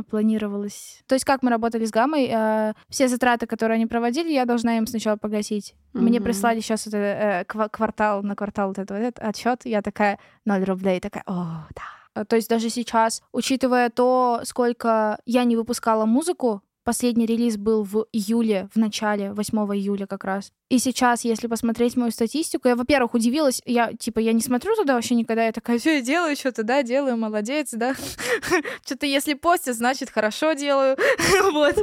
планировалось. 0.09 1.03
То 1.07 1.15
есть 1.15 1.25
как 1.25 1.43
мы 1.43 1.51
работали 1.51 1.85
с 1.85 1.91
Гаммой, 1.91 2.29
э, 2.33 2.73
все 2.89 3.09
затраты, 3.09 3.47
которые 3.47 3.77
они 3.77 3.87
проводили, 3.87 4.33
я 4.33 4.45
должна 4.47 4.79
им 4.79 4.87
сначала 4.87 5.17
погасить. 5.17 5.75
Mm-hmm. 5.93 6.01
Мне 6.01 6.21
прислали 6.21 6.61
сейчас 6.61 6.87
это, 6.87 6.97
э, 6.97 7.45
квартал 7.45 8.23
на 8.23 8.35
квартал 8.35 8.69
вот 8.69 8.79
этот, 8.79 8.97
этот 8.97 9.19
отчет, 9.19 9.63
я 9.65 9.83
такая 9.83 10.19
0 10.45 10.65
рублей, 10.65 11.01
такая, 11.01 11.25
о, 11.27 11.67
да. 11.75 12.25
То 12.25 12.37
есть 12.37 12.49
даже 12.49 12.69
сейчас, 12.71 13.23
учитывая 13.33 13.89
то, 13.91 14.41
сколько 14.45 15.19
я 15.25 15.45
не 15.45 15.57
выпускала 15.57 16.05
музыку, 16.05 16.63
Последний 16.85 17.27
релиз 17.27 17.57
был 17.59 17.85
в 17.85 18.07
июле, 18.13 18.69
в 18.75 18.79
начале, 18.79 19.33
8 19.33 19.57
июля 19.77 20.07
как 20.07 20.25
раз. 20.25 20.51
И 20.69 20.79
сейчас, 20.79 21.25
если 21.25 21.47
посмотреть 21.47 21.97
мою 21.97 22.11
статистику, 22.11 22.67
я, 22.67 22.75
во-первых, 22.75 23.15
удивилась, 23.15 23.63
я, 23.65 23.93
типа, 23.93 24.19
я 24.19 24.33
не 24.33 24.41
смотрю 24.41 24.75
туда 24.75 24.95
вообще 24.95 25.15
никогда, 25.15 25.47
я 25.47 25.53
такая, 25.53 25.79
все, 25.81 25.97
я 25.97 26.01
делаю 26.01 26.35
что-то, 26.35 26.65
да, 26.65 26.83
делаю, 26.83 27.17
молодец, 27.17 27.71
да. 27.73 27.95
Что-то 28.85 29.07
если 29.07 29.35
постят, 29.35 29.77
значит, 29.77 30.11
хорошо 30.11 30.55
делаю. 30.55 30.97
вот. 31.53 31.77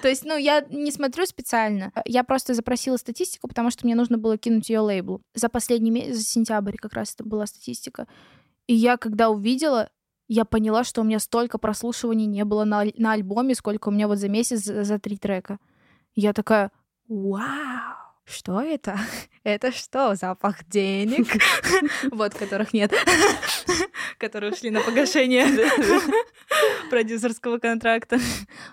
То 0.00 0.08
есть, 0.08 0.24
ну, 0.24 0.36
я 0.38 0.64
не 0.70 0.90
смотрю 0.90 1.26
специально. 1.26 1.92
Я 2.06 2.24
просто 2.24 2.54
запросила 2.54 2.96
статистику, 2.96 3.48
потому 3.48 3.70
что 3.70 3.84
мне 3.84 3.94
нужно 3.94 4.16
было 4.16 4.38
кинуть 4.38 4.70
ее 4.70 4.80
лейблу. 4.80 5.20
За 5.34 5.50
последний 5.50 5.90
месяц, 5.90 6.16
за 6.16 6.24
сентябрь 6.24 6.76
как 6.76 6.94
раз 6.94 7.12
это 7.12 7.24
была 7.24 7.46
статистика. 7.46 8.06
И 8.66 8.74
я, 8.74 8.96
когда 8.96 9.28
увидела, 9.28 9.90
я 10.28 10.44
поняла, 10.44 10.84
что 10.84 11.00
у 11.00 11.04
меня 11.04 11.18
столько 11.18 11.58
прослушиваний 11.58 12.26
не 12.26 12.44
было 12.44 12.64
на, 12.64 12.84
на 12.96 13.12
альбоме, 13.12 13.54
сколько 13.54 13.88
у 13.88 13.92
меня 13.92 14.08
вот 14.08 14.18
за 14.18 14.28
месяц 14.28 14.64
за, 14.64 14.84
за 14.84 14.98
три 14.98 15.16
трека. 15.16 15.58
Я 16.14 16.32
такая, 16.32 16.72
вау, 17.08 17.95
что 18.26 18.60
это? 18.60 18.98
Это 19.44 19.70
что, 19.70 20.14
запах 20.16 20.68
денег? 20.68 21.26
Вот, 22.10 22.34
которых 22.34 22.72
нет. 22.72 22.92
Которые 24.18 24.52
ушли 24.52 24.70
на 24.70 24.80
погашение 24.80 25.46
продюсерского 26.90 27.58
контракта. 27.58 28.18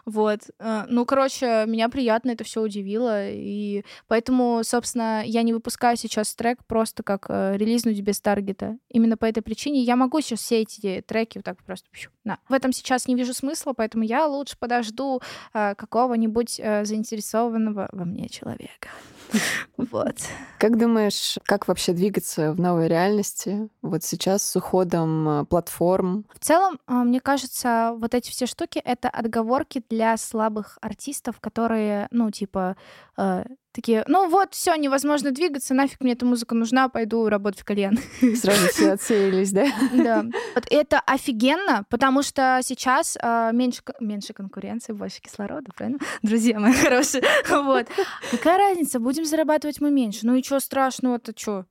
Вот. 0.06 0.40
Э, 0.60 0.86
ну, 0.88 1.06
короче, 1.06 1.66
меня 1.68 1.90
приятно 1.90 2.32
это 2.32 2.44
все 2.44 2.62
удивило. 2.62 3.30
И 3.30 3.84
поэтому, 4.08 4.62
собственно, 4.64 5.24
я 5.26 5.44
не 5.44 5.54
выпускаю 5.54 5.98
сейчас 5.98 6.34
трек 6.36 6.60
просто 6.66 7.04
как 7.04 7.26
э, 7.30 7.58
релизнуть 7.58 8.00
без 8.02 8.20
таргета. 8.22 8.78
Именно 8.90 9.18
по 9.18 9.26
этой 9.26 9.42
причине 9.42 9.82
я 9.82 9.96
могу 9.96 10.22
сейчас 10.22 10.40
все 10.40 10.62
эти 10.62 11.04
треки 11.06 11.38
вот 11.38 11.46
так 11.46 11.64
просто... 11.64 11.88
На. 12.24 12.40
В 12.50 12.54
этом 12.54 12.72
сейчас 12.72 13.08
не 13.08 13.16
вижу 13.16 13.34
смысла, 13.34 13.74
поэтому 13.74 14.04
я 14.04 14.26
лучше 14.26 14.58
подожду 14.58 15.22
э, 15.54 15.76
какого-нибудь 15.76 16.56
заинтересованного 16.56 17.90
во 17.92 18.06
мне 18.06 18.30
человека. 18.30 18.90
Вот. 19.78 20.16
Как 20.60 20.78
думаешь, 20.78 21.38
как 21.44 21.68
вообще 21.68 21.94
двигаться 21.94 22.54
в 22.54 22.60
новой 22.60 22.88
реальности 22.88 23.70
вот 23.82 24.04
сейчас 24.04 24.44
с 24.44 24.56
уходом 24.56 25.28
э, 25.28 25.46
платформ? 25.46 26.26
В 26.34 26.40
целом, 26.40 26.80
э, 26.88 26.94
мне 26.94 27.20
кажется, 27.20 27.94
вот 27.98 28.14
эти 28.14 28.32
все 28.32 28.46
штуки— 28.46 28.80
это 28.86 29.10
отговорки 29.10 29.84
для 29.90 30.18
слабых 30.18 30.78
артистов, 30.82 31.40
которые, 31.40 32.08
ну, 32.12 32.32
типа, 32.32 32.76
э, 33.18 33.44
такие, 33.74 34.04
ну 34.08 34.30
вот, 34.30 34.54
все, 34.54 34.76
невозможно 34.76 35.32
двигаться, 35.32 35.74
нафиг 35.74 36.00
мне 36.02 36.14
эта 36.14 36.26
музыка 36.26 36.56
нужна, 36.56 36.90
пойду 36.90 37.28
работать 37.28 37.62
в 37.62 37.66
кальян. 37.66 37.98
Сразу 38.36 38.68
все 38.68 38.92
отсеялись, 38.92 39.52
да? 39.52 39.68
Да. 39.92 40.26
Вот 40.56 40.66
это 40.70 41.00
офигенно, 41.00 41.84
потому 41.90 42.22
что 42.22 42.60
сейчас 42.64 43.18
э, 43.22 43.50
меньше, 43.54 43.82
меньше 44.00 44.34
конкуренции, 44.34 44.94
больше 44.94 45.20
кислорода, 45.20 45.72
правильно? 45.76 46.00
Друзья 46.22 46.60
мои 46.60 46.74
хорошие. 46.74 47.24
Вот. 47.50 47.88
Какая 48.30 48.58
разница, 48.58 49.00
будем 49.00 49.26
зарабатывать 49.26 49.82
мы 49.82 49.90
меньше. 49.90 50.20
Ну 50.24 50.36
и 50.36 50.44
что 50.44 50.60
страшного-то, 50.60 51.34
что? 51.36 51.66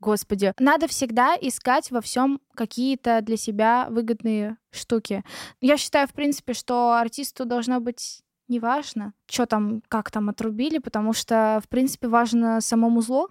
Господи. 0.00 0.52
Надо 0.58 0.86
всегда 0.86 1.34
искать 1.40 1.90
во 1.90 2.00
всем 2.00 2.40
какие-то 2.54 3.20
для 3.22 3.36
себя 3.36 3.86
выгодные 3.90 4.58
штуки. 4.70 5.24
Я 5.60 5.76
считаю, 5.76 6.06
в 6.06 6.12
принципе, 6.12 6.52
что 6.52 6.92
артисту 6.92 7.46
должно 7.46 7.80
быть 7.80 8.23
неважно, 8.48 9.12
что 9.28 9.46
там, 9.46 9.82
как 9.88 10.10
там 10.10 10.28
отрубили, 10.28 10.78
потому 10.78 11.12
что, 11.12 11.60
в 11.64 11.68
принципе, 11.68 12.08
важно 12.08 12.60
самому 12.60 13.00
зло, 13.00 13.28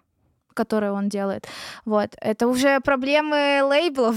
которое 0.53 0.91
он 0.91 1.09
делает. 1.09 1.47
Вот. 1.86 2.16
Это 2.22 2.47
уже 2.47 2.80
проблемы 2.80 3.61
лейблов. 3.64 4.16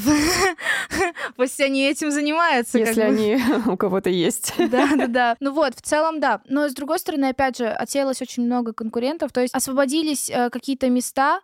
Пусть 1.36 1.60
они 1.60 1.84
этим 1.88 2.10
занимаются. 2.10 2.78
Если 2.78 3.00
они 3.00 3.38
у 3.66 3.76
кого-то 3.76 4.10
есть. 4.10 4.54
Да, 4.76 4.88
да, 4.96 5.06
да. 5.06 5.36
Ну 5.40 5.52
вот, 5.52 5.74
в 5.74 5.80
целом, 5.80 6.20
да. 6.20 6.42
Но, 6.48 6.68
с 6.68 6.74
другой 6.74 6.98
стороны, 6.98 7.26
опять 7.26 7.56
же, 7.56 7.66
отсеялось 7.66 8.20
очень 8.20 8.44
много 8.44 8.72
конкурентов. 8.72 9.32
То 9.32 9.40
есть 9.40 9.54
освободились 9.54 10.28
э, 10.28 10.50
какие-то 10.50 10.90
места, 10.90 11.40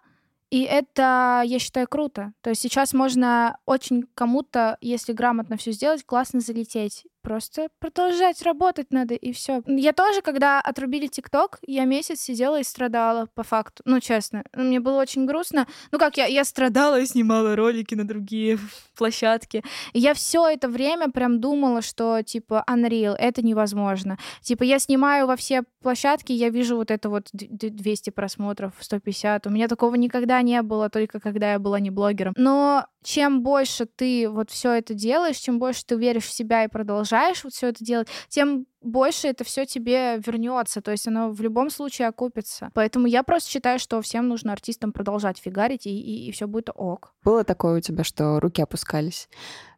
и 0.51 0.65
это, 0.65 1.43
я 1.47 1.59
считаю, 1.59 1.89
круто. 1.89 2.35
То 2.43 2.51
есть 2.51 2.61
сейчас 2.61 2.93
можно 2.93 3.57
очень 3.65 4.05
кому-то, 4.15 4.77
если 4.83 5.15
грамотно 5.15 5.57
все 5.57 5.73
сделать, 5.73 6.05
классно 6.05 6.41
залететь. 6.41 7.07
Просто 7.23 7.68
продолжать 7.79 8.43
работать 8.43 8.93
надо, 8.93 9.14
и 9.14 9.33
все. 9.33 9.62
Я 9.66 9.93
тоже, 9.93 10.23
когда 10.23 10.61
отрубили 10.61 11.07
ТикТок, 11.07 11.59
я 11.66 11.85
месяц 11.85 12.20
сидела 12.20 12.61
и 12.61 12.64
страдала, 12.64 13.29
по 13.35 13.43
факту. 13.43 13.83
Ну, 13.87 14.01
честно. 14.01 14.45
Мне 14.55 14.81
было 14.81 15.01
очень 15.01 15.25
грустно. 15.27 15.66
Ну, 15.93 15.99
как 15.99 16.16
я, 16.16 16.27
я 16.27 16.45
страдала 16.45 17.01
и 17.01 17.07
снимала 17.07 17.55
ролики 17.55 17.95
на 17.95 18.07
другие 18.07 18.59
площадки. 18.97 19.62
И 19.93 20.01
я 20.01 20.14
все 20.14 20.49
это 20.49 20.68
время 20.68 21.11
прям 21.11 21.41
думала, 21.41 21.81
что, 21.83 22.23
типа, 22.23 22.64
Unreal, 22.68 23.14
это 23.16 23.43
невозможно. 23.43 24.18
Типа, 24.41 24.64
я 24.64 24.79
снимаю 24.79 25.27
во 25.27 25.37
все 25.37 25.62
площадки, 25.83 26.33
я 26.33 26.49
вижу 26.49 26.77
вот 26.77 26.91
это 26.91 27.09
вот 27.09 27.29
200 27.33 28.11
просмотров, 28.11 28.75
150. 28.81 29.47
У 29.47 29.51
меня 29.51 29.68
такого 29.68 29.95
никогда 29.95 30.43
не 30.43 30.61
было, 30.62 30.91
только 30.91 31.20
когда 31.20 31.53
я 31.53 31.59
была 31.59 31.81
не 31.81 31.91
блогером. 31.91 32.35
Но 32.37 32.87
чем 33.03 33.43
больше 33.43 33.87
ты 33.87 34.29
вот 34.29 34.51
все 34.51 34.73
это 34.73 34.95
делаешь, 34.95 35.37
чем 35.37 35.59
больше 35.59 35.85
ты 35.85 35.97
веришь 35.97 36.25
в 36.25 36.33
себя 36.33 36.65
и 36.65 36.69
продолжаешь 36.69 37.45
вот 37.45 37.53
все 37.53 37.69
это 37.69 37.85
делать, 37.85 38.09
тем 38.29 38.67
больше 38.81 39.29
это 39.29 39.45
все 39.45 39.65
тебе 39.65 40.19
вернется. 40.19 40.81
То 40.81 40.91
есть 40.91 41.07
оно 41.07 41.31
в 41.31 41.41
любом 41.41 41.71
случае 41.71 42.09
окупится. 42.09 42.71
Поэтому 42.75 43.07
я 43.07 43.23
просто 43.23 43.51
считаю, 43.51 43.79
что 43.79 44.01
всем 44.03 44.29
нужно 44.29 44.53
артистам 44.53 44.93
продолжать 44.93 45.39
фигарить, 45.39 45.87
и, 45.87 45.91
и, 45.91 46.29
и 46.29 46.33
все 46.33 46.47
будет 46.47 46.71
ок. 46.75 47.15
Было 47.25 47.45
такое 47.45 47.79
у 47.79 47.81
тебя, 47.81 48.05
что 48.05 48.41
руки 48.41 48.63
опускались? 48.63 49.29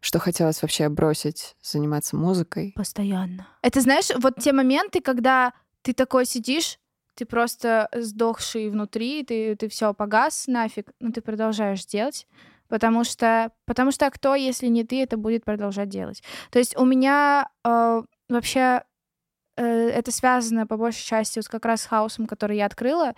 Что 0.01 0.19
хотелось 0.19 0.63
вообще 0.63 0.89
бросить 0.89 1.57
заниматься 1.63 2.17
музыкой? 2.17 2.73
Постоянно. 2.77 3.47
Это 3.63 3.81
знаешь, 3.81 4.11
вот 4.17 4.37
те 4.39 4.53
моменты, 4.53 5.01
когда 5.01 5.53
ты 5.83 5.93
такой 5.93 6.25
сидишь, 6.27 6.79
ты 7.15 7.27
просто 7.27 7.89
сдохший 7.95 8.71
внутри, 8.71 9.25
ты, 9.25 9.55
ты 9.57 9.69
все 9.69 9.95
погас 9.95 10.47
нафиг, 10.47 10.91
но 10.99 11.13
ты 11.13 11.21
продолжаешь 11.21 11.85
делать, 11.87 12.27
потому 12.69 13.05
что, 13.05 13.53
потому 13.67 13.91
что 13.91 14.11
кто, 14.11 14.35
если 14.35 14.67
не 14.67 14.85
ты, 14.85 15.03
это 15.03 15.17
будет 15.17 15.45
продолжать 15.45 15.89
делать. 15.89 16.23
То 16.51 16.59
есть 16.59 16.77
у 16.77 16.85
меня 16.85 17.49
э, 17.65 18.03
вообще 18.29 18.83
э, 19.57 19.65
это 19.65 20.11
связано 20.11 20.67
по 20.67 20.77
большей 20.77 21.05
части 21.05 21.39
вот 21.39 21.49
как 21.49 21.65
раз 21.65 21.83
с 21.83 21.87
хаосом, 21.87 22.27
который 22.27 22.57
я 22.57 22.67
открыла. 22.67 23.15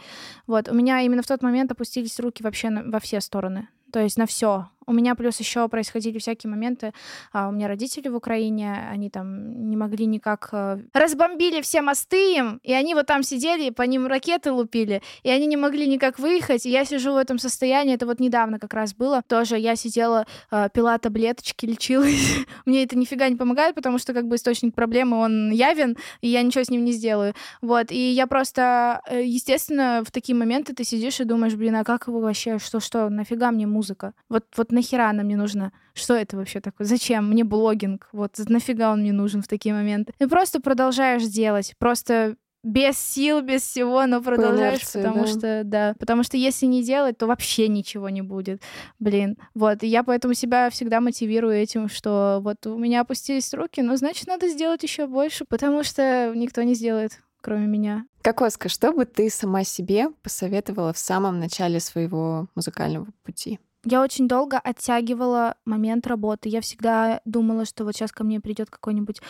Вот 0.47 0.69
у 0.69 0.75
меня 0.75 1.01
именно 1.01 1.23
в 1.23 1.27
тот 1.27 1.43
момент 1.43 1.73
опустились 1.73 2.21
руки 2.21 2.43
вообще 2.43 2.71
на, 2.71 2.83
во 2.83 3.01
все 3.01 3.21
стороны, 3.21 3.69
то 3.93 4.01
есть 4.01 4.17
на 4.17 4.27
все. 4.27 4.69
У 4.89 4.93
меня 4.93 5.17
плюс 5.17 5.41
еще 5.41 5.69
происходили 5.69 6.19
всякие 6.19 6.49
моменты. 6.49 6.93
А 7.33 7.49
у 7.49 7.53
меня 7.53 7.67
родители 7.67 8.09
в 8.09 8.15
Украине, 8.15 8.89
они 8.91 9.11
там 9.11 9.69
не 9.69 9.77
могли 9.77 10.07
никак... 10.07 10.49
Э, 10.53 10.79
разбомбили 10.93 11.61
все 11.61 11.83
мосты 11.83 12.37
им, 12.37 12.61
и 12.63 12.73
они 12.73 12.95
вот 12.95 13.07
там 13.07 13.25
сидели, 13.25 13.71
по 13.71 13.83
ним 13.83 14.07
ракеты 14.07 14.53
лупили, 14.53 15.03
и 15.25 15.31
они 15.31 15.47
не 15.47 15.57
могли 15.57 15.89
никак 15.89 16.21
выехать. 16.21 16.67
И 16.67 16.71
я 16.71 16.85
сижу 16.85 17.13
в 17.15 17.17
этом 17.17 17.39
состоянии, 17.39 17.95
это 17.95 18.07
вот 18.07 18.21
недавно 18.21 18.61
как 18.61 18.75
раз 18.75 18.95
было. 18.95 19.23
Тоже 19.27 19.59
я 19.59 19.75
сидела, 19.75 20.25
э, 20.53 20.69
пила 20.73 20.99
таблеточки, 20.99 21.67
лечилась. 21.67 22.37
Мне 22.65 22.85
это 22.85 22.97
нифига 22.97 23.29
не 23.29 23.37
помогает, 23.37 23.75
потому 23.75 23.99
что 23.99 24.15
как 24.15 24.29
бы 24.29 24.37
источник 24.37 24.75
проблемы, 24.75 25.17
он 25.17 25.51
явен, 25.51 25.97
и 26.21 26.29
я 26.29 26.43
ничего 26.43 26.63
с 26.63 26.71
ним 26.71 26.85
не 26.85 26.93
сделаю. 26.93 27.35
Вот, 27.61 27.91
и 27.91 28.11
я 28.11 28.29
просто, 28.29 29.01
э, 29.09 29.25
естественно, 29.25 30.05
в 30.07 30.13
такие 30.13 30.37
моменты 30.37 30.75
ты 30.75 30.85
сидишь 30.85 31.21
и 31.21 31.25
думаешь, 31.25 31.55
блин, 31.55 31.75
а 31.75 31.85
как 31.85 32.07
его 32.07 32.21
вообще, 32.21 32.59
что-что, 32.61 33.09
нафига 33.09 33.51
мне 33.51 33.67
музыка? 33.67 34.15
Вот, 34.29 34.45
вот 34.57 34.76
нахера 34.77 35.11
она 35.11 35.23
мне 35.23 35.37
нужна? 35.37 35.73
Что 35.95 36.15
это 36.15 36.37
вообще 36.37 36.61
такое? 36.61 36.87
Зачем? 36.87 37.29
Мне 37.29 37.45
блогинг. 37.45 38.09
Вот 38.13 38.39
нафига 38.49 38.93
он 38.93 39.01
мне 39.01 39.13
нужен 39.13 39.43
в 39.43 39.49
такие 39.49 39.75
моменты? 39.75 40.13
И 40.19 40.27
просто 40.27 40.61
продолжаешь 40.61 41.25
делать. 41.25 41.75
Просто 41.79 42.37
без 42.67 42.99
сил, 42.99 43.43
без 43.43 43.63
всего, 43.63 44.05
но 44.07 44.21
продолжаешь, 44.21 44.81
инерции, 44.81 45.01
потому 45.01 45.25
да. 45.25 45.31
что, 45.31 45.63
да, 45.65 45.95
потому 46.01 46.25
что 46.25 46.37
если 46.37 46.67
не 46.67 46.83
делать, 46.83 47.17
то 47.17 47.29
вообще 47.29 47.69
ничего 47.69 48.09
не 48.09 48.23
будет, 48.23 48.61
блин, 48.99 49.39
вот, 49.55 49.85
и 49.85 49.87
я 49.87 50.03
поэтому 50.03 50.35
себя 50.35 50.69
всегда 50.71 51.01
мотивирую 51.01 51.55
этим, 51.55 51.89
что 51.89 52.41
вот 52.43 52.67
у 52.67 52.77
меня 52.77 53.03
опустились 53.03 53.55
руки, 53.55 53.83
ну, 53.83 53.97
значит, 53.97 54.27
надо 54.27 54.49
сделать 54.49 54.83
еще 54.83 55.07
больше, 55.07 55.45
потому 55.45 55.85
что 55.85 56.33
никто 56.35 56.61
не 56.63 56.75
сделает, 56.75 57.21
кроме 57.41 57.67
меня. 57.67 58.05
Кокоска, 58.23 58.69
что 58.69 58.91
бы 58.91 59.05
ты 59.05 59.31
сама 59.31 59.63
себе 59.63 60.09
посоветовала 60.23 60.93
в 60.93 60.99
самом 60.99 61.39
начале 61.39 61.79
своего 61.79 62.49
музыкального 62.57 63.07
пути? 63.23 63.61
Я 63.89 64.03
очень 64.03 64.27
долго 64.27 64.59
оттягивала 64.59 65.57
момент 65.65 66.09
работы. 66.09 66.49
Я 66.49 66.61
всегда 66.61 67.21
думала, 67.25 67.65
что 67.65 67.85
вот 67.85 67.95
сейчас 67.95 68.11
ко 68.11 68.25
мне 68.25 68.41
придет 68.41 68.69
какой-нибудь 68.69 69.21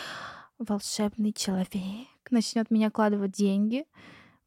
волшебный 0.57 1.31
человек, 1.31 2.07
начнет 2.31 2.71
меня 2.71 2.89
кладывать 2.89 3.33
деньги, 3.33 3.85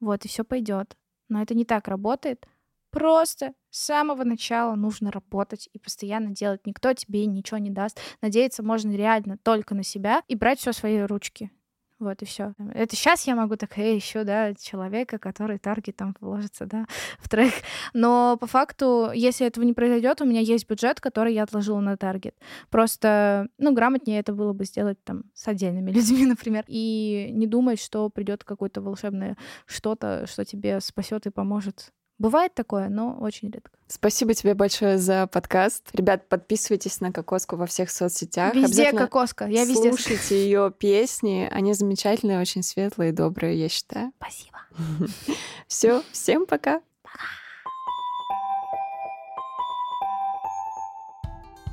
вот, 0.01 0.25
и 0.25 0.29
все 0.29 0.43
пойдет. 0.43 0.97
Но 1.29 1.41
это 1.41 1.55
не 1.55 1.65
так 1.65 1.87
работает. 1.87 2.49
Просто 2.91 3.55
с 3.71 3.85
самого 3.85 4.25
начала 4.25 4.75
нужно 4.75 5.13
работать 5.13 5.69
и 5.73 5.79
постоянно 5.79 6.31
делать. 6.31 6.67
Никто 6.67 6.93
тебе 6.93 7.25
ничего 7.27 7.59
не 7.59 7.71
даст. 7.71 8.01
Надеяться 8.21 8.65
можно 8.65 8.91
реально 8.91 9.39
только 9.39 9.77
на 9.77 9.85
себя 9.85 10.25
и 10.27 10.35
брать 10.35 10.59
все 10.59 10.73
свои 10.73 11.03
ручки. 11.03 11.53
Вот 12.01 12.23
и 12.23 12.25
все. 12.25 12.55
Это 12.73 12.97
сейчас 12.97 13.27
я 13.27 13.37
могу 13.37 13.57
так, 13.57 13.77
эй, 13.79 13.95
еще, 13.95 14.25
да, 14.25 14.55
человека, 14.55 15.19
который 15.19 15.59
таргетом 15.59 16.17
вложится, 16.21 16.65
да, 16.65 16.87
в 17.19 17.29
трек. 17.29 17.53
Но 17.93 18.39
по 18.41 18.47
факту, 18.47 19.11
если 19.15 19.47
этого 19.47 19.65
не 19.65 19.75
произойдет, 19.75 20.23
у 20.23 20.25
меня 20.25 20.41
есть 20.41 20.67
бюджет, 20.67 20.99
который 20.99 21.35
я 21.35 21.43
отложила 21.43 21.81
на 21.81 21.99
таргет. 21.99 22.35
Просто, 22.71 23.49
ну, 23.59 23.75
грамотнее 23.75 24.21
это 24.21 24.33
было 24.33 24.55
бы 24.55 24.65
сделать 24.65 25.03
там 25.05 25.25
с 25.35 25.47
отдельными 25.47 25.91
людьми, 25.93 26.25
например, 26.25 26.65
и 26.69 27.29
не 27.33 27.47
думать, 27.47 27.81
что 27.81 28.09
придет 28.09 28.45
какое-то 28.45 28.81
волшебное 28.81 29.37
что-то, 29.67 30.27
что 30.27 30.47
тебе 30.47 30.81
спасет 30.81 31.27
и 31.27 31.31
поможет 31.31 31.93
Бывает 32.21 32.53
такое, 32.53 32.91
но 32.91 33.17
очень 33.19 33.51
редко. 33.51 33.71
Спасибо 33.89 34.35
тебе 34.35 34.53
большое 34.53 34.99
за 34.99 35.27
подкаст. 35.27 35.89
Ребят, 35.95 36.29
подписывайтесь 36.29 37.01
на 37.01 37.13
Кокоску 37.13 37.57
во 37.57 37.65
всех 37.65 37.91
соцсетях. 37.91 38.55
Везде 38.55 38.93
Кокоска, 38.93 39.47
я 39.47 39.65
везде. 39.65 39.89
Слушайте 39.89 40.45
ее 40.45 40.71
песни. 40.71 41.49
Они 41.51 41.73
замечательные, 41.73 42.39
очень 42.39 42.63
светлые, 42.63 43.13
добрые, 43.13 43.59
я 43.59 43.71
считаю. 43.71 44.13
Спасибо. 44.19 44.59
Все, 45.67 46.03
всем 46.13 46.45
пока. 46.45 46.83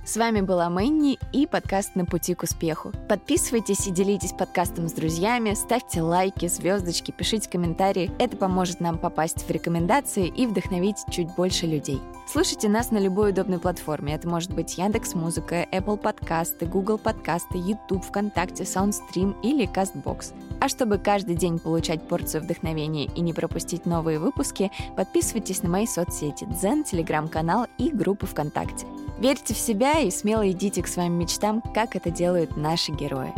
С 0.07 0.15
вами 0.15 0.39
была 0.39 0.69
Мэнни 0.69 1.19
и 1.33 1.45
подкаст 1.45 1.95
«На 1.95 2.05
пути 2.05 2.33
к 2.33 2.43
успеху». 2.43 2.93
Подписывайтесь 3.09 3.87
и 3.87 3.91
делитесь 3.91 4.31
подкастом 4.31 4.87
с 4.87 4.93
друзьями, 4.93 5.53
ставьте 5.53 6.01
лайки, 6.01 6.47
звездочки, 6.47 7.11
пишите 7.11 7.49
комментарии. 7.49 8.09
Это 8.17 8.37
поможет 8.37 8.79
нам 8.79 8.99
попасть 8.99 9.43
в 9.45 9.51
рекомендации 9.51 10.27
и 10.27 10.47
вдохновить 10.47 10.95
чуть 11.11 11.35
больше 11.35 11.65
людей. 11.65 11.99
Слушайте 12.25 12.69
нас 12.69 12.89
на 12.91 12.99
любой 12.99 13.31
удобной 13.31 13.59
платформе. 13.59 14.13
Это 14.13 14.29
может 14.29 14.53
быть 14.53 14.77
Яндекс 14.77 15.13
Музыка, 15.13 15.67
Apple 15.73 15.97
подкасты, 15.97 16.67
Google 16.67 16.99
подкасты, 16.99 17.57
YouTube, 17.57 18.05
ВКонтакте, 18.05 18.63
Soundstream 18.63 19.35
или 19.43 19.69
CastBox. 19.69 20.33
А 20.61 20.69
чтобы 20.69 20.99
каждый 20.99 21.35
день 21.35 21.59
получать 21.59 22.07
порцию 22.07 22.43
вдохновения 22.43 23.07
и 23.13 23.19
не 23.19 23.33
пропустить 23.33 23.85
новые 23.85 24.19
выпуски, 24.19 24.71
подписывайтесь 24.95 25.63
на 25.63 25.69
мои 25.69 25.85
соцсети 25.85 26.45
Дзен, 26.45 26.85
Телеграм-канал 26.85 27.67
и 27.77 27.89
группу 27.89 28.25
ВКонтакте. 28.25 28.87
Верьте 29.19 29.53
в 29.53 29.57
себя 29.57 29.99
и 29.99 30.11
смело 30.11 30.49
идите 30.49 30.83
к 30.83 30.87
своим 30.87 31.13
мечтам, 31.13 31.61
как 31.73 31.95
это 31.95 32.11
делают 32.11 32.55
наши 32.55 32.91
герои. 32.91 33.33